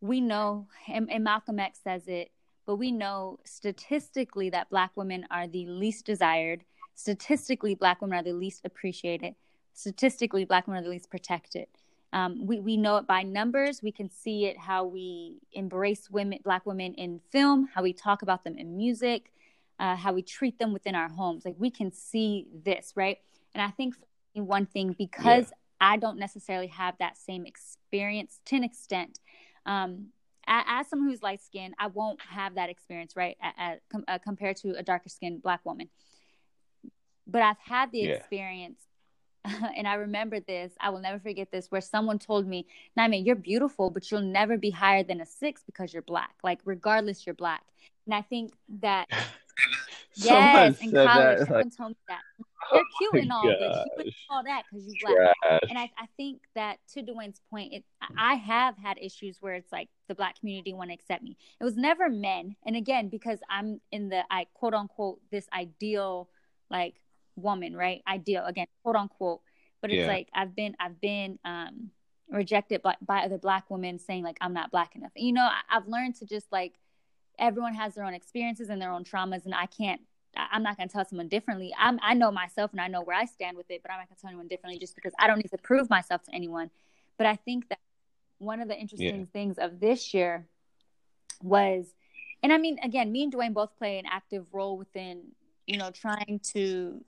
we 0.00 0.20
know, 0.20 0.68
and, 0.86 1.10
and 1.10 1.24
Malcolm 1.24 1.58
X 1.58 1.80
says 1.82 2.06
it, 2.06 2.30
but 2.66 2.76
we 2.76 2.92
know 2.92 3.38
statistically 3.44 4.50
that 4.50 4.70
Black 4.70 4.90
women 4.94 5.26
are 5.30 5.46
the 5.46 5.66
least 5.66 6.04
desired. 6.04 6.64
Statistically, 6.94 7.74
Black 7.74 8.02
women 8.02 8.18
are 8.18 8.22
the 8.22 8.32
least 8.32 8.62
appreciated. 8.64 9.34
Statistically, 9.72 10.44
Black 10.44 10.66
women 10.66 10.80
are 10.82 10.84
the 10.84 10.90
least 10.90 11.10
protected. 11.10 11.68
Um, 12.12 12.46
we, 12.46 12.60
we 12.60 12.76
know 12.76 12.96
it 12.96 13.06
by 13.06 13.22
numbers. 13.22 13.82
We 13.82 13.92
can 13.92 14.10
see 14.10 14.46
it 14.46 14.56
how 14.58 14.84
we 14.84 15.38
embrace 15.52 16.10
women, 16.10 16.38
Black 16.42 16.64
women 16.64 16.94
in 16.94 17.20
film, 17.30 17.68
how 17.74 17.82
we 17.82 17.92
talk 17.92 18.22
about 18.22 18.44
them 18.44 18.56
in 18.56 18.76
music, 18.76 19.32
uh, 19.78 19.94
how 19.96 20.12
we 20.12 20.22
treat 20.22 20.58
them 20.58 20.72
within 20.72 20.94
our 20.94 21.08
homes. 21.08 21.44
Like 21.44 21.56
we 21.58 21.70
can 21.70 21.92
see 21.92 22.46
this, 22.64 22.92
right? 22.96 23.18
And 23.54 23.62
I 23.62 23.70
think 23.70 23.94
for 23.94 24.06
me, 24.34 24.40
one 24.40 24.66
thing, 24.66 24.94
because 24.96 25.52
I 25.80 25.96
don't 25.98 26.18
necessarily 26.18 26.68
have 26.68 26.96
that 26.98 27.16
same 27.18 27.44
experience 27.46 28.40
to 28.46 28.56
an 28.56 28.64
extent, 28.64 29.20
um, 29.66 30.08
as 30.46 30.88
someone 30.88 31.10
who's 31.10 31.22
light 31.22 31.42
skinned, 31.42 31.74
I 31.78 31.88
won't 31.88 32.20
have 32.22 32.54
that 32.54 32.70
experience, 32.70 33.14
right? 33.16 33.36
A- 33.42 33.62
a- 33.62 33.78
com- 33.92 34.04
uh, 34.08 34.18
compared 34.18 34.56
to 34.58 34.70
a 34.78 34.82
darker 34.82 35.10
skinned 35.10 35.42
Black 35.42 35.60
woman. 35.66 35.90
But 37.26 37.42
I've 37.42 37.58
had 37.58 37.92
the 37.92 37.98
Yeah. 37.98 38.14
experience 38.14 38.87
and 39.76 39.86
I 39.86 39.94
remember 39.94 40.40
this. 40.40 40.72
I 40.80 40.90
will 40.90 41.00
never 41.00 41.18
forget 41.18 41.50
this, 41.50 41.70
where 41.70 41.80
someone 41.80 42.18
told 42.18 42.46
me, 42.46 42.66
Niamey, 42.98 43.24
you're 43.24 43.36
beautiful, 43.36 43.90
but 43.90 44.10
you'll 44.10 44.20
never 44.20 44.56
be 44.56 44.70
higher 44.70 45.02
than 45.02 45.20
a 45.20 45.26
six 45.26 45.62
because 45.64 45.92
you're 45.92 46.02
black. 46.02 46.34
Like, 46.42 46.60
regardless, 46.64 47.26
you're 47.26 47.34
black. 47.34 47.62
And 48.06 48.14
I 48.14 48.22
think 48.22 48.52
that, 48.80 49.06
Someone 50.18 50.42
yes, 50.42 50.80
in 50.80 50.90
said 50.90 51.06
college, 51.06 51.38
someone 51.38 51.56
Like, 51.64 51.76
told 51.76 51.90
me 51.90 51.96
that. 52.08 52.20
Oh 52.70 52.76
you're 52.76 52.84
cute 52.98 53.14
my 53.14 53.20
and 53.20 53.32
all, 53.32 53.42
but 53.44 53.50
you 53.50 53.82
wouldn't 53.96 54.14
gosh. 54.14 54.26
all 54.30 54.42
that 54.42 54.62
because 54.70 54.86
you 54.86 54.94
black. 55.06 55.60
And 55.68 55.78
I, 55.78 55.90
I 55.96 56.06
think 56.16 56.40
that 56.54 56.78
to 56.94 57.02
Dwayne's 57.02 57.40
point, 57.50 57.72
it, 57.72 57.84
I 58.16 58.34
have 58.34 58.76
had 58.76 58.98
issues 59.00 59.38
where 59.40 59.54
it's 59.54 59.70
like 59.70 59.88
the 60.08 60.14
black 60.14 60.38
community 60.40 60.74
want 60.74 60.90
to 60.90 60.94
accept 60.94 61.22
me. 61.22 61.36
It 61.60 61.64
was 61.64 61.76
never 61.76 62.10
men. 62.10 62.56
And 62.66 62.76
again, 62.76 63.08
because 63.08 63.38
I'm 63.48 63.80
in 63.92 64.08
the, 64.08 64.22
I 64.30 64.46
quote 64.54 64.74
unquote, 64.74 65.20
this 65.30 65.46
ideal 65.56 66.28
like 66.68 66.96
woman, 67.38 67.76
right? 67.76 68.02
Ideal, 68.06 68.44
again, 68.44 68.66
quote 68.82 68.96
unquote. 68.96 69.40
But 69.80 69.90
it's 69.90 70.00
Yeah. 70.00 70.08
like 70.08 70.28
I've 70.34 70.54
been, 70.56 70.76
I've 70.80 71.00
been 71.00 71.38
um, 71.44 71.90
rejected 72.30 72.82
by, 72.82 72.96
by 73.00 73.20
other 73.20 73.38
black 73.38 73.70
women 73.70 73.98
saying 73.98 74.24
like 74.24 74.36
I'm 74.40 74.52
not 74.52 74.70
black 74.70 74.96
enough. 74.96 75.12
You 75.16 75.32
know, 75.32 75.44
I, 75.44 75.60
I've 75.70 75.86
learned 75.86 76.16
to 76.16 76.26
just 76.26 76.50
like 76.52 76.74
everyone 77.38 77.74
has 77.74 77.94
their 77.94 78.04
own 78.04 78.14
experiences 78.14 78.68
and 78.68 78.82
their 78.82 78.90
own 78.90 79.04
traumas, 79.04 79.44
and 79.44 79.54
I 79.54 79.66
can't. 79.66 80.00
I'm 80.36 80.62
not 80.62 80.76
going 80.76 80.88
to 80.88 80.92
tell 80.92 81.04
someone 81.04 81.28
differently. 81.28 81.74
I'm, 81.76 81.98
I 82.02 82.14
know 82.14 82.30
myself 82.30 82.72
and 82.72 82.80
I 82.80 82.86
know 82.86 83.02
where 83.02 83.16
I 83.16 83.24
stand 83.24 83.56
with 83.56 83.70
it, 83.70 83.82
but 83.82 83.90
I'm 83.90 83.98
not 83.98 84.08
going 84.08 84.16
to 84.16 84.20
tell 84.20 84.28
anyone 84.28 84.46
differently 84.46 84.78
just 84.78 84.94
because 84.94 85.12
I 85.18 85.26
don't 85.26 85.38
need 85.38 85.50
to 85.50 85.58
prove 85.58 85.88
myself 85.88 86.22
to 86.24 86.34
anyone. 86.34 86.70
But 87.16 87.26
I 87.26 87.36
think 87.36 87.68
that 87.70 87.78
one 88.38 88.60
of 88.60 88.68
the 88.68 88.76
interesting 88.76 89.26
things 89.32 89.58
of 89.58 89.80
this 89.80 90.12
year 90.12 90.46
was, 91.42 91.86
and 92.42 92.52
I 92.52 92.58
mean, 92.58 92.78
again, 92.82 93.10
me 93.10 93.24
and 93.24 93.32
Dwayne 93.32 93.54
both 93.54 93.76
play 93.78 93.98
an 93.98 94.04
active 94.06 94.46
role 94.52 94.76
within, 94.76 95.22
you 95.66 95.78
know, 95.78 95.90
trying 95.90 96.40
to 96.52 97.02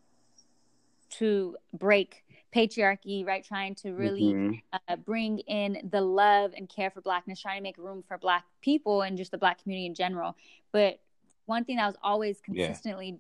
to 1.11 1.57
break 1.73 2.25
patriarchy, 2.55 3.27
right? 3.27 3.45
Trying 3.45 3.75
to 3.77 3.93
really 3.93 4.33
Mhm. 4.35 4.63
uh, 4.89 4.97
bring 4.97 5.39
in 5.41 5.89
the 5.91 6.01
love 6.01 6.53
and 6.57 6.69
care 6.69 6.91
for 6.91 7.01
blackness, 7.01 7.41
trying 7.41 7.59
to 7.59 7.63
make 7.63 7.77
room 7.79 8.03
for 8.07 8.19
black 8.19 8.45
people 8.61 9.03
and 9.03 9.17
just 9.17 9.31
the 9.31 9.39
black 9.39 9.63
community 9.63 9.87
in 9.87 9.95
general. 9.95 10.37
But 10.73 11.01
one 11.47 11.65
thing 11.65 11.77
that 11.77 11.85
I 11.85 11.87
was 11.87 11.97
always 12.03 12.41
Yeah. 12.47 12.67
consistently, 12.67 13.19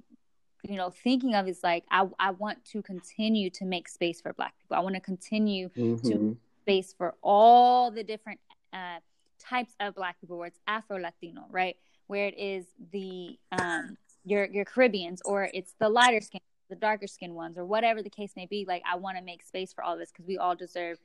you 0.62 0.76
know, 0.76 0.90
thinking 0.90 1.34
of 1.34 1.48
is 1.48 1.62
like 1.64 1.84
I 1.90 2.08
I 2.18 2.30
want 2.32 2.64
to 2.66 2.82
continue 2.82 3.50
to 3.50 3.64
make 3.64 3.88
space 3.88 4.20
for 4.20 4.32
black 4.32 4.54
people. 4.60 4.76
I 4.76 4.80
want 4.80 4.94
to 4.94 5.00
continue 5.00 5.70
Mhm. 5.70 6.36
space 6.62 6.92
for 6.92 7.16
all 7.22 7.90
the 7.90 8.04
different 8.04 8.40
uh, 8.72 9.00
types 9.38 9.74
of 9.80 9.94
black 9.94 10.20
people 10.20 10.36
where 10.38 10.46
it's 10.48 10.60
afro 10.66 10.98
latino 10.98 11.46
right 11.50 11.76
where 12.08 12.26
it 12.26 12.38
is 12.38 12.66
the 12.92 13.38
um 13.52 13.96
your 14.24 14.44
your 14.44 14.66
caribbeans 14.66 15.22
or 15.24 15.48
it's 15.54 15.72
the 15.80 15.88
lighter 15.88 16.20
skin 16.20 16.40
the 16.70 16.76
darker 16.76 17.06
skin 17.06 17.34
ones 17.34 17.58
or 17.58 17.64
whatever 17.66 18.02
the 18.02 18.08
case 18.10 18.32
may 18.36 18.46
be 18.46 18.64
like 18.66 18.82
i 18.90 18.96
want 18.96 19.16
to 19.18 19.22
make 19.22 19.42
space 19.42 19.72
for 19.72 19.84
all 19.84 19.98
this 19.98 20.10
because 20.10 20.26
we 20.26 20.38
all 20.38 20.54
deserve 20.56 20.96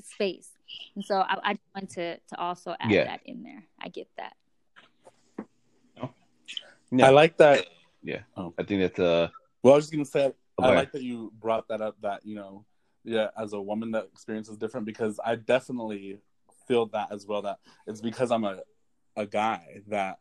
space 0.00 0.50
and 0.94 1.04
so 1.04 1.16
i, 1.20 1.36
I 1.42 1.52
just 1.54 1.64
want 1.74 1.90
to 1.90 2.16
to 2.16 2.38
also 2.38 2.76
add 2.78 2.90
Yeah. 2.92 3.04
that 3.04 3.20
in 3.24 3.42
there 3.42 3.64
i 3.80 3.88
get 3.88 4.08
that 4.18 4.34
Yeah. 6.92 7.06
I 7.06 7.10
like 7.10 7.36
that. 7.36 7.66
Yeah. 8.02 8.22
I 8.36 8.64
think 8.64 8.80
that's 8.80 8.98
uh 8.98 9.28
Well, 9.62 9.74
I 9.74 9.76
was 9.76 9.84
just 9.84 9.92
gonna 9.92 10.04
say, 10.04 10.32
I 10.58 10.66
Okay. 10.66 10.74
like 10.74 10.90
that 10.92 11.02
you 11.04 11.32
brought 11.38 11.68
that 11.68 11.80
up. 11.80 11.96
That 12.00 12.26
you 12.26 12.34
know, 12.34 12.64
yeah, 13.04 13.28
as 13.38 13.52
a 13.52 13.60
woman, 13.60 13.92
that 13.92 14.06
experience 14.12 14.48
is 14.48 14.56
different 14.56 14.86
because 14.86 15.20
I 15.24 15.36
definitely 15.36 16.18
feel 16.66 16.86
that 16.86 17.12
as 17.12 17.26
well. 17.28 17.42
That 17.42 17.58
it's 17.86 18.00
because 18.00 18.32
I'm 18.32 18.42
a 18.42 18.58
a 19.16 19.24
guy 19.24 19.82
that 19.86 20.18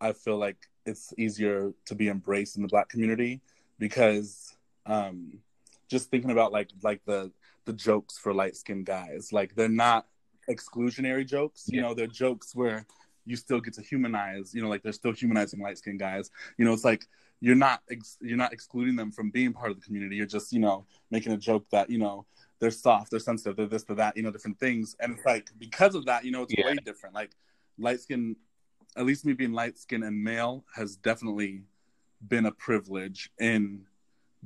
I 0.00 0.12
feel 0.12 0.38
like 0.38 0.58
it's 0.86 1.12
easier 1.16 1.72
to 1.86 1.94
be 1.94 2.08
embraced 2.08 2.56
in 2.56 2.62
the 2.62 2.68
black 2.68 2.88
community 2.88 3.40
because 3.78 4.56
um 4.86 5.38
just 5.88 6.10
thinking 6.10 6.30
about 6.30 6.52
like 6.52 6.70
like 6.82 7.00
the 7.04 7.30
the 7.64 7.72
jokes 7.72 8.18
for 8.18 8.32
light 8.34 8.56
skinned 8.56 8.86
guys 8.86 9.32
like 9.32 9.54
they're 9.54 9.68
not 9.68 10.06
exclusionary 10.50 11.24
jokes 11.26 11.64
you 11.68 11.76
Yeah. 11.80 11.82
know 11.88 11.94
they're 11.94 12.06
jokes 12.06 12.54
where 12.54 12.84
you 13.24 13.36
still 13.36 13.60
get 13.60 13.74
to 13.74 13.82
humanize 13.82 14.52
you 14.54 14.60
know 14.62 14.68
like 14.68 14.82
they're 14.82 14.92
still 14.92 15.12
humanizing 15.12 15.60
light 15.60 15.78
skinned 15.78 16.00
guys 16.00 16.30
you 16.58 16.64
know 16.64 16.72
it's 16.72 16.84
like 16.84 17.06
you're 17.40 17.54
not 17.54 17.82
ex- 17.90 18.18
you're 18.20 18.36
not 18.36 18.52
excluding 18.52 18.96
them 18.96 19.12
from 19.12 19.30
being 19.30 19.52
part 19.52 19.70
of 19.70 19.76
the 19.78 19.82
community 19.84 20.16
you're 20.16 20.26
just 20.26 20.52
you 20.52 20.58
know 20.58 20.84
making 21.10 21.32
a 21.32 21.36
joke 21.36 21.64
that 21.70 21.88
you 21.88 21.98
know 21.98 22.26
they're 22.58 22.70
soft 22.72 23.10
they're 23.10 23.20
sensitive 23.20 23.56
they're 23.56 23.66
this 23.66 23.84
they're 23.84 23.94
that 23.96 24.16
you 24.16 24.22
know 24.24 24.32
different 24.32 24.58
things 24.58 24.96
and 25.00 25.12
it's 25.14 25.24
like 25.24 25.50
because 25.58 25.94
of 25.94 26.04
that 26.06 26.24
you 26.24 26.32
know 26.32 26.42
it's 26.42 26.54
Yeah. 26.56 26.64
way 26.66 26.74
different 26.84 27.14
like 27.14 27.30
light 27.78 28.00
skin 28.00 28.34
at 28.96 29.06
least 29.06 29.24
me 29.24 29.32
being 29.32 29.52
light 29.52 29.78
skinned 29.78 30.04
and 30.04 30.22
male 30.22 30.64
has 30.74 30.96
definitely 30.96 31.62
been 32.26 32.46
a 32.46 32.52
privilege 32.52 33.30
in 33.38 33.84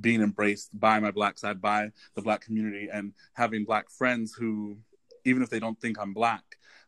being 0.01 0.21
embraced 0.21 0.79
by 0.79 1.01
my 1.01 1.11
black 1.11 1.39
side 1.39 1.61
by 1.61 1.91
the 2.15 2.23
black 2.23 2.41
community 2.41 2.89
and 2.93 3.13
having 3.35 3.65
black 3.65 3.91
friends 3.91 4.35
who 4.35 4.77
even 5.25 5.43
if 5.43 5.51
they 5.51 5.59
don't 5.59 5.81
think 5.81 5.99
i'm 5.99 6.13
black 6.13 6.45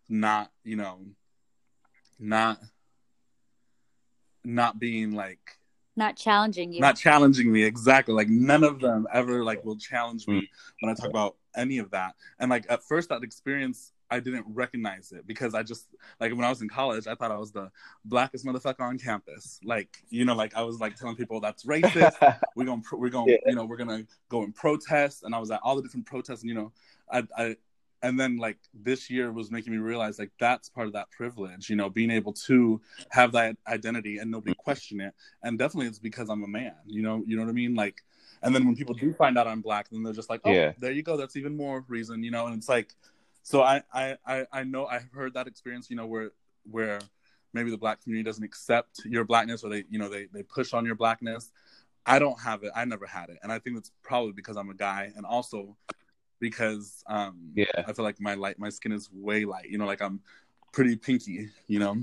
not 0.09 0.51
you 0.63 0.77
know 0.77 1.01
not 2.19 2.59
not 4.45 4.79
being 4.79 5.13
like 5.13 5.58
not 5.99 6.17
challenging 6.17 6.73
you. 6.73 6.81
Not 6.81 6.97
challenging 6.97 7.53
me 7.53 7.65
exactly. 7.65 8.15
Like 8.15 8.29
none 8.29 8.65
of 8.65 8.81
them 8.81 9.07
ever 9.13 9.45
like 9.45 9.65
will 9.65 9.77
challenge 9.77 10.27
me 10.27 10.39
hmm. 10.39 10.45
when 10.81 10.91
i 10.91 10.95
talk 10.95 11.11
about 11.11 11.37
any 11.57 11.79
of 11.79 11.91
that. 11.91 12.15
And 12.39 12.49
like 12.49 12.65
at 12.71 12.83
first 12.83 13.11
that 13.11 13.23
experience 13.23 13.93
i 14.11 14.19
didn't 14.19 14.47
recognize 14.49 15.13
it 15.13 15.27
because 15.27 15.55
i 15.55 15.63
just 15.63 15.89
like 16.19 16.33
when 16.33 16.43
i 16.43 16.49
was 16.49 16.63
in 16.63 16.69
college 16.71 17.07
i 17.07 17.15
thought 17.15 17.31
i 17.31 17.37
was 17.37 17.53
the 17.53 17.71
blackest 18.07 18.47
motherfucker 18.47 18.81
on 18.81 18.97
campus. 18.99 19.61
Like 19.65 20.03
you 20.09 20.25
know 20.25 20.35
like 20.35 20.55
i 20.55 20.63
was 20.63 20.81
like 20.81 20.97
telling 20.97 21.17
people 21.17 21.41
that's 21.41 21.65
racist. 21.65 22.15
We're 22.57 22.65
gonna 22.65 22.83
we're 22.93 23.11
gonna 23.11 23.33
Yeah. 23.33 23.39
you 23.47 23.55
know 23.57 23.65
we're 23.67 23.77
gonna 23.77 24.05
go 24.29 24.45
and 24.45 24.55
protest. 24.55 25.25
And 25.25 25.35
i 25.35 25.39
was 25.39 25.51
at 25.51 25.61
all 25.63 25.77
the 25.77 25.83
different 25.83 26.07
protests 26.07 26.43
and 26.43 26.49
you 26.49 26.55
know 26.55 26.73
i 27.13 27.23
i 27.37 27.57
and 28.03 28.19
then 28.19 28.37
like 28.37 28.59
this 28.75 29.11
year 29.11 29.33
was 29.33 29.51
making 29.51 29.73
me 29.73 29.79
realize 29.79 30.19
like 30.19 30.31
that's 30.39 30.69
part 30.69 30.87
of 30.87 30.93
that 30.93 31.11
privilege 31.11 31.69
you 31.69 31.77
know 31.77 31.91
being 31.91 32.11
able 32.11 32.33
to 32.33 32.81
have 33.11 33.33
that 33.33 33.57
identity 33.67 34.19
and 34.19 34.31
nobody 34.31 34.53
mm-hmm. 34.53 34.63
question 34.63 35.01
it. 35.01 35.15
And 35.43 35.59
definitely 35.59 35.89
it's 35.89 35.99
because 35.99 36.29
i'm 36.29 36.45
a 36.45 36.49
man 36.49 36.75
you 36.87 37.03
know 37.03 37.23
you 37.27 37.37
know 37.37 37.43
what 37.43 37.51
i 37.51 37.55
mean? 37.55 37.75
Like 37.75 38.03
and 38.43 38.55
then 38.55 38.65
when 38.67 38.77
people 38.77 38.95
do 38.95 39.13
find 39.13 39.37
out 39.37 39.47
i'm 39.47 39.61
black 39.61 39.89
then 39.91 40.03
they're 40.03 40.13
just 40.13 40.31
like 40.31 40.41
oh 40.45 40.53
Yeah. 40.53 40.73
there 40.79 40.93
you 40.93 41.03
go. 41.03 41.17
That's 41.17 41.37
even 41.37 41.57
more 41.57 41.85
reason 41.89 42.23
you 42.23 42.31
know? 42.31 42.47
And 42.47 42.57
it's 42.57 42.69
like 42.69 42.95
so 43.43 43.63
I, 43.63 43.83
I 43.93 44.17
i 44.27 44.47
i 44.53 44.65
know 44.65 44.87
i've 44.87 45.11
heard 45.13 45.35
that 45.35 45.47
experience 45.47 45.89
you 45.91 45.97
know 45.97 46.07
where 46.07 46.33
where 46.71 47.01
maybe 47.53 47.71
the 47.71 47.79
black 47.79 48.03
community 48.03 48.25
doesn't 48.25 48.45
accept 48.45 49.01
your 49.05 49.25
blackness 49.25 49.65
or 49.65 49.71
they 49.71 49.85
you 49.89 49.99
know 49.99 50.09
they 50.09 50.27
they 50.33 50.43
push 50.43 50.73
on 50.73 50.85
your 50.85 50.95
blackness. 50.95 51.51
I 52.07 52.19
don't 52.19 52.41
have 52.41 52.63
it. 52.63 52.73
I 52.75 52.87
never 52.87 53.07
had 53.07 53.29
it. 53.29 53.39
And 53.43 53.53
i 53.53 53.59
think 53.59 53.77
that's 53.77 53.91
probably 54.03 54.33
because 54.33 54.57
i'm 54.57 54.71
a 54.71 54.75
guy. 54.75 55.13
And 55.17 55.27
also 55.27 55.77
because 56.41 57.03
um 57.07 57.53
Yeah. 57.55 57.67
i 57.87 57.93
feel 57.93 58.05
like 58.05 58.21
my 58.21 58.35
light 58.35 58.59
my 58.59 58.69
skin 58.69 58.93
is 58.93 59.11
way 59.13 59.45
light 59.45 59.69
you 59.69 59.79
know 59.79 59.87
like 59.87 60.03
i'm 60.03 60.21
pretty 60.73 60.97
pinky 60.97 61.49
you 61.67 61.79
know 61.79 61.97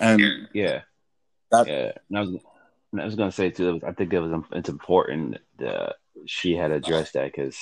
and 0.00 0.48
Yeah. 0.52 0.82
That- 1.50 1.68
yeah. 1.68 1.92
And 2.08 2.18
I 2.18 2.20
was, 2.22 2.30
and 2.92 3.00
I 3.00 3.04
was 3.04 3.14
going 3.14 3.30
to 3.30 3.36
say 3.36 3.50
too. 3.50 3.80
I 3.86 3.92
think 3.92 4.12
it 4.12 4.20
was 4.20 4.42
it's 4.52 4.68
important 4.68 5.38
that 5.58 5.96
she 6.26 6.54
had 6.56 6.70
addressed 6.70 7.14
that 7.14 7.26
because, 7.32 7.56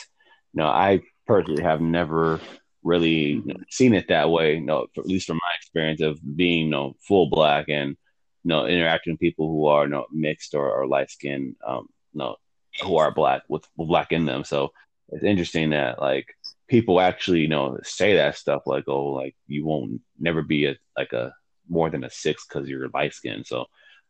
you 0.52 0.58
know, 0.58 0.66
I 0.66 1.02
personally 1.26 1.62
have 1.62 1.80
never 1.80 2.40
really 2.82 3.42
seen 3.70 3.94
it 3.94 4.08
that 4.08 4.30
way. 4.30 4.54
You 4.54 4.60
know, 4.60 4.86
at 4.96 5.06
least 5.06 5.26
from 5.26 5.36
my 5.36 5.52
experience 5.56 6.00
of 6.00 6.18
being, 6.36 6.66
you 6.66 6.70
know, 6.70 6.96
full 7.00 7.28
black 7.28 7.68
and, 7.68 7.90
you 7.90 8.48
know, 8.48 8.66
interacting 8.66 9.14
with 9.14 9.20
people 9.20 9.48
who 9.48 9.66
are, 9.66 9.84
you 9.84 9.90
know, 9.90 10.06
mixed 10.12 10.54
or, 10.54 10.70
or 10.70 10.86
light 10.86 11.10
skinned, 11.10 11.56
um, 11.66 11.88
you 12.12 12.18
know, 12.20 12.36
who 12.82 12.96
are 12.96 13.10
black 13.12 13.42
with, 13.48 13.66
with 13.76 13.88
black 13.88 14.12
in 14.12 14.24
them. 14.24 14.44
So 14.44 14.72
it's 15.10 15.24
interesting 15.24 15.70
that 15.70 16.00
like 16.00 16.26
people 16.68 17.00
actually, 17.00 17.40
you 17.40 17.48
know, 17.48 17.78
say 17.82 18.14
that 18.16 18.36
stuff 18.36 18.62
like, 18.66 18.84
oh, 18.88 19.06
like 19.12 19.36
you 19.46 19.64
won't 19.64 20.00
never 20.18 20.42
be 20.42 20.66
a 20.66 20.76
like 20.96 21.12
a 21.12 21.32
more 21.68 21.90
than 21.90 22.04
a 22.04 22.10
six 22.10 22.46
because 22.46 22.68
you're 22.68 22.88
light 22.92 23.14
skinned. 23.14 23.46
So 23.46 23.66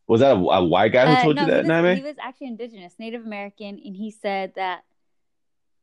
was 0.07 0.20
that 0.20 0.36
a, 0.36 0.38
a 0.38 0.64
white 0.64 0.92
guy 0.92 1.07
who 1.07 1.12
Uh, 1.12 1.22
told 1.22 1.36
no, 1.36 1.42
you 1.42 1.47
that, 1.47 1.64
he 1.64 1.70
was, 1.70 1.70
Niamey? 1.70 1.97
he 1.97 2.03
was 2.03 2.16
actually 2.20 2.47
indigenous, 2.49 2.95
Native 2.99 3.24
American, 3.24 3.80
and 3.84 3.97
he 3.97 4.11
said 4.11 4.53
that, 4.57 4.82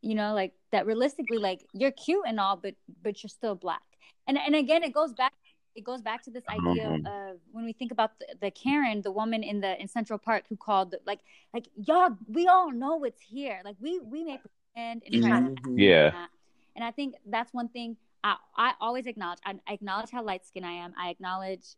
you 0.02 0.16
know, 0.16 0.34
like 0.34 0.54
that 0.72 0.86
realistically, 0.86 1.38
like 1.38 1.66
you're 1.74 1.92
cute 1.92 2.24
and 2.28 2.40
all, 2.40 2.56
but 2.56 2.76
but 3.04 3.22
you're 3.24 3.30
still 3.30 3.56
black. 3.56 3.82
And 4.28 4.38
and 4.38 4.56
again, 4.56 4.84
it 4.84 4.94
goes 4.94 5.14
back. 5.14 5.34
It 5.76 5.84
goes 5.86 6.02
back 6.02 6.24
to 6.24 6.32
this 6.32 6.44
idea 6.50 6.90
Mhm. 6.90 7.06
of 7.06 7.40
when 7.52 7.64
we 7.66 7.72
think 7.74 7.92
about 7.92 8.12
the, 8.20 8.26
the 8.42 8.52
Karen, 8.52 9.02
the 9.02 9.12
woman 9.12 9.42
in 9.44 9.62
the 9.62 9.80
in 9.80 9.88
Central 9.88 10.20
Park 10.20 10.44
who 10.50 10.58
called 10.58 10.96
like 11.06 11.20
like 11.54 11.68
y'all. 11.76 12.18
We 12.28 12.48
all 12.48 12.72
know 12.72 13.04
it's 13.04 13.22
here. 13.22 13.62
Like 13.64 13.78
we 13.80 14.00
we 14.00 14.24
may 14.24 14.40
pretend 14.74 15.04
and 15.06 15.22
try 15.22 15.42
to. 15.42 15.56
Yeah. 15.82 16.12
that. 16.12 16.30
And 16.76 16.84
I 16.86 16.92
think 16.92 17.16
that's 17.26 17.54
one 17.54 17.70
thing 17.70 17.98
I, 18.24 18.36
I 18.56 18.74
always 18.80 19.06
acknowledge. 19.06 19.40
I, 19.46 19.56
I 19.68 19.74
acknowledge 19.74 20.10
how 20.12 20.24
light 20.24 20.46
skinned 20.46 20.66
I 20.66 20.72
am. 20.74 20.94
I 21.00 21.10
acknowledge 21.10 21.76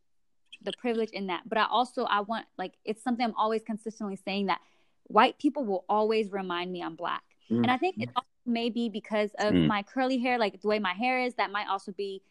the 0.64 0.74
privilege 0.74 1.10
in 1.12 1.28
that. 1.28 1.42
But 1.48 1.58
I 1.58 1.66
also 1.70 2.04
I 2.06 2.22
want 2.22 2.46
like 2.58 2.74
it's 2.86 3.04
something 3.04 3.26
I'm 3.26 3.36
always 3.36 3.64
consistently 3.64 4.16
saying 4.16 4.48
that 4.48 4.60
white 5.06 5.38
people 5.38 5.66
will 5.66 5.84
always 5.90 6.32
remind 6.32 6.72
me 6.72 6.82
I'm 6.82 6.96
black. 6.96 7.24
And 7.50 7.70
I 7.70 7.78
think 7.78 7.98
it 8.00 8.10
also 8.16 8.26
may 8.48 8.70
be 8.72 8.90
because 8.90 9.30
of 9.38 9.54
Mm. 9.54 9.68
my 9.68 9.84
curly 9.84 10.18
hair, 10.18 10.40
like 10.40 10.60
the 10.62 10.68
way 10.68 10.80
my 10.80 10.94
hair 10.94 11.20
is, 11.20 11.36
that 11.36 11.52
might 11.52 11.68
also 11.68 11.92
be 11.92 12.14
like 12.16 12.24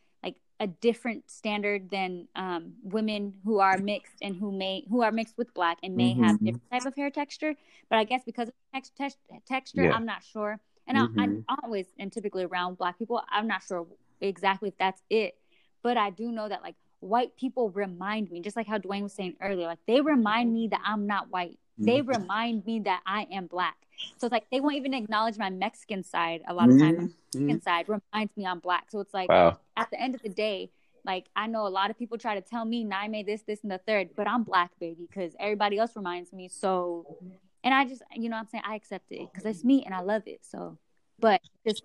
a 0.60 0.66
different 0.66 1.28
standard 1.30 1.90
than 1.90 2.28
um, 2.36 2.74
women 2.82 3.34
who 3.44 3.58
are 3.58 3.78
mixed 3.78 4.14
and 4.22 4.36
who 4.36 4.52
may 4.52 4.84
who 4.88 5.02
are 5.02 5.10
mixed 5.10 5.36
with 5.36 5.52
black 5.54 5.78
and 5.82 5.96
may 5.96 6.14
have 6.14 6.36
Mhm. 6.36 6.44
different 6.44 6.70
type 6.70 6.86
of 6.86 6.94
hair 6.94 7.10
texture. 7.10 7.54
But 7.88 7.98
I 7.98 8.04
guess 8.04 8.22
because 8.24 8.48
of 8.48 8.54
tex- 8.72 8.90
tex- 8.96 9.16
texture, 9.46 9.84
Yeah. 9.84 9.92
I'm 9.94 10.06
not 10.06 10.22
sure. 10.22 10.60
And 10.86 10.98
I, 10.98 11.06
Mhm. 11.06 11.44
I 11.48 11.56
always 11.64 11.86
and 11.98 12.12
typically 12.12 12.44
around 12.44 12.78
black 12.78 12.98
people. 12.98 13.22
I'm 13.28 13.46
not 13.46 13.62
sure 13.62 13.86
exactly 14.20 14.68
if 14.68 14.76
that's 14.76 15.02
it, 15.10 15.38
but 15.82 15.96
I 15.96 16.10
do 16.10 16.30
know 16.30 16.48
that 16.48 16.62
like 16.62 16.76
white 17.00 17.36
people 17.36 17.70
remind 17.70 18.30
me, 18.30 18.40
just 18.40 18.54
like 18.56 18.66
how 18.68 18.78
Dwayne 18.78 19.02
was 19.02 19.12
saying 19.12 19.36
earlier, 19.40 19.66
like 19.66 19.84
they 19.86 20.00
remind 20.00 20.52
me 20.52 20.68
that 20.68 20.80
I'm 20.84 21.06
not 21.06 21.28
white. 21.30 21.58
They 21.78 22.00
Mhm. 22.00 22.08
remind 22.08 22.66
me 22.66 22.80
that 22.80 23.02
I 23.06 23.22
am 23.30 23.46
black. 23.46 23.76
So 24.18 24.26
it's 24.26 24.32
like 24.32 24.48
they 24.50 24.60
won't 24.60 24.76
even 24.76 24.94
acknowledge 24.94 25.38
my 25.38 25.50
Mexican 25.50 26.02
side 26.04 26.42
a 26.46 26.54
lot 26.54 26.70
of 26.70 26.78
times. 26.78 26.96
My 26.98 27.04
Mhm. 27.04 27.12
Mexican 27.32 27.60
side 27.60 27.88
reminds 27.88 28.36
me 28.36 28.46
I'm 28.46 28.60
black. 28.60 28.90
So 28.90 29.00
it's 29.00 29.14
like 29.14 29.28
Wow. 29.30 29.58
at 29.76 29.90
the 29.90 30.00
end 30.00 30.14
of 30.14 30.22
the 30.22 30.28
day, 30.28 30.70
like 31.04 31.28
I 31.34 31.46
know 31.48 31.66
a 31.66 31.68
lot 31.68 31.90
of 31.90 31.98
people 31.98 32.18
try 32.18 32.34
to 32.34 32.40
tell 32.40 32.64
me 32.64 32.84
Niamey 32.84 33.24
this, 33.26 33.42
this, 33.42 33.62
and 33.62 33.70
the 33.72 33.78
third, 33.78 34.10
but 34.14 34.28
I'm 34.28 34.44
black, 34.44 34.70
baby, 34.78 35.06
because 35.08 35.34
everybody 35.40 35.78
else 35.78 35.96
reminds 35.96 36.32
me. 36.32 36.48
So, 36.48 37.18
and 37.64 37.74
I 37.74 37.84
just, 37.84 38.02
you 38.14 38.28
know, 38.28 38.36
what 38.36 38.42
I'm 38.42 38.48
saying 38.48 38.64
I 38.66 38.76
accept 38.76 39.10
it 39.10 39.28
because 39.32 39.44
it's 39.44 39.64
me 39.64 39.84
and 39.84 39.94
I 39.94 40.00
love 40.00 40.22
it. 40.26 40.40
So, 40.44 40.78
but 41.18 41.40
just 41.66 41.82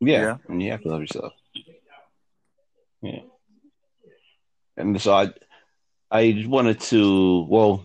Yeah. 0.00 0.20
Yeah. 0.20 0.36
And 0.48 0.62
you 0.62 0.70
have 0.70 0.82
to 0.82 0.88
love 0.88 1.00
yourself. 1.00 1.32
Yeah. 3.02 3.22
And 4.76 5.00
so 5.00 5.12
I 5.12 5.32
I 6.10 6.32
just 6.32 6.48
wanted 6.48 6.80
to 6.82 7.46
well, 7.48 7.84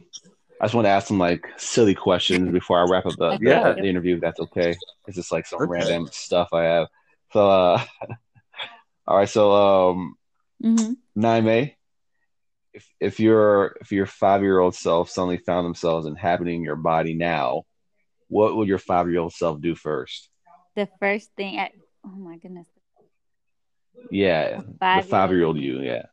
I 0.62 0.66
just 0.66 0.76
want 0.76 0.86
to 0.86 0.92
ask 0.92 1.08
some 1.08 1.20
like 1.20 1.46
silly 1.58 1.96
questions 1.96 2.52
before 2.52 2.80
I 2.80 2.84
wrap 2.90 3.06
up 3.06 3.16
the, 3.18 3.38
the, 3.38 3.40
Yeah. 3.50 3.74
the 3.74 3.86
interview, 3.88 4.16
if 4.16 4.22
that's 4.22 4.40
okay. 4.40 4.76
It's 5.08 5.18
just 5.18 5.32
like 5.32 5.46
some 5.46 5.62
Okay. 5.62 5.70
random 5.72 6.08
stuff 6.12 6.50
I 6.54 6.64
have. 6.64 6.88
So 7.34 7.50
uh 7.50 7.84
all 9.08 9.18
right, 9.18 9.30
so 9.30 9.52
um 9.52 10.16
Mhm. 10.64 10.96
Niamey, 11.18 11.76
if 12.74 12.88
if 13.00 13.20
your 13.20 13.76
if 13.82 13.92
your 13.92 14.06
five 14.06 14.42
year 14.42 14.60
old 14.60 14.76
self 14.76 15.10
suddenly 15.10 15.38
found 15.38 15.66
themselves 15.66 16.06
inhabiting 16.08 16.64
your 16.64 16.78
body 16.78 17.14
now, 17.14 17.64
what 18.30 18.56
would 18.56 18.68
your 18.70 18.80
five 18.80 19.10
year 19.10 19.20
old 19.20 19.34
self 19.34 19.60
do 19.60 19.76
first? 19.76 20.30
the 20.76 20.88
first 21.00 21.30
thing. 21.36 21.60
I, 21.60 21.70
oh 22.06 22.16
my 22.18 22.38
goodness, 22.38 22.68
Yeah, 24.10 24.58
the 24.58 24.64
Five-year-old. 24.80 25.10
five 25.10 25.32
year 25.32 25.44
old 25.44 25.58
you, 25.58 25.82
yeah. 25.82 26.04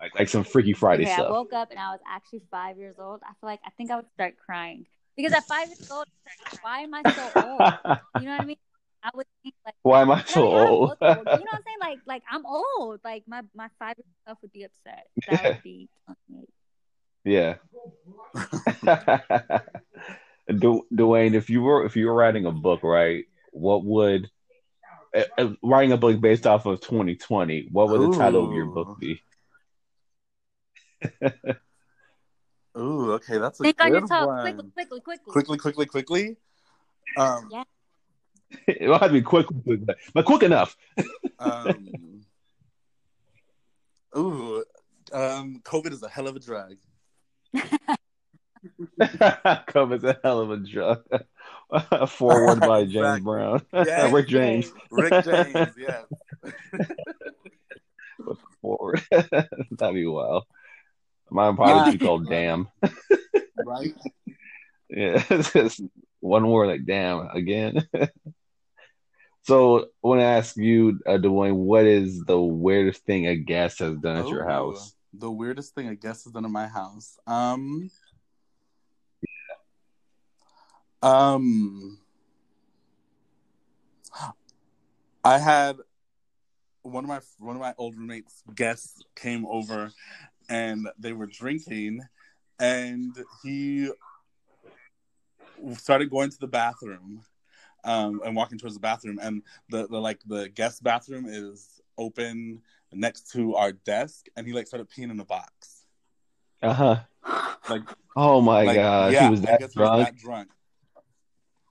Like 0.00 0.18
like 0.18 0.28
some 0.28 0.44
Freaky 0.44 0.72
Friday 0.72 1.04
okay, 1.04 1.12
I 1.12 1.20
stuff. 1.20 1.30
woke 1.30 1.52
up 1.52 1.70
and 1.70 1.78
I 1.78 1.92
was 1.92 2.00
actually 2.06 2.42
five 2.50 2.76
years 2.76 2.96
old. 2.98 3.20
I 3.24 3.32
feel 3.40 3.48
like 3.48 3.60
I 3.64 3.70
think 3.70 3.90
I 3.90 3.96
would 3.96 4.10
start 4.14 4.34
crying 4.44 4.86
because 5.16 5.32
at 5.32 5.46
five 5.46 5.68
years 5.68 5.90
old, 5.90 6.06
why 6.62 6.80
am 6.80 6.94
I 6.94 7.02
so 7.14 7.30
old? 7.34 7.62
You 8.16 8.26
know 8.26 8.32
what 8.32 8.42
I 8.42 8.44
mean? 8.44 8.56
I 9.02 9.10
would 9.14 9.26
think 9.42 9.54
like. 9.66 9.74
Why 9.82 10.02
am 10.02 10.10
I 10.10 10.22
so 10.22 10.40
"Why 10.40 10.60
am 10.62 10.66
I 10.66 10.70
old? 10.70 10.90
old?" 10.90 10.98
You 11.00 11.14
know 11.16 11.24
what 11.26 11.36
I'm 11.54 11.62
saying? 11.66 11.78
Like, 11.80 11.98
like 12.06 12.22
I'm 12.30 12.46
old. 12.46 13.00
Like 13.04 13.24
my 13.26 13.42
my 13.54 13.68
five 13.78 13.96
year 13.98 14.04
old 14.06 14.28
self 14.28 14.38
would 14.42 14.52
be 14.52 14.62
upset. 14.64 15.06
That 15.26 15.44
would 15.44 15.62
be. 15.62 15.88
yeah. 17.24 17.56
Du- 20.46 20.86
Dwayne, 20.92 21.34
if 21.34 21.48
you 21.48 21.62
were 21.62 21.86
if 21.86 21.96
you 21.96 22.06
were 22.06 22.14
writing 22.14 22.44
a 22.46 22.52
book, 22.52 22.82
right? 22.82 23.24
What 23.52 23.84
would 23.84 24.28
uh, 25.16 25.22
uh, 25.38 25.52
writing 25.62 25.92
a 25.92 25.96
book 25.96 26.20
based 26.20 26.46
off 26.46 26.66
of 26.66 26.80
2020? 26.80 27.68
What 27.72 27.88
would 27.88 28.00
the 28.00 28.16
title 28.16 28.44
of 28.46 28.52
your 28.52 28.66
book 28.66 28.98
be? 29.00 29.22
Ooh, 32.78 33.12
okay, 33.12 33.38
that's 33.38 33.60
a 33.60 33.62
Think 33.62 33.80
on 33.80 33.90
good 33.90 34.00
your 34.00 34.08
toes, 34.08 34.26
one. 34.26 34.42
quickly, 34.42 34.70
quickly, 34.72 35.00
quickly. 35.00 35.32
quickly, 35.32 35.58
quickly, 35.58 35.86
quickly. 35.86 36.36
Um, 37.16 37.48
Yeah. 37.52 37.64
it 38.68 38.88
will 38.88 38.98
have 38.98 39.08
to 39.08 39.12
be 39.14 39.22
quick, 39.22 39.46
quick, 39.46 39.84
quick, 39.86 39.98
but 40.12 40.24
quick 40.24 40.42
enough. 40.42 40.76
um, 41.38 42.22
ooh, 44.16 44.64
um, 45.12 45.60
COVID 45.64 45.92
is 45.92 46.02
a 46.02 46.08
hell 46.08 46.26
of 46.28 46.36
a 46.36 46.40
drug. 46.40 46.76
Come 49.66 49.92
as 49.92 50.04
a 50.04 50.18
hell 50.24 50.40
of 50.40 50.50
a 50.50 50.56
drug. 50.58 51.02
Forward 52.08 52.60
by 52.60 52.84
James 52.84 52.96
Exactly. 52.96 53.20
Brown, 53.24 53.62
Yeah. 53.72 54.10
Rick 54.12 54.28
James. 54.28 54.72
Rick 54.90 55.24
James, 55.24 55.68
yes. 55.78 56.04
Forward. 58.62 59.02
That'd 59.10 59.94
be 59.94 60.06
wild. 60.06 60.44
Mine 61.34 61.56
probably 61.56 61.90
would 61.90 61.98
be 61.98 62.04
called 62.04 62.28
"Damn." 62.28 62.68
Right? 63.66 63.94
Yeah, 64.88 65.22
it's 65.30 65.52
just 65.52 65.80
one 66.20 66.48
word 66.48 66.68
like 66.68 66.86
"damn" 66.86 67.28
again. 67.30 67.88
so, 69.42 69.80
I 69.80 69.86
want 70.02 70.20
to 70.20 70.24
ask 70.26 70.56
you, 70.56 71.00
uh, 71.06 71.12
Dwayne, 71.12 71.56
what 71.56 71.86
is 71.86 72.22
the 72.24 72.40
weirdest 72.40 73.04
thing 73.04 73.26
a 73.26 73.36
guest 73.36 73.80
has 73.80 73.96
done 73.96 74.18
at 74.18 74.28
your 74.28 74.46
house? 74.48 74.94
The 75.12 75.30
weirdest 75.30 75.74
thing 75.74 75.88
a 75.88 75.96
guest 75.96 76.24
has 76.24 76.32
done 76.32 76.44
in 76.44 76.52
my 76.52 76.68
house. 76.68 77.18
Um, 77.26 77.90
um, 81.02 81.98
I 85.24 85.38
had 85.38 85.78
one 86.84 87.04
of 87.04 87.08
my 87.08 87.20
one 87.38 87.56
of 87.56 87.60
my 87.62 87.74
old 87.78 87.96
roommates 87.96 88.42
guests 88.54 89.02
came 89.16 89.46
over, 89.46 89.90
and 90.48 90.88
they 90.98 91.12
were 91.12 91.26
drinking, 91.26 92.00
and 92.58 93.16
he 93.42 93.90
started 95.76 96.10
going 96.10 96.30
to 96.30 96.38
the 96.38 96.46
bathroom, 96.46 97.22
um, 97.84 98.20
and 98.24 98.34
walking 98.36 98.58
towards 98.58 98.74
the 98.74 98.80
bathroom, 98.80 99.18
and 99.20 99.42
the, 99.68 99.86
the 99.88 99.98
like 99.98 100.20
the 100.26 100.48
guest 100.48 100.82
bathroom 100.82 101.26
is 101.28 101.80
open 101.98 102.62
next 102.92 103.30
to 103.32 103.54
our 103.56 103.72
desk, 103.72 104.26
and 104.36 104.46
he 104.46 104.52
like 104.52 104.66
started 104.66 104.88
peeing 104.90 105.10
in 105.10 105.16
the 105.16 105.24
box, 105.24 105.86
Uh 106.62 106.72
huh. 106.72 106.96
like 107.68 107.82
Oh 108.16 108.40
my 108.40 108.64
like, 108.64 108.76
god, 108.76 109.12
yeah, 109.12 109.24
he 109.24 109.30
was 109.30 109.40
that 109.42 109.60
guess 109.60 109.72
he 109.74 109.80
was 109.80 109.88
drunk. 109.90 110.04
that 110.04 110.16
drunk. 110.16 110.48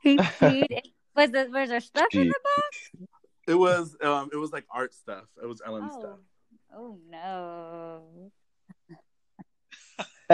He 0.02 0.18
peed. 0.18 0.82
Was 1.16 1.32
the 1.32 1.48
was 1.52 1.70
there 1.70 1.80
stuff 1.80 2.14
in 2.14 2.28
the 2.28 2.36
box? 2.44 3.08
It 3.48 3.56
was 3.56 3.96
um 4.02 4.30
it 4.34 4.38
was 4.38 4.52
like 4.52 4.66
art 4.74 4.94
stuff. 4.94 5.26
It 5.42 5.46
was 5.46 5.62
Ellen 5.66 5.90
Oh, 5.92 6.00
stuff. 6.00 6.20
oh 6.76 7.00
no! 7.10 8.32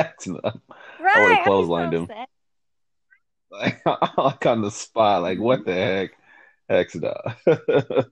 That's 0.04 0.28
not 0.28 0.60
Right, 1.00 1.22
would've 1.22 1.38
I'd 1.40 1.44
be 1.44 1.50
clotheslined 1.50 1.94
him. 1.94 2.04
upset. 2.04 2.30
like, 3.52 3.82
like 4.18 4.46
on 4.46 4.62
the 4.62 4.72
spot. 4.72 5.22
Like 5.22 5.40
what 5.40 5.66
the 5.66 5.74
heck? 5.74 6.12
Heck 6.70 6.94
no. 6.96 7.16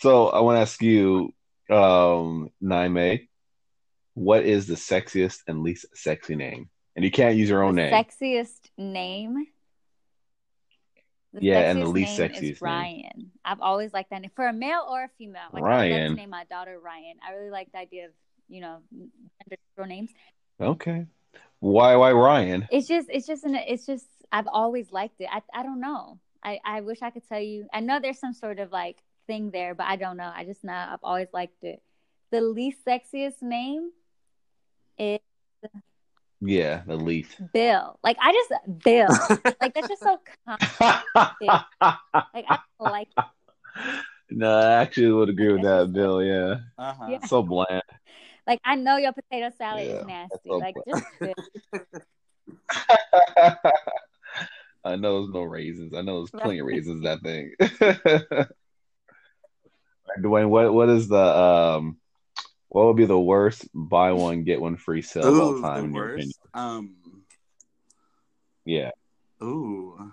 so 0.00 0.28
I 0.28 0.40
want 0.40 0.56
to 0.56 0.60
ask 0.60 0.82
you, 0.82 1.32
um, 1.70 2.50
Niamey, 2.62 3.28
what 4.14 4.44
is 4.44 4.66
the 4.66 4.74
sexiest 4.74 5.38
and 5.46 5.62
least 5.62 5.86
sexy 5.94 6.36
name? 6.36 6.68
And 6.96 7.04
you 7.04 7.10
can't 7.10 7.36
use 7.36 7.48
your 7.48 7.62
own 7.62 7.76
the 7.76 7.82
name. 7.82 7.92
sexiest 7.92 8.70
name. 8.78 9.46
The 11.32 11.44
Yeah, 11.44 11.70
and 11.70 11.82
the 11.82 11.86
least 11.86 12.18
sexiest 12.18 12.42
is 12.42 12.42
name. 12.42 12.58
Ryan. 12.62 13.30
I've 13.44 13.60
always 13.60 13.92
liked 13.92 14.10
that 14.10 14.22
name 14.22 14.30
for 14.36 14.46
a 14.46 14.52
male 14.52 14.86
or 14.88 15.04
a 15.04 15.08
female. 15.18 15.48
Like 15.52 15.64
I 15.64 15.82
would 15.82 15.90
love 15.90 16.08
to 16.10 16.14
name 16.14 16.30
my 16.30 16.44
daughter 16.44 16.78
Ryan. 16.78 17.16
I 17.26 17.32
really 17.32 17.50
like 17.50 17.72
the 17.72 17.78
idea 17.78 18.06
of 18.06 18.12
you 18.48 18.60
know 18.60 18.78
gender 18.92 19.88
names. 19.88 20.10
Okay. 20.60 21.06
Why? 21.60 21.96
Why 21.96 22.12
Ryan? 22.12 22.68
It's 22.70 22.86
just 22.86 23.08
it's 23.10 23.26
just 23.26 23.44
an 23.44 23.54
it's 23.54 23.86
just 23.86 24.06
I've 24.30 24.46
always 24.46 24.92
liked 24.92 25.20
it. 25.20 25.28
I 25.30 25.42
I 25.54 25.62
don't 25.62 25.80
know. 25.80 26.18
I 26.42 26.60
I 26.64 26.80
wish 26.82 27.02
I 27.02 27.10
could 27.10 27.26
tell 27.28 27.40
you. 27.40 27.66
I 27.72 27.80
know 27.80 28.00
there's 28.00 28.18
some 28.18 28.34
sort 28.34 28.58
of 28.58 28.70
like 28.72 28.98
thing 29.26 29.50
there, 29.50 29.74
but 29.74 29.86
I 29.86 29.96
don't 29.96 30.16
know. 30.16 30.30
I 30.34 30.44
just 30.44 30.64
know 30.64 30.72
I've 30.72 31.02
always 31.02 31.28
liked 31.32 31.62
it. 31.64 31.82
The 32.30 32.40
least 32.40 32.84
sexiest 32.86 33.42
name 33.42 33.90
is 34.98 35.20
Yeah, 36.40 36.82
the 36.86 36.96
least. 36.96 37.40
Bill. 37.52 37.98
Like 38.02 38.16
I 38.20 38.32
just 38.32 38.84
Bill. 38.84 39.08
like 39.60 39.74
that's 39.74 39.88
just 39.88 40.02
so 40.02 40.18
common. 40.46 41.64
Like 42.34 42.44
I 42.48 42.58
don't 42.78 42.90
like 42.90 43.08
it. 43.16 43.24
no, 44.30 44.50
I 44.58 44.72
actually 44.82 45.12
would 45.12 45.28
agree 45.30 45.52
with 45.52 45.62
that, 45.62 45.92
Bill. 45.92 46.22
Yeah, 46.22 46.56
Uh-huh. 46.78 47.08
Yeah. 47.10 47.18
so 47.26 47.42
bland. 47.42 47.82
Like 48.46 48.60
I 48.64 48.74
know 48.76 48.96
your 48.96 49.12
potato 49.12 49.50
salad 49.56 49.86
Yeah, 49.86 50.00
is 50.00 50.06
nasty. 50.06 50.50
so 50.50 50.58
Like 50.58 50.76
just 50.86 51.04
I 54.84 54.96
know 54.96 55.20
there's 55.22 55.32
no 55.32 55.42
raisins. 55.42 55.94
I 55.94 56.02
know 56.02 56.18
there's 56.18 56.30
plenty 56.30 56.58
of 56.58 56.66
raisins 56.66 56.98
in 56.98 57.02
that 57.04 57.22
thing. 57.22 57.54
Dwayne, 60.20 60.48
what 60.48 60.72
what 60.74 60.88
is 60.90 61.08
the 61.08 61.16
um 61.16 61.96
what 62.68 62.86
would 62.86 62.96
be 62.96 63.06
the 63.06 63.18
worst 63.18 63.66
buy 63.74 64.12
one 64.12 64.44
get 64.44 64.60
one 64.60 64.76
free 64.76 65.02
sale 65.02 65.28
of 65.28 65.40
all 65.40 65.62
time 65.62 65.84
the 65.84 65.88
in 65.88 65.94
your 65.94 66.08
opinion? 66.08 66.28
worst. 66.28 66.38
Um 66.54 66.96
Yeah. 68.64 68.90
Ooh. 69.42 70.12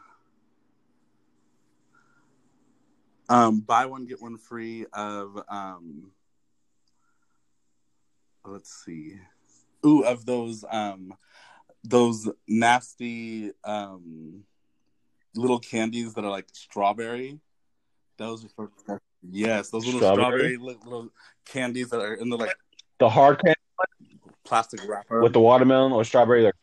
Um, 3.30 3.62
buy 3.62 3.86
one 3.86 4.06
get 4.06 4.22
one 4.22 4.38
free 4.38 4.86
of 4.94 5.42
um. 5.50 6.12
Let's 8.46 8.84
see. 8.86 9.16
Ooh, 9.86 10.04
of 10.04 10.26
those 10.26 10.64
um, 10.70 11.14
those 11.84 12.30
nasty 12.48 13.52
um, 13.64 14.44
little 15.36 15.60
candies 15.60 16.14
that 16.16 16.24
are 16.26 16.32
like 16.32 16.48
strawberry. 16.54 17.40
Those 18.18 18.46
are 18.46 18.50
for 18.50 19.02
yes, 19.28 19.70
those 19.70 19.86
little 19.86 20.00
Strawberry? 20.00 20.56
strawberry, 20.56 20.58
li- 20.58 20.78
little 20.84 21.10
candies 21.46 21.90
that 21.90 22.00
are 22.02 22.14
in 22.16 22.30
the 22.30 22.38
like 22.38 22.56
The 23.00 23.10
hard 23.10 23.42
candy 23.44 23.58
plastic 24.46 24.82
wrapper. 24.88 25.22
with 25.24 25.34
the 25.34 25.40
watermelon 25.40 25.92
or 25.92 26.04
strawberry. 26.04 26.44
Like, 26.44 26.56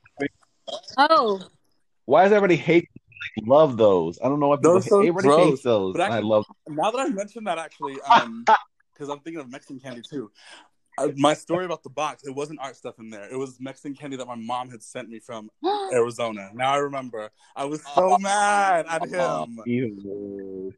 Oh, 0.96 1.40
why 2.04 2.24
does 2.24 2.32
everybody 2.32 2.56
hate 2.56 2.88
like, 3.38 3.48
love 3.48 3.76
those? 3.76 4.18
I 4.22 4.28
don't 4.28 4.38
know 4.38 4.48
why 4.48 4.56
people 4.56 4.74
Those 4.74 4.86
are 4.86 4.88
so 4.90 5.00
hate, 5.00 5.08
everybody 5.08 5.28
gross. 5.28 5.46
hates 5.50 5.62
those. 5.62 5.92
But 5.94 6.02
and 6.02 6.12
I 6.12 6.16
actually- 6.18 6.28
love 6.30 6.44
now 6.68 6.90
that 6.90 6.98
I 7.00 7.08
mentioned 7.08 7.46
that, 7.46 7.58
actually, 7.58 8.00
um, 8.02 8.44
because 8.92 9.08
I'm 9.08 9.18
thinking 9.20 9.40
of 9.40 9.50
Mexican 9.50 9.80
candy 9.80 10.02
too. 10.08 10.30
Uh, 10.98 11.12
my 11.16 11.34
story 11.34 11.64
about 11.64 11.82
the 11.82 11.90
box, 11.90 12.24
it 12.24 12.34
wasn't 12.34 12.58
art 12.60 12.76
stuff 12.76 12.98
in 12.98 13.10
there. 13.10 13.28
It 13.30 13.36
was 13.36 13.60
Mexican 13.60 13.94
candy 13.94 14.16
that 14.16 14.26
my 14.26 14.34
mom 14.34 14.70
had 14.70 14.82
sent 14.82 15.08
me 15.08 15.18
from 15.18 15.50
Arizona. 15.92 16.50
Now 16.54 16.72
I 16.72 16.78
remember. 16.78 17.30
I 17.54 17.64
was 17.64 17.82
so 17.94 18.18
mad 18.18 18.86
at 18.88 19.08
him. 19.08 19.60
Ew. 19.66 20.74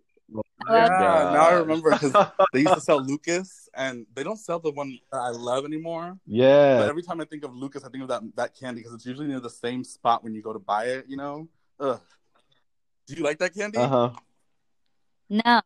Yeah, 0.69 0.89
God. 0.89 1.33
now 1.33 1.49
I 1.49 1.53
remember 1.55 1.91
because 1.91 2.13
they 2.53 2.61
used 2.61 2.75
to 2.75 2.81
sell 2.81 3.03
Lucas, 3.03 3.69
and 3.75 4.07
they 4.15 4.23
don't 4.23 4.37
sell 4.37 4.59
the 4.61 4.71
one 4.71 4.99
that 5.11 5.19
I 5.19 5.31
love 5.31 5.65
anymore. 5.65 6.19
Yeah. 6.27 6.79
But 6.79 6.89
every 6.89 7.03
time 7.03 7.21
I 7.21 7.25
think 7.25 7.45
of 7.45 7.55
Lucas, 7.55 7.83
I 7.85 7.89
think 7.89 8.03
of 8.03 8.09
that 8.11 8.23
that 8.37 8.55
candy 8.55 8.81
because 8.81 8.95
it's 8.95 9.07
usually 9.07 9.27
near 9.27 9.41
the 9.41 9.51
same 9.51 9.83
spot 9.83 10.23
when 10.23 10.35
you 10.35 10.43
go 10.43 10.53
to 10.53 10.59
buy 10.59 10.85
it. 10.85 11.07
You 11.09 11.17
know. 11.17 11.49
Ugh. 11.81 12.01
Do 13.07 13.15
you 13.15 13.25
like 13.25 13.39
that 13.39 13.55
candy? 13.55 13.79
Uh 13.79 13.89
huh. 13.89 14.11
no. 15.31 15.61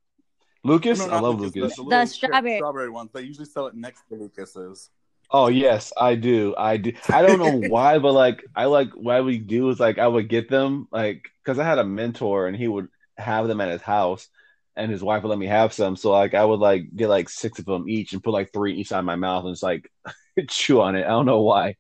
Lucas, 0.65 0.99
No, 0.99 1.11
I 1.13 1.21
love 1.21 1.41
Lucas, 1.41 1.55
Lucas. 1.57 1.77
The, 1.77 1.83
The 1.83 1.89
little 1.89 2.07
strawberry. 2.07 2.57
strawberry 2.57 2.91
ones. 2.91 3.11
They 3.13 3.23
usually 3.23 3.47
sell 3.47 3.67
it 3.67 3.75
next 3.75 4.03
to 4.09 4.15
Lucas's. 4.17 4.91
Oh 5.31 5.49
yes, 5.49 5.93
I 5.97 6.15
do. 6.17 6.55
I 6.57 6.77
do. 6.77 6.93
I 7.09 7.23
don't 7.23 7.39
know 7.39 7.69
why, 7.69 7.99
but 7.99 8.13
like 8.13 8.45
I 8.55 8.65
like 8.67 8.91
what 8.93 9.25
we 9.25 9.39
do 9.39 9.69
is 9.71 9.79
like 9.81 9.99
I 9.99 10.07
would 10.07 10.29
get 10.29 10.49
them 10.49 10.89
like 10.91 11.25
because 11.43 11.59
I 11.59 11.65
had 11.65 11.79
a 11.79 11.85
mentor 11.85 12.47
and 12.47 12.57
he 12.57 12.69
would 12.69 12.89
have 13.17 13.47
them 13.49 13.61
at 13.61 13.71
his 13.71 13.83
house, 13.83 14.29
and 14.77 14.91
his 14.91 15.03
wife 15.03 15.23
would 15.23 15.31
let 15.31 15.39
me 15.39 15.47
have 15.47 15.73
some. 15.73 15.97
So 15.97 16.11
like 16.13 16.35
I 16.35 16.45
would 16.45 16.61
like 16.61 16.95
get 16.95 17.09
like 17.09 17.29
six 17.29 17.59
of 17.59 17.65
them 17.65 17.89
each 17.89 18.13
and 18.13 18.23
put 18.23 18.33
like 18.33 18.53
three 18.53 18.75
each 18.75 18.89
side 18.89 18.99
of 19.01 19.05
my 19.05 19.17
mouth 19.17 19.45
and 19.45 19.53
just 19.55 19.63
like 19.63 19.91
chew 20.49 20.81
on 20.81 20.95
it. 20.95 21.05
I 21.05 21.09
don't 21.09 21.27
know 21.27 21.41
why. 21.43 21.77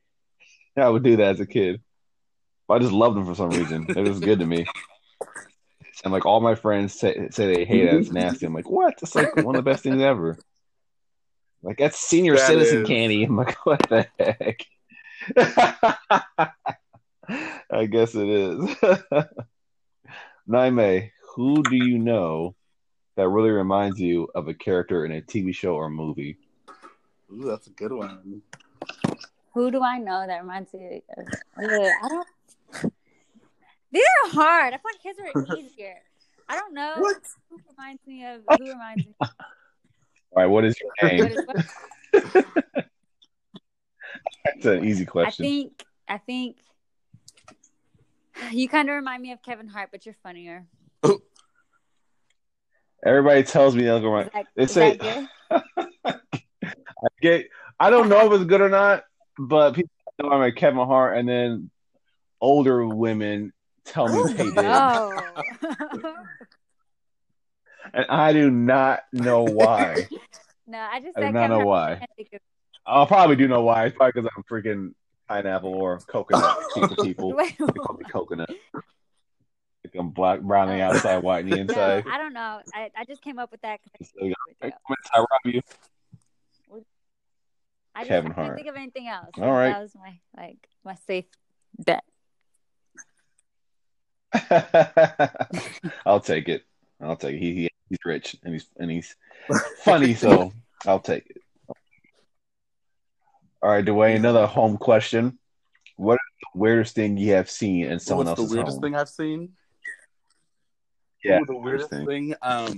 I 0.76 0.88
would 0.88 1.04
do 1.04 1.16
that 1.16 1.34
as 1.34 1.40
a 1.40 1.46
kid. 1.46 1.80
But 2.66 2.74
I 2.74 2.78
just 2.80 2.92
loved 2.92 3.16
them 3.16 3.26
for 3.26 3.34
some 3.34 3.50
reason. 3.50 3.86
It 3.90 4.08
was 4.08 4.20
good 4.20 4.38
to 4.40 4.46
me. 4.46 4.66
And 6.04 6.12
like 6.12 6.26
all 6.26 6.40
my 6.40 6.54
friends 6.54 6.92
say, 6.94 7.28
say 7.30 7.52
they 7.54 7.64
hate 7.64 7.86
it. 7.86 7.94
It's 7.94 8.10
nasty. 8.12 8.46
I'm 8.46 8.54
like, 8.54 8.70
what? 8.70 8.94
It's 9.02 9.14
like 9.14 9.34
one 9.36 9.56
of 9.56 9.64
the 9.64 9.70
best 9.70 9.82
things 9.82 10.02
ever. 10.02 10.38
Like 11.62 11.78
that's 11.78 11.98
senior 11.98 12.36
That 12.36 12.46
citizen 12.46 12.82
is. 12.82 12.88
candy. 12.88 13.24
I'm 13.24 13.36
like, 13.36 13.56
what 13.66 13.80
the 13.88 14.06
heck? 14.18 14.60
I 17.70 17.86
guess 17.86 18.14
it 18.14 18.28
is. 18.28 18.58
Niamey, 20.48 21.10
who 21.34 21.62
do 21.62 21.74
you 21.76 21.98
know 21.98 22.54
that 23.16 23.28
really 23.28 23.50
reminds 23.50 23.98
you 23.98 24.28
of 24.34 24.48
a 24.48 24.54
character 24.54 25.06
in 25.06 25.12
a 25.12 25.22
TV 25.22 25.54
show 25.54 25.74
or 25.74 25.88
movie? 25.88 26.36
Ooh, 27.32 27.44
that's 27.44 27.66
a 27.66 27.70
good 27.70 27.92
one. 27.92 28.42
Who 29.54 29.70
do 29.70 29.82
I 29.82 29.98
know 29.98 30.26
that 30.26 30.42
reminds 30.42 30.74
me 30.74 31.02
of? 31.16 31.24
Ugh, 31.56 31.92
I 32.02 32.08
don't. 32.08 32.28
These 33.94 34.04
are 34.24 34.30
hard. 34.30 34.74
I 34.74 34.78
find 34.78 34.96
kids 35.02 35.18
are 35.20 35.56
easier. 35.56 35.96
I 36.48 36.56
don't 36.56 36.74
know 36.74 36.94
What? 36.98 37.16
who 37.48 37.58
reminds 37.70 38.04
me 38.06 38.26
of. 38.26 38.42
Who 38.58 38.68
reminds 38.68 39.06
me? 39.06 39.14
All 39.20 39.28
right, 40.36 40.46
what 40.46 40.64
is 40.64 40.76
your 40.80 40.90
name? 41.10 41.36
That's 42.12 42.36
an 44.66 44.84
easy 44.84 45.04
question. 45.06 45.20
I 45.20 45.24
question. 45.24 45.44
think. 45.44 45.84
I 46.08 46.18
think. 46.18 46.56
You 48.50 48.68
kind 48.68 48.88
of 48.88 48.96
remind 48.96 49.22
me 49.22 49.30
of 49.32 49.40
Kevin 49.42 49.68
Hart, 49.68 49.90
but 49.92 50.04
you're 50.04 50.16
funnier. 50.22 50.66
Everybody 53.06 53.44
tells 53.44 53.76
me 53.76 53.84
they'll 53.84 54.00
go 54.00 54.18
Is 54.18 54.24
right. 54.26 54.32
that, 54.32 54.46
They 54.56 54.66
say- 54.66 54.98
I 56.04 56.18
get. 57.20 57.46
I 57.78 57.90
don't 57.90 58.08
know 58.08 58.26
if 58.26 58.32
it's 58.40 58.44
good 58.48 58.60
or 58.60 58.68
not, 58.68 59.04
but 59.38 59.72
people 59.74 59.90
know 60.20 60.30
I'm 60.30 60.40
like 60.40 60.56
Kevin 60.56 60.84
Hart, 60.86 61.16
and 61.16 61.28
then 61.28 61.70
older 62.40 62.84
women 62.86 63.52
tell 63.84 64.08
me 64.08 64.18
oh, 64.18 64.28
they 64.28 64.44
did, 64.50 64.58
Oh. 64.58 65.42
and 67.92 68.06
I 68.08 68.32
do 68.32 68.50
not 68.50 69.00
know 69.12 69.44
why. 69.44 70.08
no, 70.66 70.78
I 70.78 71.00
just 71.00 71.16
I 71.18 71.26
do 71.26 71.32
not 71.32 71.50
know 71.50 71.66
why. 71.66 72.04
I'll 72.86 73.06
probably 73.06 73.36
do 73.36 73.48
know 73.48 73.62
why. 73.62 73.86
It's 73.86 73.96
probably 73.96 74.12
because 74.22 74.30
I'm 74.36 74.42
freaking 74.44 74.94
pineapple 75.28 75.72
or 75.72 75.98
coconut 76.00 76.58
people. 76.74 77.04
people. 77.04 77.32
Wait, 77.34 77.56
They 77.58 77.64
call 77.66 77.96
me 77.96 78.04
coconut. 78.10 78.50
Like 78.72 79.94
I'm 79.98 80.10
black, 80.10 80.40
brown 80.40 80.68
on 80.68 80.78
the 80.78 80.84
outside, 80.84 81.22
white 81.22 81.44
on 81.44 81.50
the 81.50 81.56
no, 81.56 81.62
inside. 81.62 82.04
I 82.10 82.18
don't 82.18 82.32
know. 82.32 82.60
I, 82.74 82.90
I 82.96 83.04
just 83.04 83.22
came 83.22 83.38
up 83.38 83.50
with 83.50 83.60
that. 83.62 83.80
I 84.00 84.04
So, 84.04 84.24
yeah, 84.24 84.34
couldn't 84.60 84.60
think 84.60 84.74
of 84.74 84.80
it. 84.90 84.98
I 85.12 85.18
rob 85.18 85.26
you. 85.44 85.60
I 87.96 88.00
just 88.00 88.08
Kevin 88.08 88.32
I 88.32 88.34
Hart. 88.34 88.56
think 88.56 88.66
of 88.68 88.76
anything 88.76 89.06
else. 89.08 89.30
All 89.38 89.52
right. 89.52 89.68
That 89.70 89.80
was 89.82 89.94
my 89.94 90.18
like 90.36 90.68
my 90.84 90.96
safe 91.06 91.26
bet. 91.78 92.02
I'll 96.06 96.20
take 96.20 96.48
it. 96.48 96.64
I'll 97.00 97.16
take 97.16 97.34
it. 97.36 97.38
He, 97.38 97.54
he 97.54 97.70
he's 97.88 97.98
rich 98.04 98.36
and 98.42 98.52
he's 98.54 98.66
and 98.78 98.90
he's 98.90 99.14
funny, 99.82 100.14
so 100.14 100.52
I'll 100.86 101.00
take 101.00 101.24
it. 101.30 101.36
All 103.62 103.70
right, 103.70 103.84
Dwayne. 103.84 104.16
Another 104.16 104.46
home 104.46 104.76
question. 104.76 105.38
What 105.96 106.14
is 106.14 106.18
the 106.54 106.58
weirdest 106.58 106.94
thing 106.94 107.16
you 107.16 107.32
have 107.34 107.50
seen 107.50 107.86
in 107.86 108.00
someone 108.00 108.26
What's 108.26 108.42
the 108.42 108.54
weirdest 108.54 108.76
home? 108.76 108.82
thing 108.82 108.94
I've 108.96 109.08
seen? 109.08 109.52
Yeah, 111.22 111.40
Ooh, 111.40 111.46
the 111.46 111.56
weirdest 111.56 111.90
thing. 111.90 112.06
thing. 112.06 112.34
Um, 112.42 112.76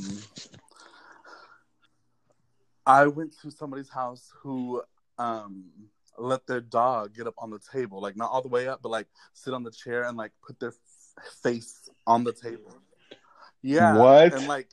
I 2.87 3.07
went 3.07 3.35
to 3.43 3.51
somebody's 3.51 3.89
house 3.89 4.31
who 4.43 4.83
um 5.19 5.65
let 6.19 6.47
their 6.47 6.61
dog 6.61 7.15
get 7.15 7.27
up 7.27 7.35
on 7.39 7.51
the 7.51 7.59
table, 7.59 8.01
like 8.01 8.17
not 8.17 8.31
all 8.31 8.43
the 8.43 8.49
way 8.49 8.69
up, 8.69 8.81
but 8.83 8.91
like 8.91 9.07
sit 9.33 9.53
on 9.53 9.63
the 9.65 9.71
chair 9.71 10.05
and 10.05 10.17
like 10.17 10.33
put 10.47 10.59
their 10.61 10.71
f- 10.71 10.77
face 11.43 11.89
on 12.07 12.25
the 12.25 12.33
table. 12.33 12.75
Yeah. 13.63 13.97
What? 13.97 14.35
And 14.35 14.47
like 14.47 14.69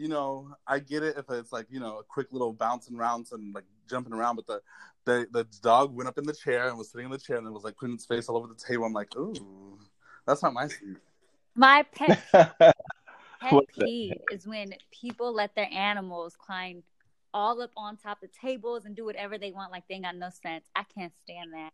you 0.00 0.08
know, 0.08 0.48
I 0.66 0.78
get 0.78 1.02
it 1.02 1.18
if 1.18 1.26
it's 1.28 1.52
like, 1.52 1.66
you 1.68 1.78
know, 1.78 1.98
a 1.98 2.02
quick 2.02 2.28
little 2.30 2.54
bouncing 2.54 2.96
rounds 2.96 3.32
and 3.32 3.54
like 3.54 3.64
jumping 3.88 4.14
around, 4.14 4.36
but 4.36 4.46
the 4.46 4.62
the 5.04 5.28
the 5.30 5.46
dog 5.62 5.94
went 5.94 6.08
up 6.08 6.16
in 6.16 6.24
the 6.24 6.32
chair 6.32 6.68
and 6.68 6.78
was 6.78 6.90
sitting 6.90 7.04
in 7.04 7.12
the 7.12 7.18
chair 7.18 7.36
and 7.36 7.46
then 7.46 7.52
was 7.52 7.64
like 7.64 7.76
putting 7.76 7.96
its 7.96 8.06
face 8.06 8.28
all 8.28 8.38
over 8.38 8.46
the 8.46 8.54
table. 8.54 8.84
I'm 8.84 8.94
like, 8.94 9.14
ooh, 9.16 9.78
that's 10.26 10.42
not 10.42 10.54
my 10.54 10.68
sleep. 10.68 10.96
My 11.54 11.84
pet 11.92 12.18
pet 12.32 12.74
peeve 13.78 14.14
is 14.32 14.46
when 14.46 14.72
people 14.90 15.34
let 15.34 15.54
their 15.54 15.68
animals 15.70 16.34
climb 16.34 16.82
all 17.34 17.60
up 17.60 17.70
on 17.76 17.98
top 17.98 18.22
of 18.22 18.30
tables 18.32 18.86
and 18.86 18.96
do 18.96 19.04
whatever 19.04 19.36
they 19.36 19.52
want 19.52 19.70
like 19.70 19.84
they 19.86 19.96
ain't 19.96 20.04
got 20.04 20.16
no 20.16 20.30
sense. 20.30 20.64
I 20.74 20.84
can't 20.94 21.12
stand 21.22 21.52
that. 21.52 21.72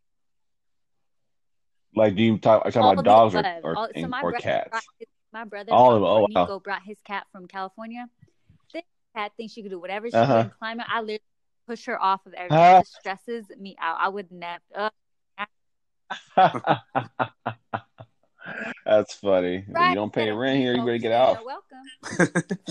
Like, 1.96 2.14
do 2.14 2.22
you 2.22 2.38
talk? 2.38 2.64
Are 2.64 2.70
you 2.70 2.80
All 2.80 2.92
about 2.92 3.04
dogs 3.04 3.34
or 3.34 3.42
or, 3.64 3.76
All- 3.76 3.88
so 3.98 4.06
my 4.06 4.22
or 4.22 4.32
cats? 4.32 4.86
his- 4.98 5.08
my 5.32 5.44
brother 5.44 5.72
All 5.72 5.92
of 5.96 6.02
it. 6.02 6.06
Oh, 6.06 6.28
wow. 6.48 6.58
brought 6.60 6.82
his 6.84 6.96
cat 7.04 7.26
from 7.32 7.46
California. 7.48 8.08
This 8.72 8.84
cat 9.14 9.32
thinks 9.36 9.52
she 9.54 9.62
could 9.62 9.70
do 9.72 9.78
whatever 9.80 10.08
she 10.08 10.16
Uh-huh. 10.16 10.42
can 10.44 10.52
climb 10.58 10.80
it. 10.80 10.86
I 10.88 11.00
literally 11.00 11.20
push 11.66 11.84
her 11.86 12.00
off 12.00 12.24
of 12.26 12.32
everything. 12.34 12.56
Huh? 12.58 12.80
It 12.82 12.86
stresses 12.86 13.44
me 13.58 13.76
out. 13.80 13.96
I 14.00 14.08
would 14.08 14.30
never. 14.30 14.62
Uh, 14.74 14.90
That's 18.86 19.14
funny. 19.14 19.64
Right, 19.68 19.88
you 19.90 19.94
don't 19.96 20.12
pay 20.12 20.30
rent 20.30 20.58
here, 20.60 20.72
you 20.72 20.84
"Nico, 20.84 20.86
better 20.86 20.98
get 20.98 21.08
you're 21.10 21.18
out. 21.18 21.44
Welcome. 21.44 22.66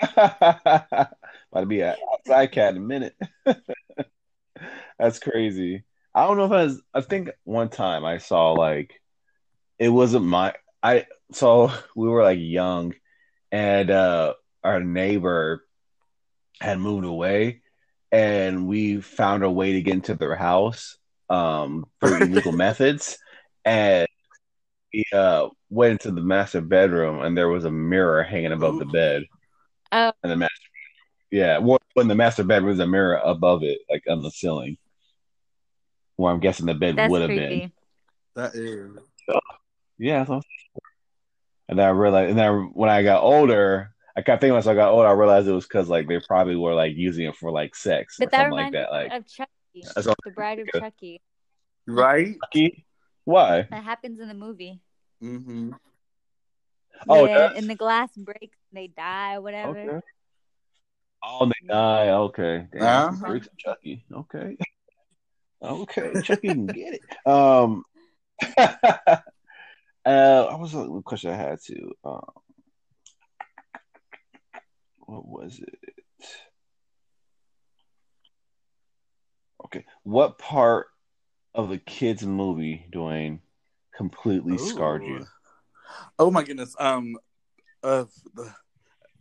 About 1.52 1.60
to 1.60 1.66
be 1.66 1.80
an 1.82 1.94
outside 2.12 2.46
cat 2.52 2.70
in 2.70 2.78
a 2.78 2.80
minute. 2.80 3.14
That's 4.98 5.18
crazy. 5.18 5.84
I 6.18 6.26
don't 6.26 6.36
know 6.36 6.46
if 6.46 6.50
I 6.50 6.64
was, 6.64 6.82
I 6.92 7.00
think 7.00 7.30
one 7.44 7.68
time 7.68 8.04
I 8.04 8.18
saw 8.18 8.50
like 8.50 9.00
it 9.78 9.88
wasn't 9.88 10.24
my 10.24 10.52
I 10.82 11.06
so 11.30 11.70
we 11.96 12.08
were 12.08 12.24
like 12.24 12.40
young 12.40 12.94
and 13.52 13.88
uh 13.88 14.34
our 14.64 14.80
neighbor 14.80 15.64
had 16.60 16.80
moved 16.80 17.04
away 17.04 17.62
and 18.10 18.66
we 18.66 19.00
found 19.00 19.44
a 19.44 19.50
way 19.50 19.74
to 19.74 19.80
get 19.80 19.94
into 19.94 20.16
their 20.16 20.34
house 20.34 20.96
um 21.30 21.86
through 22.00 22.16
illegal 22.22 22.50
methods. 22.50 23.16
And 23.64 24.08
we 24.92 25.04
uh 25.12 25.50
went 25.70 26.04
into 26.04 26.10
the 26.10 26.26
master 26.26 26.60
bedroom 26.60 27.22
and 27.22 27.38
there 27.38 27.48
was 27.48 27.64
a 27.64 27.70
mirror 27.70 28.24
hanging 28.24 28.50
above 28.50 28.80
the 28.80 28.86
bed. 28.86 29.22
Oh. 29.92 30.12
and 30.24 30.32
the 30.32 30.36
master 30.36 30.68
yeah 31.30 31.58
well, 31.58 31.78
when 31.94 32.08
the 32.08 32.16
master 32.16 32.42
bedroom 32.42 32.70
was 32.70 32.80
a 32.80 32.88
mirror 32.88 33.20
above 33.22 33.62
it 33.62 33.78
like 33.88 34.02
on 34.08 34.20
the 34.20 34.32
ceiling 34.32 34.78
where 36.18 36.30
i'm 36.32 36.40
guessing 36.40 36.66
the 36.66 36.74
bed 36.74 36.96
That's 36.96 37.10
would 37.10 37.22
have 37.22 37.28
creepy. 37.30 37.60
been 37.60 37.72
That 38.36 38.54
is. 38.54 38.90
yeah 39.98 40.24
so, 40.26 40.42
and 41.68 41.78
then 41.78 41.86
i 41.86 41.90
realized 41.90 42.30
and 42.30 42.38
then 42.38 42.70
when 42.74 42.90
i 42.90 43.02
got 43.02 43.22
older 43.22 43.90
i 44.16 44.20
kept 44.22 44.40
thinking 44.42 44.52
once 44.54 44.66
i 44.66 44.74
got 44.74 44.90
older 44.92 45.08
i 45.08 45.12
realized 45.12 45.48
it 45.48 45.52
was 45.52 45.66
because 45.66 45.88
like 45.88 46.06
they 46.08 46.20
probably 46.26 46.56
were 46.56 46.74
like 46.74 46.94
using 46.96 47.26
it 47.26 47.36
for 47.36 47.50
like 47.50 47.74
sex 47.74 48.18
or 48.20 48.24
But 48.26 48.32
that 48.32 48.36
something 48.36 48.52
like 48.52 48.72
reminds 48.72 48.74
that 48.74 48.92
me 48.92 48.96
like 48.98 49.12
of 49.12 49.26
Chucky, 49.26 49.50
That's 49.94 50.06
all- 50.06 50.14
the 50.24 50.30
Bride 50.32 50.58
of 50.60 50.68
Chucky. 50.78 51.20
Right? 51.86 52.36
Chucky? 52.44 52.84
why 53.24 53.66
That 53.70 53.82
happens 53.84 54.20
in 54.20 54.28
the 54.28 54.34
movie. 54.34 54.80
Mm-hmm. 55.22 55.72
Oh, 57.08 57.24
it 57.24 57.28
yeah, 57.28 57.48
does? 57.48 57.56
and 57.58 57.70
the 57.70 57.74
glass 57.76 58.10
breaks 58.16 58.58
and 58.72 58.76
they 58.82 58.88
die 58.88 59.34
or 59.34 59.40
whatever. 59.42 59.70
okay 59.78 60.00
oh 61.22 61.46
they 61.46 61.66
die 61.68 62.08
okay 62.10 62.66
Damn, 62.72 62.82
Uh-huh. 62.82 63.06
some 63.10 63.18
freaks 63.30 63.46
of 63.46 63.56
chucky 63.58 64.04
okay 64.12 64.56
okay 65.62 66.12
chucky 66.22 66.48
can 66.48 66.66
get 66.66 66.94
it. 66.94 67.02
Um 67.26 67.84
uh 68.58 69.20
what 70.04 70.60
was 70.60 70.72
the 70.72 71.02
question 71.04 71.30
i 71.30 71.36
had 71.36 71.60
to 71.66 71.92
um 72.04 72.30
what 74.98 75.26
was 75.26 75.60
it? 75.60 75.78
Okay 79.64 79.84
what 80.04 80.38
part 80.38 80.86
of 81.54 81.68
the 81.68 81.78
kids 81.78 82.24
movie 82.24 82.86
dwayne 82.92 83.40
completely 83.96 84.58
scarred 84.58 85.02
you? 85.02 85.26
Oh 86.18 86.30
my 86.30 86.42
goodness. 86.42 86.76
Um, 86.78 87.16
uh, 87.82 88.04
the 88.34 88.54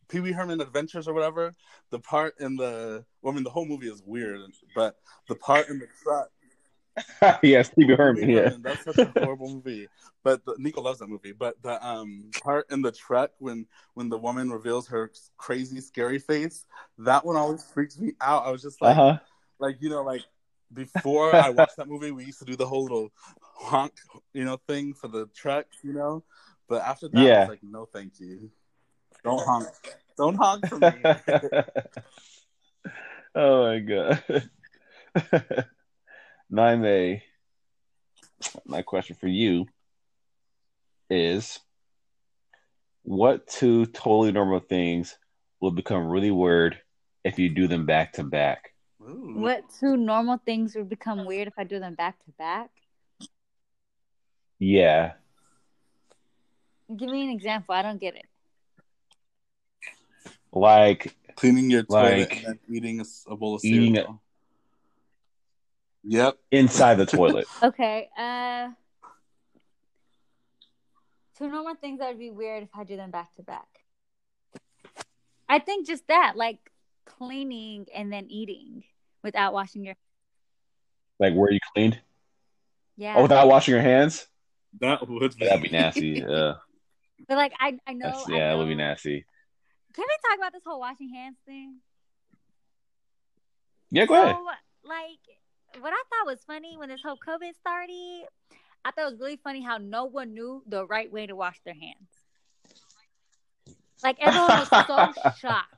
Pee 0.10 0.20
Wee 0.20 0.32
Herman 0.32 0.62
Adventures 0.62 1.08
or 1.08 1.14
whatever. 1.14 1.53
The 1.91 1.99
part 1.99 2.36
in 2.39 2.55
the, 2.55 3.05
well, 3.22 3.32
I 3.34 3.36
mean, 3.36 3.43
the 3.43 3.49
whole 3.49 3.66
movie 3.66 3.88
is 3.89 4.01
weird, 4.05 4.41
but 4.76 4.95
the 5.28 5.36
part 5.36 5.70
in 5.70 5.80
the 5.80 5.88
truck. 6.03 6.30
yeah 7.43 7.62
stevie 7.62 7.95
Pee 8.12 8.22
herman 8.22 8.30
yeah 8.30 8.49
Herman, 8.49 8.62
that's 8.62 8.84
such 8.84 9.01
a 9.03 9.10
horrible 9.10 9.49
movie. 9.49 9.88
But 10.24 10.45
the, 10.45 10.55
Nico 10.58 10.82
loves 10.82 10.99
that 10.99 11.08
movie. 11.08 11.34
But 11.34 11.62
the 11.62 11.86
um 11.86 12.34
part 12.39 12.66
in 12.72 12.82
the 12.82 12.91
truck 12.91 13.32
when 13.39 13.68
when 13.93 14.10
the 14.10 14.18
woman 14.18 14.49
reveals 14.51 14.88
her 14.88 15.12
crazy, 15.38 15.82
scary 15.82 16.20
face, 16.20 16.66
that 16.99 17.26
one 17.26 17.36
always 17.36 17.64
freaks 17.64 17.99
me 17.99 18.14
out. 18.22 18.45
I 18.45 18.51
was 18.51 18.62
just 18.62 18.82
like, 18.82 18.91
uh-huh 18.91 19.18
like 19.60 19.78
you 19.82 19.89
know, 19.89 20.03
like 20.03 20.24
before 20.74 21.36
I 21.36 21.49
watched 21.49 21.78
that 21.78 21.88
movie, 21.88 22.12
we 22.12 22.26
used 22.26 22.39
to 22.39 22.45
do 22.45 22.55
the 22.55 22.68
whole 22.68 22.84
little 22.84 23.10
honk, 23.41 23.93
you 24.34 24.45
know, 24.45 24.58
thing 24.68 24.93
for 24.93 25.08
the 25.08 25.28
truck, 25.36 25.66
you 25.84 25.93
know. 25.93 26.24
But 26.68 26.82
after 26.84 27.08
that, 27.10 27.20
I 27.20 27.24
Yeah. 27.24 27.39
was 27.39 27.47
like, 27.47 27.64
no, 27.64 27.86
thank 27.86 28.20
you. 28.20 28.51
Don't 29.24 29.45
honk. 29.45 29.68
Don't 30.18 30.36
honk 30.36 30.68
for 30.68 30.80
me. 30.80 30.88
oh 33.36 33.63
my 33.68 33.80
god. 33.80 34.24
Niamey, 36.51 37.22
my 38.65 38.82
question 38.82 39.15
for 39.20 39.28
you 39.28 39.65
is 41.09 41.59
what 43.03 43.47
two 43.47 43.86
totally 43.88 44.32
normal 44.32 44.59
things 44.59 45.18
will 45.59 45.72
become 45.72 46.07
really 46.07 46.32
weird 46.32 46.80
if 47.24 47.39
you 47.39 47.49
do 47.49 47.68
them 47.68 47.86
back 47.86 48.13
to 48.13 48.24
back? 48.24 48.74
Ooh. 49.01 49.34
What 49.36 49.63
two 49.80 49.97
normal 49.97 50.39
things 50.45 50.76
would 50.76 50.89
become 50.89 51.26
weird 51.26 51.47
if 51.47 51.53
I 51.57 51.63
do 51.63 51.80
them 51.80 51.95
back 51.95 52.24
to 52.26 52.32
back? 52.38 52.70
Yeah. 54.59 55.13
Give 56.95 57.09
me 57.09 57.24
an 57.24 57.30
example. 57.30 57.76
I 57.76 57.82
don't 57.82 57.99
get 57.99 58.15
it. 58.15 58.26
Like 60.52 61.16
Cleaning 61.38 61.70
your 61.70 61.84
toilet 61.84 62.30
Like, 62.32 62.38
and 62.38 62.45
then 62.45 62.60
eating 62.68 63.00
a, 63.30 63.36
bowl 63.36 63.56
of 63.56 63.64
eating 63.64 63.93
cereal. 63.93 64.22
Yep. 66.04 66.38
inside 66.52 66.95
the 66.95 67.06
toilet. 67.06 67.45
Okay. 67.62 68.10
Uh, 68.18 68.70
two 71.38 71.48
normal 71.48 71.76
things 71.76 72.00
that 72.00 72.10
would 72.10 72.18
be 72.18 72.32
weird 72.32 72.64
if 72.64 72.70
I 72.74 72.84
do 72.86 72.98
them 72.98 73.12
back 73.12 73.36
to 73.36 73.43
back. 73.43 73.68
I 75.48 75.60
think 75.60 75.86
just 75.86 76.08
that, 76.08 76.34
like 76.36 76.58
cleaning 77.06 77.86
and 77.93 78.12
then 78.12 78.26
eating 78.30 78.84
without 79.24 79.54
washing 79.54 79.86
your. 79.86 79.95
Like 81.20 81.36
where 81.36 81.52
you 81.52 81.60
cleaned? 81.76 82.02
Yeah. 82.98 83.14
Oh, 83.16 83.22
without 83.22 83.48
washing 83.48 83.74
your 83.74 83.84
hands? 83.84 84.26
That 84.80 85.08
would 85.08 85.38
be. 85.38 85.45
That'd 85.45 85.62
be 85.62 85.70
nasty. 85.70 86.24
Uh, 86.28 86.56
but 87.28 87.36
like 87.36 87.54
I, 87.60 87.78
I 87.86 87.93
know. 87.93 88.10
that's, 88.10 88.30
I 88.30 88.38
yeah, 88.38 88.54
it 88.54 88.58
would 88.58 88.68
be 88.68 88.76
nasty. 88.76 89.26
Can 89.94 90.06
we 90.08 90.30
talk 90.30 90.38
about 90.38 90.54
this 90.54 90.64
whole 90.66 90.80
washing 90.80 91.10
hands 91.10 91.38
thing? 91.46 91.78
Yeah, 93.90 94.06
go 94.06 94.14
ahead. 94.22 94.36
Like, 94.84 95.82
what 95.82 95.94
I 95.94 96.04
thought 96.10 96.26
was 96.28 96.40
funny 96.46 96.78
when 96.78 96.90
this 96.90 97.02
whole 97.04 97.18
COVID 97.18 97.56
started, 97.60 98.26
I 98.86 98.92
thought 98.92 99.08
it 99.08 99.12
was 99.12 99.20
really 99.20 99.40
funny 99.44 99.62
how 99.62 99.78
no 99.78 100.06
one 100.06 100.34
knew 100.34 100.64
the 100.68 100.86
right 100.86 101.12
way 101.12 101.26
to 101.28 101.36
wash 101.36 101.60
their 101.66 101.74
hands. 101.74 102.10
Like, 104.04 104.18
everyone 104.20 104.60
was 104.60 104.70
so 104.70 105.32
shocked. 105.40 105.74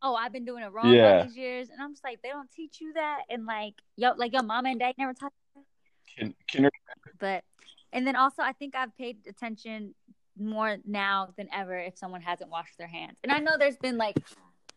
Oh, 0.00 0.14
I've 0.14 0.32
been 0.32 0.44
doing 0.44 0.62
it 0.62 0.72
wrong 0.72 0.92
Yeah. 0.92 1.18
all 1.18 1.24
these 1.24 1.36
years, 1.36 1.68
and 1.70 1.80
I'm 1.80 1.92
just 1.92 2.04
like, 2.04 2.20
they 2.22 2.28
don't 2.28 2.50
teach 2.50 2.80
you 2.80 2.92
that, 2.94 3.22
and 3.28 3.46
like, 3.46 3.74
yo, 3.96 4.12
like 4.16 4.32
your 4.32 4.42
mama 4.42 4.70
and 4.70 4.78
dad 4.80 4.94
never 4.98 5.12
taught 5.12 5.32
you 5.56 5.62
that. 5.62 6.24
Kin- 6.24 6.34
kinder- 6.52 6.70
But, 7.18 7.44
and 7.92 8.06
then 8.06 8.14
also, 8.16 8.42
I 8.42 8.52
think 8.52 8.74
I've 8.76 8.96
paid 8.96 9.18
attention 9.28 9.94
more 10.38 10.78
now 10.86 11.28
than 11.36 11.48
ever 11.52 11.78
if 11.78 11.98
someone 11.98 12.22
hasn't 12.22 12.50
washed 12.50 12.78
their 12.78 12.86
hands. 12.86 13.16
And 13.22 13.32
I 13.32 13.38
know 13.38 13.52
there's 13.58 13.76
been 13.76 13.98
like 13.98 14.16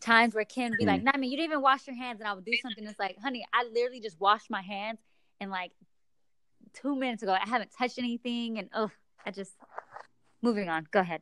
times 0.02 0.36
where 0.36 0.46
Kim 0.46 0.74
be 0.78 0.86
like, 0.86 1.02
hmm. 1.02 1.06
Nami, 1.06 1.28
you 1.28 1.38
didn't 1.38 1.52
even 1.52 1.62
wash 1.62 1.88
your 1.88 1.96
hands. 1.96 2.20
And 2.20 2.28
I 2.28 2.34
would 2.34 2.46
do 2.46 2.54
something 2.62 2.84
that's 2.84 3.00
like, 3.00 3.18
honey, 3.22 3.46
I 3.54 3.66
literally 3.74 4.02
just 4.02 4.20
washed 4.20 4.50
my 4.50 4.62
hands 4.62 5.00
and 5.40 5.52
like 5.52 5.72
two 6.74 6.96
minutes 6.96 7.24
ago, 7.24 7.34
I 7.34 7.48
haven't 7.48 7.72
touched 7.78 7.98
anything. 7.98 8.60
And 8.60 8.70
oh, 8.74 8.92
I 9.26 9.32
just, 9.32 9.54
moving 10.42 10.70
on. 10.70 10.88
Go 10.92 11.00
ahead. 11.00 11.22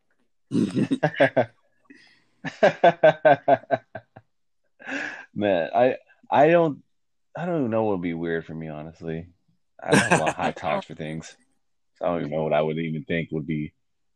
Man, 5.35 5.69
I 5.73 5.97
I 6.29 6.49
don't 6.49 6.83
I 7.35 7.45
don't 7.45 7.59
even 7.59 7.71
know 7.71 7.83
what 7.83 7.93
would 7.93 8.03
be 8.03 8.13
weird 8.13 8.45
for 8.45 8.53
me, 8.53 8.67
honestly. 8.67 9.27
I 9.81 9.95
have 9.95 10.11
a 10.11 10.17
lot 10.17 10.29
of 10.29 10.35
high 10.35 10.51
tolerance 10.55 10.85
for 10.85 10.95
things. 10.95 11.35
So 11.95 12.05
I 12.05 12.09
don't 12.09 12.19
even 12.21 12.31
know 12.31 12.43
what 12.43 12.53
I 12.53 12.61
would 12.61 12.77
even 12.77 13.03
think 13.05 13.29
would 13.31 13.47
be 13.47 13.73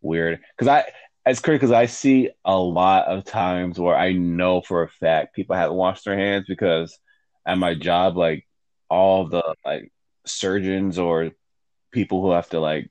weird. 0.07 0.39
Because 0.57 0.67
I 0.67 0.85
it's 1.29 1.41
crazy 1.41 1.57
because 1.57 1.71
I 1.71 1.87
see 1.87 2.29
a 2.45 2.57
lot 2.57 3.07
of 3.07 3.25
times 3.25 3.79
where 3.79 3.95
I 3.95 4.13
know 4.13 4.61
for 4.61 4.83
a 4.83 4.89
fact 4.89 5.35
people 5.35 5.55
haven't 5.55 5.75
washed 5.75 6.05
their 6.05 6.17
hands 6.17 6.45
because 6.47 6.97
at 7.45 7.57
my 7.57 7.75
job, 7.75 8.15
like 8.17 8.47
all 8.89 9.27
the 9.27 9.43
like 9.65 9.91
surgeons 10.25 10.97
or 10.97 11.31
people 11.91 12.21
who 12.21 12.31
have 12.31 12.49
to 12.49 12.59
like 12.59 12.89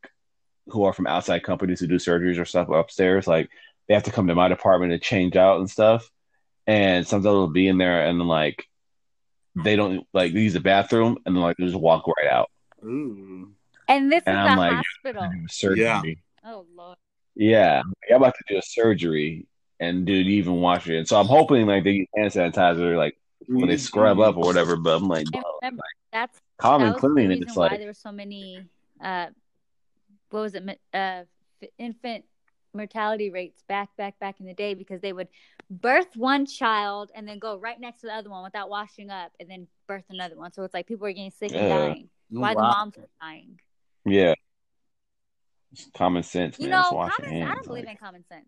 who 0.68 0.84
are 0.84 0.92
from 0.92 1.06
outside 1.06 1.44
companies 1.44 1.80
who 1.80 1.86
do 1.86 1.96
surgeries 1.96 2.38
or 2.38 2.44
stuff 2.44 2.68
upstairs, 2.68 3.26
like 3.26 3.48
they 3.88 3.94
have 3.94 4.02
to 4.02 4.12
come 4.12 4.26
to 4.26 4.34
my 4.34 4.48
department 4.48 4.92
to 4.92 4.98
change 4.98 5.36
out 5.36 5.58
and 5.58 5.70
stuff. 5.70 6.10
And 6.66 7.06
sometimes 7.06 7.24
they'll 7.24 7.46
be 7.46 7.68
in 7.68 7.78
there 7.78 8.04
and 8.06 8.20
then 8.20 8.26
like 8.26 8.66
they 9.54 9.76
don't 9.76 10.06
like 10.12 10.32
use 10.32 10.52
the 10.52 10.60
bathroom 10.60 11.16
and 11.24 11.34
then 11.34 11.42
like 11.42 11.56
they 11.56 11.64
just 11.64 11.78
walk 11.78 12.06
right 12.06 12.30
out. 12.30 12.50
Ooh. 12.84 13.52
And 13.88 14.12
this 14.12 14.24
And 14.26 14.36
is 14.36 14.46
I'm 14.46 14.58
a 14.58 14.60
like, 14.60 14.72
hospital. 14.72 15.30
Do 15.30 15.48
surgery. 15.48 15.84
Yeah. 15.84 16.02
Oh 16.44 16.66
lord. 16.76 16.98
Yeah, 17.36 17.82
I'm 18.10 18.16
about 18.16 18.34
to 18.34 18.44
do 18.48 18.58
a 18.58 18.62
surgery, 18.62 19.46
and 19.78 20.06
dude, 20.06 20.26
even 20.26 20.54
wash 20.54 20.88
it. 20.88 21.06
So 21.06 21.20
I'm 21.20 21.26
hoping 21.26 21.66
like 21.66 21.84
they 21.84 21.90
use 21.90 22.08
hand 22.16 22.32
sanitizer, 22.32 22.96
like 22.96 23.16
when 23.46 23.68
they 23.68 23.76
scrub 23.76 24.18
up 24.20 24.36
or 24.36 24.44
whatever. 24.44 24.76
But 24.76 24.96
I'm 24.96 25.08
like, 25.08 25.26
And 25.26 25.32
bro, 25.32 25.42
remember, 25.62 25.82
that's 26.12 26.40
common 26.58 26.88
that 26.88 26.94
was 26.94 27.02
the 27.02 27.08
cleaning. 27.08 27.30
reason 27.30 27.48
It's 27.48 27.56
why 27.56 27.68
like, 27.68 27.78
there 27.78 27.88
were 27.88 27.94
so 27.94 28.10
many. 28.10 28.64
Uh, 29.02 29.26
what 30.30 30.40
was 30.40 30.54
it? 30.54 30.80
Uh, 30.94 31.22
infant 31.78 32.24
mortality 32.74 33.30
rates 33.30 33.62
back, 33.68 33.88
back, 33.96 34.18
back 34.18 34.38
in 34.40 34.46
the 34.46 34.54
day 34.54 34.74
because 34.74 35.00
they 35.00 35.12
would 35.12 35.28
birth 35.70 36.14
one 36.14 36.46
child 36.46 37.10
and 37.14 37.26
then 37.26 37.38
go 37.38 37.58
right 37.58 37.80
next 37.80 38.00
to 38.00 38.06
the 38.06 38.14
other 38.14 38.30
one 38.30 38.44
without 38.44 38.68
washing 38.70 39.10
up, 39.10 39.32
and 39.40 39.50
then 39.50 39.66
birth 39.86 40.04
another 40.10 40.36
one. 40.36 40.52
So 40.52 40.62
it's 40.64 40.74
like 40.74 40.86
people 40.86 41.04
were 41.04 41.12
getting 41.12 41.30
sick 41.30 41.52
and 41.52 41.68
dying. 41.68 42.08
Why 42.30 42.54
the 42.54 42.62
moms 42.62 42.96
were 42.96 43.08
dying? 43.20 43.60
yeah, 44.04 44.34
it's 45.72 45.86
common 45.94 46.22
sense, 46.22 46.58
You 46.58 46.68
man. 46.68 46.82
Know, 46.82 46.90
common, 46.90 47.36
your 47.36 47.48
I 47.50 47.54
don't 47.54 47.66
believe 47.66 47.84
like- 47.84 47.92
in 47.92 47.98
common 47.98 48.24
sense. 48.28 48.46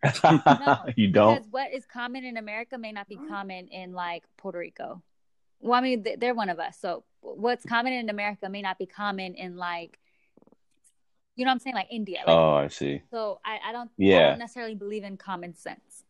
you 0.96 1.08
don't? 1.08 1.34
Because 1.38 1.48
what 1.50 1.72
is 1.72 1.84
common 1.86 2.24
in 2.24 2.36
America 2.36 2.78
may 2.78 2.92
not 2.92 3.08
be 3.08 3.16
common 3.16 3.66
in 3.68 3.92
like 3.92 4.24
Puerto 4.36 4.58
Rico. 4.58 5.02
Well, 5.60 5.74
I 5.74 5.80
mean, 5.80 6.04
they're 6.18 6.34
one 6.34 6.48
of 6.50 6.60
us. 6.60 6.78
So 6.80 7.02
what's 7.20 7.64
common 7.64 7.92
in 7.92 8.08
America 8.08 8.48
may 8.48 8.62
not 8.62 8.78
be 8.78 8.86
common 8.86 9.34
in 9.34 9.56
like, 9.56 9.98
you 11.34 11.44
know 11.44 11.48
what 11.50 11.54
I'm 11.54 11.58
saying? 11.58 11.74
Like 11.74 11.88
India. 11.90 12.18
Like, 12.18 12.28
Oh, 12.28 12.54
I 12.54 12.68
see. 12.68 13.02
so 13.10 13.40
I, 13.44 13.58
I 13.66 13.72
don't, 13.72 13.90
yeah. 13.96 14.18
I 14.18 14.22
don't 14.30 14.38
necessarily 14.38 14.76
believe 14.76 15.02
in 15.02 15.16
common 15.16 15.54
sense. 15.56 16.04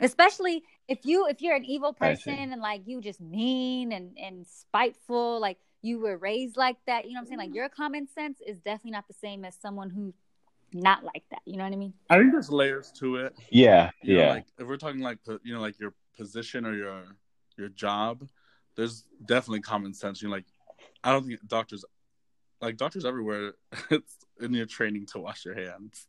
Especially 0.00 0.62
if 0.88 1.06
you 1.06 1.26
if 1.28 1.40
you're 1.40 1.54
an 1.54 1.64
evil 1.64 1.92
person 1.94 2.34
and 2.34 2.60
like 2.60 2.82
you 2.84 3.00
just 3.00 3.20
mean 3.20 3.92
and 3.92 4.18
and 4.18 4.44
spiteful, 4.46 5.40
like 5.40 5.56
you 5.84 6.00
were 6.00 6.16
raised 6.16 6.56
like 6.56 6.78
that. 6.86 7.04
You 7.04 7.12
know 7.12 7.18
what 7.18 7.20
I'm 7.20 7.26
saying? 7.26 7.38
Like 7.38 7.48
mm-hmm. 7.48 7.56
your 7.56 7.68
common 7.68 8.08
sense 8.08 8.38
is 8.44 8.58
definitely 8.58 8.92
not 8.92 9.06
the 9.06 9.14
same 9.14 9.44
as 9.44 9.54
someone 9.60 9.90
who's 9.90 10.14
not 10.72 11.04
like 11.04 11.24
that. 11.30 11.42
You 11.44 11.58
know 11.58 11.64
what 11.64 11.72
I 11.72 11.76
mean? 11.76 11.92
I 12.08 12.18
think 12.18 12.32
there's 12.32 12.50
layers 12.50 12.90
to 13.00 13.16
it. 13.16 13.34
Yeah, 13.50 13.90
You 14.02 14.16
know, 14.16 14.22
yeah, 14.22 14.30
like 14.30 14.46
if 14.58 14.66
we're 14.66 14.78
talking 14.78 15.00
like 15.00 15.18
you 15.42 15.54
know, 15.54 15.60
like 15.60 15.78
your 15.78 15.94
position 16.16 16.64
or 16.64 16.74
your 16.74 17.02
your 17.58 17.68
job, 17.68 18.26
there's 18.76 19.04
definitely 19.24 19.60
common 19.60 19.92
sense. 19.92 20.22
You 20.22 20.28
know, 20.28 20.34
like 20.34 20.46
I 21.04 21.12
don't 21.12 21.26
think 21.26 21.38
doctors, 21.46 21.84
like 22.62 22.78
doctors 22.78 23.04
everywhere, 23.04 23.52
it's 23.90 24.16
in 24.40 24.54
your 24.54 24.66
training 24.66 25.06
to 25.12 25.18
wash 25.18 25.44
your 25.44 25.54
hands. 25.54 26.06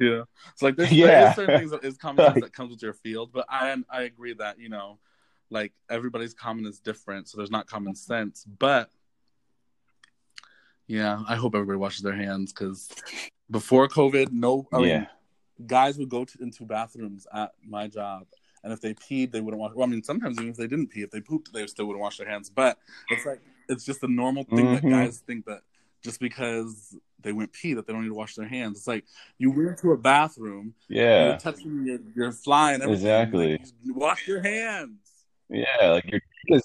Yeah, 0.00 0.22
it's 0.52 0.62
like 0.62 0.76
there's, 0.76 0.90
Yeah. 0.90 1.06
there's 1.06 1.36
certain 1.36 1.58
things 1.58 1.70
that 1.70 1.84
is 1.84 1.98
common 1.98 2.24
sense 2.26 2.40
that 2.44 2.52
comes 2.54 2.70
with 2.70 2.82
your 2.82 2.94
field, 2.94 3.30
but 3.30 3.44
I 3.48 3.76
I 3.90 4.02
agree 4.02 4.32
that 4.34 4.58
you 4.58 4.70
know, 4.70 4.98
like 5.50 5.72
everybody's 5.90 6.34
common 6.34 6.66
is 6.66 6.80
different, 6.80 7.28
so 7.28 7.36
there's 7.36 7.50
not 7.50 7.66
common 7.66 7.94
sense. 7.94 8.44
But 8.44 8.90
yeah, 10.86 11.22
I 11.28 11.36
hope 11.36 11.54
everybody 11.54 11.78
washes 11.78 12.02
their 12.02 12.16
hands 12.16 12.52
because 12.52 12.90
before 13.50 13.88
COVID, 13.88 14.32
no, 14.32 14.68
I 14.72 14.78
mean, 14.78 14.88
yeah. 14.88 15.06
guys 15.66 15.98
would 15.98 16.08
go 16.08 16.24
to, 16.24 16.42
into 16.42 16.64
bathrooms 16.64 17.26
at 17.32 17.52
my 17.66 17.88
job, 17.88 18.26
and 18.62 18.72
if 18.72 18.80
they 18.80 18.94
peed, 18.94 19.32
they 19.32 19.40
wouldn't 19.40 19.60
wash. 19.60 19.72
Well, 19.74 19.86
I 19.86 19.90
mean, 19.90 20.02
sometimes 20.02 20.38
even 20.38 20.50
if 20.50 20.56
they 20.56 20.66
didn't 20.66 20.88
pee, 20.88 21.02
if 21.02 21.10
they 21.10 21.20
pooped, 21.20 21.52
they 21.52 21.66
still 21.66 21.86
wouldn't 21.86 22.02
wash 22.02 22.18
their 22.18 22.28
hands. 22.28 22.50
But 22.50 22.78
it's 23.10 23.24
like 23.24 23.40
it's 23.68 23.84
just 23.84 24.02
a 24.02 24.08
normal 24.08 24.44
thing 24.44 24.72
that 24.72 24.82
Mhm. 24.82 24.90
guys 24.90 25.20
think 25.20 25.46
that 25.46 25.62
just 26.02 26.20
because 26.20 26.94
they 27.20 27.32
went 27.32 27.52
pee 27.52 27.72
that 27.72 27.86
they 27.86 27.92
don't 27.92 28.02
need 28.02 28.08
to 28.08 28.14
wash 28.14 28.34
their 28.34 28.46
hands. 28.46 28.78
It's 28.78 28.86
like 28.86 29.06
you 29.38 29.50
went 29.50 29.78
to 29.78 29.92
a 29.92 29.96
bathroom, 29.96 30.74
Yeah, 30.88 31.28
you're 31.28 31.38
touching 31.38 31.86
your, 31.86 31.98
your 32.14 32.32
fly 32.32 32.74
and 32.74 32.82
everything. 32.82 33.06
Exactly. 33.06 33.52
Like, 33.52 33.66
you 33.82 33.94
wash 33.94 34.28
your 34.28 34.42
hands. 34.42 35.03
Yeah. 35.50 35.90
Like 35.90 36.10
your 36.10 36.20
dick 36.20 36.56
is, 36.56 36.62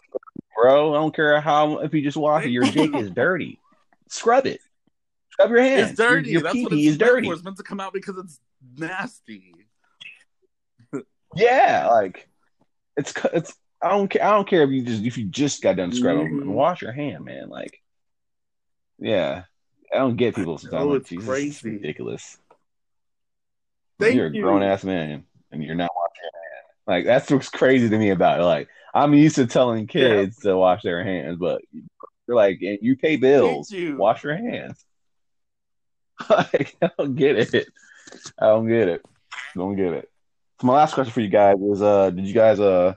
bro. 0.55 0.93
I 0.93 0.97
don't 0.97 1.15
care 1.15 1.39
how 1.41 1.79
if 1.79 1.93
you 1.93 2.01
just 2.01 2.17
wash 2.17 2.45
it, 2.45 2.49
your 2.49 2.63
dick 2.63 2.93
is 2.95 3.09
dirty. 3.15 3.59
Scrub 4.09 4.45
it. 4.45 4.61
Scrub 5.31 5.51
your 5.51 5.61
hands. 5.61 5.89
It's 5.91 5.97
dirty. 5.99 6.29
Your, 6.31 6.41
your 6.41 6.41
That's 6.43 6.63
what 6.63 6.73
it's 6.73 6.81
is 6.81 6.99
meant 6.99 7.11
dirty. 7.11 7.27
for. 7.27 7.33
It's 7.33 7.43
meant 7.43 7.57
to 7.57 7.63
come 7.63 7.79
out 7.79 7.93
because 7.93 8.17
it's 8.17 8.39
nasty. 8.77 9.53
Yeah, 11.35 11.87
like 11.91 12.27
it's 12.97 13.13
it's. 13.33 13.55
I 13.81 13.89
don't 13.91 14.09
care. 14.09 14.23
I 14.25 14.31
don't 14.31 14.47
care 14.47 14.63
if 14.63 14.71
you 14.71 14.81
just 14.83 15.03
if 15.03 15.17
you 15.17 15.25
just 15.25 15.61
got 15.61 15.75
done 15.77 15.93
scrubbing. 15.93 16.29
Mhm. 16.41 16.45
Wash 16.47 16.81
your 16.81 16.91
hand, 16.91 17.23
man. 17.23 17.49
Like, 17.49 17.81
yeah. 18.97 19.43
I 19.93 19.97
don't 19.99 20.17
get 20.17 20.35
people 20.35 20.57
sometimes. 20.57 20.83
know, 20.83 20.89
like, 20.91 21.01
it's 21.01 21.09
Jesus, 21.09 21.23
it's 21.23 21.29
crazy. 21.29 21.69
ridiculous. 21.71 22.37
Thank 23.99 24.15
you're 24.15 24.27
a 24.27 24.31
grown 24.39 24.61
ass 24.63 24.83
man 24.83 25.23
and 25.51 25.63
you're 25.63 25.75
not 25.75 25.88
washing 25.88 25.88
your 25.88 25.88
hands. 25.88 25.88
Like 26.89 27.05
that's 27.05 27.29
what's 27.29 27.49
crazy 27.49 27.87
to 27.87 27.97
me 27.97 28.09
about 28.09 28.39
it. 28.39 28.43
Like 28.43 28.67
I'm 28.95 29.13
used 29.13 29.35
to 29.35 29.45
telling 29.45 29.85
kids 29.85 30.37
to 30.37 30.57
wash 30.57 30.81
their 30.81 31.03
hands, 31.03 31.37
but 31.39 31.61
you're 32.27 32.35
like, 32.35 32.59
and 32.61 32.79
you 32.81 32.97
pay 32.97 33.15
bills. 33.15 33.69
You. 33.69 33.95
Wash 33.95 34.23
your 34.23 34.35
hands. 34.35 34.83
like, 36.29 36.75
I 36.81 36.89
don't 36.97 37.13
get 37.15 37.37
it. 37.37 37.67
I 38.39 38.47
don't 38.47 38.67
get 38.67 38.87
it. 38.87 39.05
Don't 39.55 39.75
get 39.75 39.93
it. 39.93 40.09
So 40.59 40.65
my 40.65 40.73
last 40.73 40.95
question 40.95 41.13
for 41.13 41.21
you 41.21 41.27
guys 41.29 41.57
is: 41.61 41.79
uh, 41.79 42.09
Did 42.09 42.25
you 42.25 42.33
guys 42.33 42.59
uh 42.59 42.95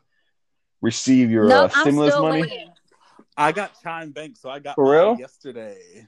receive 0.80 1.30
your 1.30 1.49
nope, 1.49 1.70
uh, 1.76 1.80
stimulus 1.82 2.16
money? 2.16 2.40
waiting. 2.40 2.72
I 3.36 3.53
got 3.53 3.72
Chime 3.82 4.12
Bank, 4.12 4.38
so 4.38 4.49
I 4.49 4.59
got 4.59 4.76
For 4.76 4.90
real? 4.90 5.18
yesterday. 5.18 6.07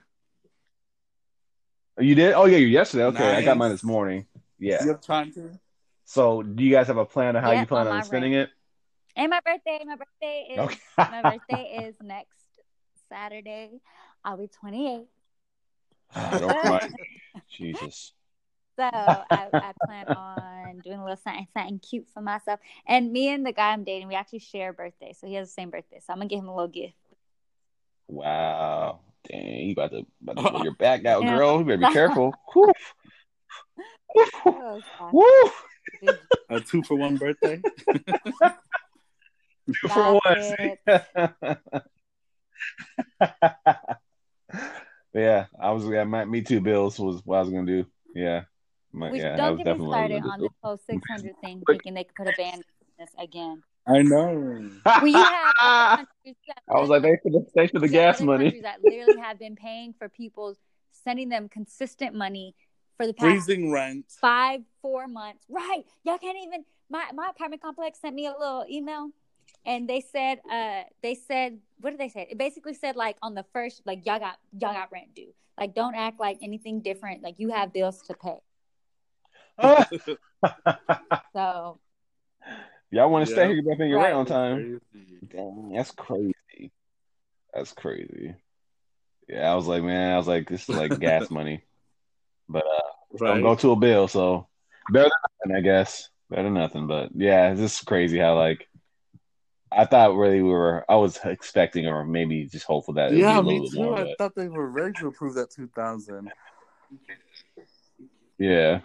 You 1.99 2.15
did? 2.15 2.33
Oh 2.33 2.47
yeah, 2.47 2.57
you 2.57 2.67
yesterday. 2.67 3.05
Okay, 3.05 3.31
I 3.31 3.43
got 3.43 3.59
mine 3.59 3.73
this 3.73 3.85
morning. 3.85 4.27
Yeah. 4.59 4.83
You 4.83 4.89
have 4.89 5.03
time 5.03 5.33
too? 5.33 5.59
So, 6.05 6.43
do 6.43 6.63
you 6.63 6.71
guys 6.71 6.89
have 6.89 6.97
a 6.99 7.05
plan 7.05 7.37
on 7.37 7.43
how 7.43 7.51
Yeah, 7.51 7.63
you 7.63 7.67
plan 7.67 7.87
on 7.87 7.93
on 7.93 7.99
my 7.99 8.05
spending 8.05 8.35
it? 8.35 8.51
And 9.17 9.31
my 9.31 9.41
birthday, 9.45 9.81
my 9.87 9.97
birthday 9.97 10.49
is 10.55 10.61
Okay. 10.61 10.79
my 10.99 11.23
birthday 11.23 11.87
is 11.87 11.97
next 12.03 12.31
Saturday. 13.09 13.81
I'll 14.25 14.37
be 14.37 14.49
28. 14.49 15.07
Ah. 16.17 16.81
Jesus. 17.51 18.13
So 18.77 18.83
I, 18.85 19.49
I 19.61 19.73
plan 19.85 20.07
on 20.17 20.81
doing 20.81 20.99
a 20.99 21.05
little 21.05 21.17
something, 21.17 21.47
something 21.55 21.79
cute 21.79 22.09
for 22.13 22.21
myself. 22.21 22.59
And 22.87 23.13
me 23.13 23.29
and 23.29 23.47
the 23.47 23.53
guy 23.53 23.73
I'm 23.73 23.85
dating, 23.85 24.09
we 24.09 24.15
actually 24.17 24.41
share 24.41 24.71
a 24.71 24.73
birthday. 24.73 25.13
So 25.13 25.27
he 25.29 25.35
has 25.35 25.49
the 25.49 25.53
same 25.53 25.71
birthday. 25.71 26.01
So 26.05 26.13
I'm 26.13 26.19
gonna 26.19 26.29
give 26.29 26.41
him 26.41 26.49
a 26.49 26.55
little 26.55 26.69
gift. 26.69 26.95
Wow. 28.09 29.01
Dang, 29.29 29.47
you 29.67 29.73
about 29.73 29.93
to, 29.93 30.07
about 30.23 30.37
to 30.39 30.51
pull 30.51 30.61
your 30.61 30.73
back 30.79 31.05
out, 31.07 31.23
girl. 31.25 31.59
You 31.59 31.65
better 31.65 31.79
be 31.79 31.87
careful. 31.93 32.35
Woo. 32.55 32.73
Woo. 35.13 35.51
God. 36.03 36.19
Woo. 36.51 36.57
A 36.57 36.61
two 36.61 36.83
for 36.83 36.97
one 36.97 37.17
birthday? 37.17 37.63
Two 39.67 39.89
for 39.89 40.21
one. 40.23 40.53
yeah, 45.15 45.47
I 45.59 45.71
was. 45.71 45.87
Yeah, 45.87 46.05
my, 46.05 46.27
me 46.27 46.43
too. 46.43 46.61
Bills 46.61 46.99
was 46.99 47.23
what 47.25 47.39
I 47.39 47.41
was 47.41 47.49
gonna 47.49 47.65
do. 47.65 47.87
Yeah, 48.15 48.43
my, 48.93 49.11
Which 49.11 49.23
yeah. 49.23 49.37
don't 49.37 49.57
get 49.57 49.67
me 49.67 49.73
definitely 49.73 49.89
what 49.89 49.97
I 49.97 50.03
was 50.03 50.11
started 50.11 50.31
on 50.31 50.39
do. 50.39 50.45
this 50.45 50.53
whole 50.63 50.79
600 50.87 51.41
thing, 51.41 51.63
thinking 51.67 51.95
they 51.95 52.05
could 52.05 52.15
put 52.15 52.29
a 52.29 52.35
ban 52.37 52.55
on 52.55 52.63
this 52.99 53.09
again. 53.19 53.63
I 53.87 54.03
know. 54.03 54.71
Well, 54.87 55.07
you 55.07 55.17
have 55.17 55.53
other 55.61 55.97
countries 55.97 56.37
that 56.49 56.63
I 56.71 56.81
was 56.81 56.89
like, 56.89 57.03
thanks 57.03 57.23
for 57.23 57.31
the, 57.31 57.47
thanks 57.55 57.73
for 57.73 57.81
the 57.81 57.89
gas 57.89 58.21
money. 58.21 58.45
countries 58.45 58.63
that 58.63 58.83
literally 58.83 59.21
have 59.21 59.39
been 59.39 59.57
paying 59.57 59.95
for 59.99 60.09
people, 60.09 60.55
sending 60.91 61.29
them 61.29 61.49
consistent 61.49 62.15
money 62.15 62.55
for 62.97 63.07
the 63.07 63.15
past 63.15 63.47
Freezing 63.47 63.71
rent. 63.73 64.07
five, 64.21 64.61
four 64.83 65.07
months. 65.09 65.45
Right. 65.49 65.85
Y'all 66.05 66.19
can't 66.19 66.39
even 66.45 66.65
my 66.91 67.07
my 67.15 67.29
apartment 67.31 67.63
complex 67.63 68.01
sent 68.01 68.15
me 68.15 68.27
a 68.27 68.33
little 68.33 68.65
email 68.71 69.11
and 69.67 69.89
they 69.89 70.01
said 70.01 70.41
uh 70.51 70.83
they 71.03 71.15
said 71.15 71.59
what 71.81 71.91
did 71.91 72.01
they 72.01 72.09
say? 72.09 72.27
It 72.31 72.39
basically 72.39 72.75
said 72.75 72.97
like 72.97 73.17
on 73.23 73.35
the 73.35 73.45
first 73.53 73.83
like 73.87 74.05
y'all 74.07 74.19
got 74.19 74.39
y'all 74.59 74.73
got 74.75 74.93
rent 74.93 75.15
due. 75.15 75.33
Like 75.59 75.75
don't 75.75 75.95
act 75.95 76.21
like 76.21 76.39
anything 76.43 76.81
different. 76.81 77.23
Like 77.23 77.37
you 77.39 77.51
have 77.51 77.73
bills 77.73 78.01
to 78.03 78.15
pay. 78.15 78.39
So 81.33 81.81
Y'all 82.91 83.11
want 83.11 83.27
to 83.27 83.31
Yeah. 83.33 83.35
stay 83.35 83.47
here? 83.49 83.57
You 83.57 83.63
better 83.63 83.77
pay 83.77 83.89
your 83.89 84.01
rent 84.01 84.15
Right. 84.15 84.21
on 84.21 84.27
time. 84.27 84.81
Crazy. 84.93 85.19
Dang, 85.29 85.73
that's 85.75 85.91
crazy. 85.91 86.73
That's 87.53 87.73
crazy. 87.73 88.35
Yeah, 89.29 89.51
I 89.51 89.55
was 89.57 89.67
like, 89.67 89.83
man, 89.83 90.13
I 90.13 90.17
was 90.17 90.29
like, 90.29 90.49
this 90.49 90.69
is 90.69 90.77
like 90.77 90.99
gas 91.01 91.29
money. 91.31 91.65
But 92.49 92.65
uh, 92.67 92.81
don't 93.27 93.41
Right. 93.41 93.43
go 93.43 93.55
to 93.57 93.73
a 93.73 93.77
bill, 93.77 94.09
so 94.09 94.49
better 94.93 95.11
than 95.45 95.53
nothing, 95.53 95.57
I 95.57 95.61
guess. 95.63 96.09
Better 96.31 96.45
than 96.45 96.55
nothing. 96.55 96.87
But 96.87 97.11
yeah, 97.15 97.51
it's 97.51 97.61
just 97.61 97.87
crazy 97.87 98.19
how 98.19 98.37
like 98.37 98.67
I 99.73 99.85
thought 99.87 100.17
really 100.17 100.43
we 100.43 100.49
were. 100.51 100.85
I 100.89 100.97
was 100.97 101.19
expecting 101.25 101.87
or 101.87 102.05
maybe 102.05 102.47
just 102.47 102.67
hopeful 102.67 102.95
that 102.95 103.13
yeah, 103.13 103.41
be 103.41 103.41
a 103.41 103.43
me 103.43 103.69
too. 103.69 103.81
more. 103.81 103.97
I 103.97 104.05
But 104.05 104.19
thought 104.19 104.35
they 104.35 104.49
were 104.49 104.69
ready 104.71 104.93
to 105.01 105.09
approve 105.09 105.35
that 105.35 105.51
2000. 105.51 106.31
yeah, 108.39 108.81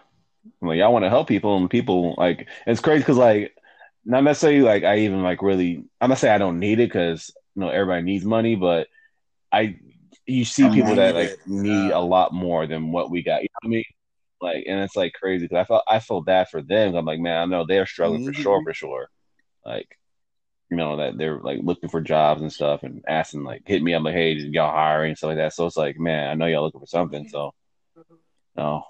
I'm 0.61 0.67
like 0.67 0.77
y'all 0.77 0.93
want 0.93 1.05
to 1.05 1.09
help 1.09 1.27
people 1.27 1.57
and 1.57 1.69
people 1.69 2.15
like 2.17 2.47
it's 2.65 2.81
crazy 2.81 2.99
because 2.99 3.17
like 3.17 3.55
not 4.05 4.23
necessarily 4.23 4.61
like 4.61 4.83
I 4.83 4.99
even 4.99 5.21
like 5.23 5.41
really. 5.41 5.85
I'm 6.01 6.09
not 6.09 6.17
saying 6.19 6.33
I 6.33 6.37
don't 6.39 6.59
need 6.59 6.79
it 6.79 6.89
because 6.89 7.31
you 7.55 7.61
know 7.61 7.69
everybody 7.69 8.03
needs 8.03 8.25
money, 8.25 8.55
but 8.55 8.87
I 9.51 9.79
you 10.29 10.45
see 10.45 10.65
I 10.65 10.73
people 10.73 10.95
that 10.95 11.15
need 11.15 11.21
like 11.21 11.29
it. 11.31 11.39
need 11.47 11.89
Yeah. 11.89 11.97
a 11.97 11.99
lot 11.99 12.33
more 12.33 12.67
than 12.67 12.91
what 12.91 13.09
we 13.11 13.23
got. 13.23 13.41
You 13.41 13.49
know 13.49 13.59
what 13.61 13.67
I 13.67 13.71
mean? 13.71 13.83
Like, 14.41 14.63
and 14.67 14.79
it's 14.79 14.95
like 14.95 15.13
crazy 15.13 15.45
because 15.45 15.61
I 15.61 15.63
felt 15.65 15.83
I 15.87 15.99
feel 15.99 16.21
bad 16.21 16.49
for 16.49 16.61
them. 16.61 16.95
I'm 16.95 17.05
like, 17.05 17.19
man, 17.19 17.41
I 17.41 17.45
know 17.45 17.65
they're 17.65 17.85
struggling 17.85 18.23
for 18.25 18.31
Mhm. 18.31 18.41
sure, 18.41 18.63
for 18.63 18.73
sure. 18.73 19.09
Like, 19.65 19.97
you 20.69 20.77
know 20.77 20.97
that 20.97 21.17
they're 21.17 21.39
like 21.39 21.59
looking 21.63 21.89
for 21.89 21.99
jobs 21.99 22.41
and 22.41 22.53
stuff 22.53 22.83
and 22.83 23.03
asking 23.07 23.43
like, 23.43 23.63
hit 23.65 23.81
me 23.81 23.93
up 23.93 24.03
like, 24.03 24.13
hey, 24.13 24.33
y'all 24.33 24.71
hiring 24.71 25.09
and 25.09 25.17
stuff 25.17 25.29
like 25.29 25.37
that. 25.37 25.53
So 25.53 25.65
it's 25.65 25.77
like, 25.77 25.99
man, 25.99 26.29
I 26.29 26.33
know 26.35 26.45
y'all 26.45 26.63
looking 26.63 26.79
for 26.79 26.85
something. 26.85 27.27
So, 27.27 27.53
no, 28.55 28.83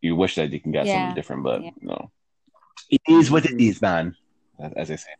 you 0.00 0.14
wish 0.16 0.34
that 0.36 0.52
you 0.52 0.60
can 0.60 0.72
get 0.72 0.86
Yeah. 0.86 0.92
something 0.92 1.14
different, 1.14 1.42
but 1.42 1.62
Yeah. 1.62 1.70
no, 1.80 2.10
it 2.90 3.00
is 3.08 3.30
what 3.30 3.46
it 3.46 3.60
is, 3.60 3.80
man. 3.80 4.14
As, 4.60 4.72
as 4.74 4.88
they 4.88 4.96
say. 4.96 5.10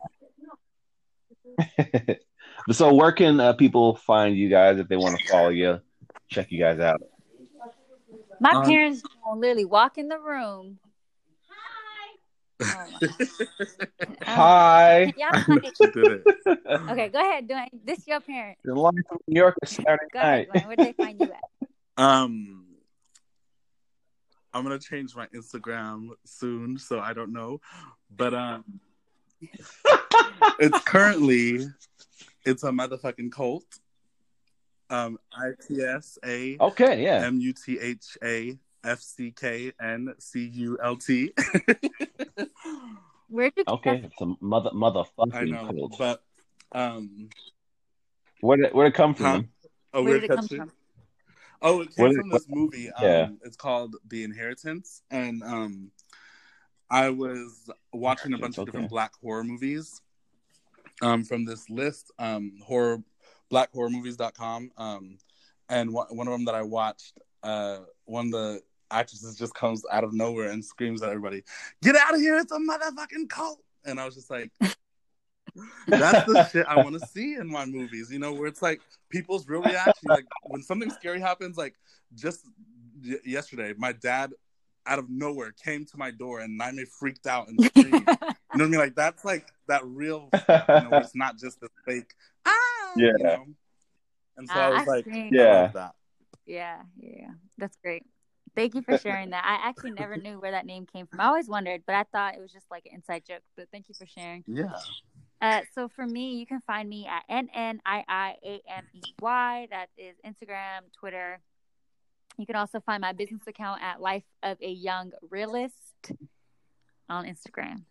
so, 2.71 2.93
where 2.93 3.11
can 3.11 3.39
uh, 3.39 3.53
people 3.53 3.95
find 3.95 4.35
you 4.35 4.49
guys 4.49 4.79
if 4.79 4.87
they 4.87 4.97
want 4.97 5.19
to 5.19 5.27
follow 5.27 5.49
you, 5.49 5.79
check 6.29 6.51
you 6.51 6.59
guys 6.59 6.79
out? 6.79 7.01
My 8.39 8.51
Um, 8.51 8.65
parents 8.65 9.01
will 9.25 9.37
literally 9.39 9.65
walk 9.65 9.97
in 9.97 10.07
the 10.07 10.19
room. 10.19 10.79
Oh. 12.61 12.85
Hi. 14.23 15.13
Y'all 15.17 15.29
like- 15.47 15.73
She 15.77 15.91
did 15.91 16.21
it. 16.23 16.23
okay, 16.89 17.09
go 17.09 17.19
ahead, 17.19 17.47
Dwayne. 17.49 17.67
This 17.83 17.99
is 17.99 18.07
your 18.07 18.21
parent. 18.21 18.57
The 18.63 18.73
line 18.73 19.03
from 19.07 19.19
New 19.27 19.39
York 19.41 19.55
is 19.61 19.69
Saturday 19.71 20.05
Go 20.13 20.19
ahead, 20.19 20.47
night. 20.53 20.63
Dwayne. 20.63 20.67
Where 20.67 20.77
they 20.77 20.93
find 20.93 21.19
you 21.19 21.31
at? 21.31 21.69
Um, 21.97 22.65
I'm 24.53 24.63
gonna 24.63 24.79
change 24.79 25.15
my 25.15 25.27
Instagram 25.27 26.09
soon, 26.25 26.77
so 26.77 26.99
I 26.99 27.11
don't 27.13 27.33
know, 27.33 27.59
but 28.15 28.33
um, 28.33 28.63
it's 30.59 30.79
currently 30.85 31.67
it's 32.45 32.63
a 32.63 32.69
motherfucking 32.69 33.31
cult. 33.31 33.65
Um, 34.89 35.17
I 35.33 35.51
T 35.67 35.81
S 35.81 36.17
A 36.23 36.57
Okay, 36.59 37.03
yeah. 37.03 37.25
M 37.25 37.39
U 37.39 37.53
T 37.53 37.79
H 37.79 38.17
A 38.23 38.57
F 38.83 38.99
C 38.99 39.31
K 39.31 39.71
N 39.81 40.13
C 40.19 40.45
U 40.45 40.77
L 40.83 40.95
T. 40.95 41.31
Where'd 43.29 43.53
you 43.57 43.63
get 43.63 43.67
Okay, 43.73 44.01
that? 44.01 44.05
it's 44.11 44.21
a 44.21 44.33
mother 44.39 44.69
I 44.71 44.75
motherfucking 44.75 45.49
know, 45.51 45.65
cult. 45.87 45.95
but 45.97 46.23
um, 46.71 47.29
Where 48.41 48.57
did 48.57 48.73
where 48.73 48.85
did 48.85 48.93
it 48.93 48.97
come 48.97 49.15
from? 49.15 49.25
Huh? 49.25 49.41
oh, 49.95 50.03
Where 50.03 50.11
weird 50.11 50.21
did 50.21 50.31
it 50.31 50.35
come 50.35 50.47
from? 50.47 50.71
Oh, 51.61 51.81
it 51.81 51.95
came 51.95 52.07
is- 52.11 52.15
from 52.17 52.29
this 52.29 52.45
movie. 52.47 52.91
Um, 52.91 53.03
Yeah. 53.03 53.29
It's 53.43 53.55
called 53.57 53.95
The 54.07 54.23
Inheritance. 54.23 55.01
And 55.09 55.41
um, 55.41 55.91
I 56.91 57.09
was 57.09 57.69
watching 57.91 58.33
a 58.33 58.37
bunch 58.37 58.57
of 58.57 58.63
Okay. 58.63 58.71
different 58.71 58.89
black 58.91 59.13
horror 59.21 59.43
movies 59.43 60.01
um, 61.01 61.23
from 61.23 61.45
this 61.45 61.69
list, 61.69 62.11
um, 62.19 62.53
horror, 62.63 63.03
blackhorrormovies.com. 63.51 64.71
Um, 64.77 65.17
and 65.69 65.93
one, 65.93 66.07
one 66.09 66.27
of 66.27 66.33
them 66.33 66.45
that 66.45 66.55
I 66.55 66.61
watched, 66.61 67.17
uh, 67.43 67.79
one 68.05 68.27
of 68.27 68.31
the 68.31 68.61
actresses 68.91 69.35
just 69.37 69.53
comes 69.53 69.83
out 69.91 70.03
of 70.03 70.13
nowhere 70.13 70.51
and 70.51 70.63
screams 70.63 71.01
at 71.01 71.09
everybody, 71.09 71.43
Get 71.81 71.95
out 71.95 72.13
of 72.13 72.19
here! 72.19 72.37
It's 72.37 72.51
a 72.51 72.59
motherfucking 72.59 73.29
cult! 73.29 73.61
And 73.83 73.99
I 73.99 74.05
was 74.05 74.15
just 74.15 74.29
like, 74.29 74.51
that's 75.87 76.31
the 76.31 76.43
shit 76.51 76.65
I 76.67 76.77
want 76.77 76.99
to 76.99 77.07
see 77.07 77.35
in 77.35 77.47
my 77.47 77.65
movies, 77.65 78.11
you 78.11 78.19
know, 78.19 78.33
where 78.33 78.47
it's 78.47 78.61
like 78.61 78.81
people's 79.09 79.47
real 79.47 79.61
reaction. 79.61 80.09
Like 80.09 80.25
when 80.43 80.61
something 80.61 80.89
scary 80.89 81.19
happens, 81.19 81.57
like 81.57 81.75
just 82.13 82.45
y- 83.03 83.17
yesterday, 83.25 83.73
my 83.77 83.91
dad 83.91 84.33
out 84.87 84.99
of 84.99 85.09
nowhere 85.09 85.51
came 85.51 85.85
to 85.85 85.97
my 85.97 86.11
door 86.11 86.41
and 86.41 86.59
Niamey 86.59 86.87
freaked 86.87 87.27
out 87.27 87.47
and 87.47 87.63
screamed. 87.63 88.07
you 88.55 88.59
know 88.59 88.63
what 88.63 88.67
I 88.67 88.71
mean? 88.71 88.79
Like 88.79 88.95
that's 88.95 89.25
like 89.25 89.47
that 89.67 89.85
real, 89.85 90.29
you 90.33 90.39
know, 90.49 90.89
it's 90.93 91.15
not 91.15 91.37
just 91.37 91.61
a 91.63 91.69
fake, 91.85 92.13
ah, 92.45 92.51
Yeah. 92.95 93.11
you 93.17 93.23
know? 93.23 93.45
And 94.37 94.47
so 94.49 94.55
I 94.55 94.65
Uh, 94.65 94.69
was 94.71 94.79
I've 94.81 94.87
like, 94.87 95.05
seen- 95.05 95.29
Yeah. 95.33 95.67
that. 95.67 95.95
Yeah, 96.45 96.81
yeah, 96.97 97.31
that's 97.57 97.75
great. 97.83 98.03
Thank 98.55 98.75
you 98.75 98.81
for 98.83 98.97
sharing 98.97 99.31
that. 99.31 99.43
I 99.43 99.67
actually 99.67 99.91
never 99.91 100.15
knew 100.15 100.39
where 100.39 100.51
that 100.51 100.65
name 100.65 100.85
came 100.85 101.07
from. 101.07 101.19
I 101.19 101.25
always 101.25 101.47
wondered, 101.49 101.83
but 101.85 101.95
I 101.95 102.03
thought 102.03 102.35
it 102.35 102.39
was 102.39 102.53
just 102.53 102.69
like 102.71 102.85
an 102.85 102.93
inside 102.95 103.23
joke. 103.27 103.41
But 103.57 103.67
thank 103.71 103.89
you 103.89 103.95
for 103.95 104.05
sharing. 104.05 104.43
Yeah. 104.47 104.71
Uh, 105.41 105.61
so 105.73 105.89
for 105.89 106.05
me, 106.05 106.35
you 106.35 106.45
can 106.45 106.61
find 106.61 106.87
me 106.87 107.05
at 107.07 107.23
n 107.27 107.49
n 107.53 107.81
i 107.85 108.03
i 108.07 108.35
a 108.45 108.61
m 108.67 108.85
e 108.93 109.01
y. 109.21 109.67
That 109.71 109.89
is 109.97 110.15
Instagram, 110.25 110.83
Twitter. 110.97 111.41
You 112.37 112.45
can 112.45 112.55
also 112.55 112.79
find 112.79 113.01
my 113.01 113.11
business 113.11 113.41
account 113.47 113.81
at 113.81 113.99
Life 113.99 114.23
of 114.43 114.57
a 114.61 114.69
Young 114.71 115.11
Realist 115.29 116.11
on 117.09 117.25
Instagram. 117.25 117.83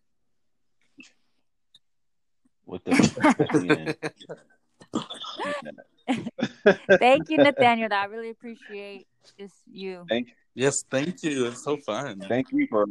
With 2.67 2.85
the 2.85 3.97
Thank 6.99 7.31
you, 7.31 7.39
Nathanael. 7.39 7.93
I 7.93 8.05
really 8.07 8.31
appreciate 8.31 9.07
just 9.39 9.55
you. 9.71 10.05
Thank 10.09 10.29
you. 10.29 10.35
Yes, 10.55 10.85
thank 10.91 11.23
you. 11.23 11.47
It's 11.47 11.65
so 11.65 11.77
fun. 11.79 12.21
thank 12.29 12.49
you 12.53 12.67
for, 12.71 12.87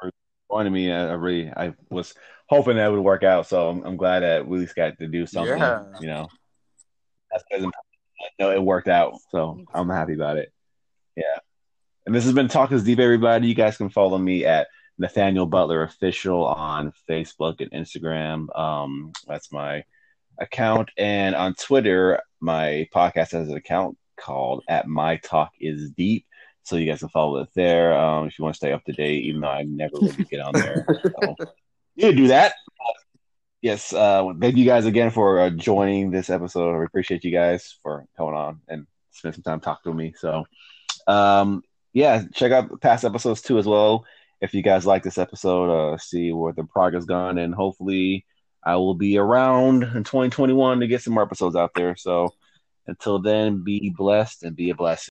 for 0.00 0.10
joining 0.50 0.72
me. 0.72 0.92
I, 0.92 1.08
I 1.08 1.12
really 1.12 1.50
I 1.50 1.74
was 1.90 2.14
hoping 2.48 2.76
that 2.76 2.90
would 2.90 3.00
work 3.00 3.22
out, 3.22 3.46
so 3.46 3.70
I'm, 3.70 3.84
I'm 3.84 3.96
glad 3.96 4.20
that 4.20 4.46
we 4.46 4.58
at 4.58 4.60
least 4.62 4.74
got 4.74 4.98
to 4.98 5.06
do 5.06 5.26
something. 5.26 5.58
Yeah. 5.58 5.84
You 6.00 6.08
know, 6.08 6.28
that's 7.30 7.44
because 7.50 7.70
no, 8.38 8.50
it 8.50 8.62
worked 8.62 8.88
out, 8.88 9.14
so 9.30 9.64
I'm 9.72 9.88
happy 9.88 10.14
about 10.14 10.38
it. 10.38 10.52
Yeah, 11.16 11.38
and 12.06 12.14
this 12.14 12.24
has 12.24 12.32
been 12.32 12.48
Talk 12.48 12.72
is 12.72 12.84
Deep, 12.84 12.98
everybody. 12.98 13.46
You 13.46 13.54
guys 13.54 13.76
can 13.76 13.90
follow 13.90 14.18
me 14.18 14.44
at 14.44 14.68
Nathanael 14.98 15.46
Butler 15.46 15.82
Official 15.82 16.44
on 16.44 16.92
Facebook 17.08 17.60
and 17.60 17.70
Instagram. 17.72 18.56
Um, 18.58 19.12
that's 19.26 19.52
my 19.52 19.84
account, 20.38 20.90
and 20.96 21.34
on 21.34 21.54
Twitter, 21.54 22.20
my 22.40 22.88
podcast 22.94 23.32
has 23.32 23.48
an 23.48 23.56
account 23.56 23.96
called 24.16 24.62
at 24.68 24.86
My 24.86 25.16
Talk 25.16 25.52
is 25.60 25.90
Deep. 25.90 26.26
So 26.64 26.76
you 26.76 26.86
guys 26.86 27.00
can 27.00 27.08
follow 27.08 27.38
it 27.38 27.48
there 27.54 27.96
um, 27.98 28.26
if 28.26 28.38
you 28.38 28.44
want 28.44 28.54
to 28.54 28.58
stay 28.58 28.72
up 28.72 28.84
to 28.84 28.92
date, 28.92 29.24
even 29.24 29.40
though 29.40 29.48
I 29.48 29.64
never 29.64 29.96
really 30.00 30.24
get 30.30 30.40
on 30.40 30.52
there. 30.52 30.86
So 31.02 31.36
you 31.96 32.12
do 32.12 32.28
that. 32.28 32.54
Yes, 33.60 33.92
uh, 33.92 34.32
thank 34.40 34.56
you 34.56 34.64
guys 34.64 34.86
again 34.86 35.10
for 35.10 35.40
uh, 35.40 35.50
joining 35.50 36.10
this 36.10 36.30
episode. 36.30 36.80
I 36.80 36.84
appreciate 36.84 37.24
you 37.24 37.30
guys 37.30 37.78
for 37.82 38.06
coming 38.16 38.34
on 38.34 38.60
and 38.68 38.86
spend 39.12 39.34
some 39.34 39.44
time 39.44 39.60
talking 39.60 39.92
to 39.92 39.96
me. 39.96 40.14
So, 40.16 40.44
um, 41.06 41.62
yeah, 41.92 42.24
check 42.32 42.50
out 42.50 42.80
past 42.80 43.04
episodes 43.04 43.42
too 43.42 43.58
as 43.58 43.66
well. 43.66 44.04
If 44.42 44.52
you 44.52 44.60
guys 44.62 44.84
like 44.84 45.02
this 45.02 45.18
episode, 45.18 45.70
uh, 45.70 45.96
see 45.98 46.32
where 46.32 46.52
the 46.52 46.64
progress 46.64 47.04
gone, 47.04 47.38
and 47.38 47.54
hopefully, 47.54 48.26
I 48.62 48.76
will 48.76 48.94
be 48.94 49.16
around 49.16 49.84
in 49.84 50.04
2021 50.04 50.80
to 50.80 50.86
get 50.86 51.00
some 51.00 51.14
more 51.14 51.22
episodes 51.22 51.56
out 51.56 51.72
there. 51.74 51.96
So, 51.96 52.34
until 52.86 53.20
then, 53.20 53.62
be 53.64 53.94
blessed 53.96 54.42
and 54.42 54.54
be 54.56 54.70
a 54.70 54.74
blessing. 54.74 54.98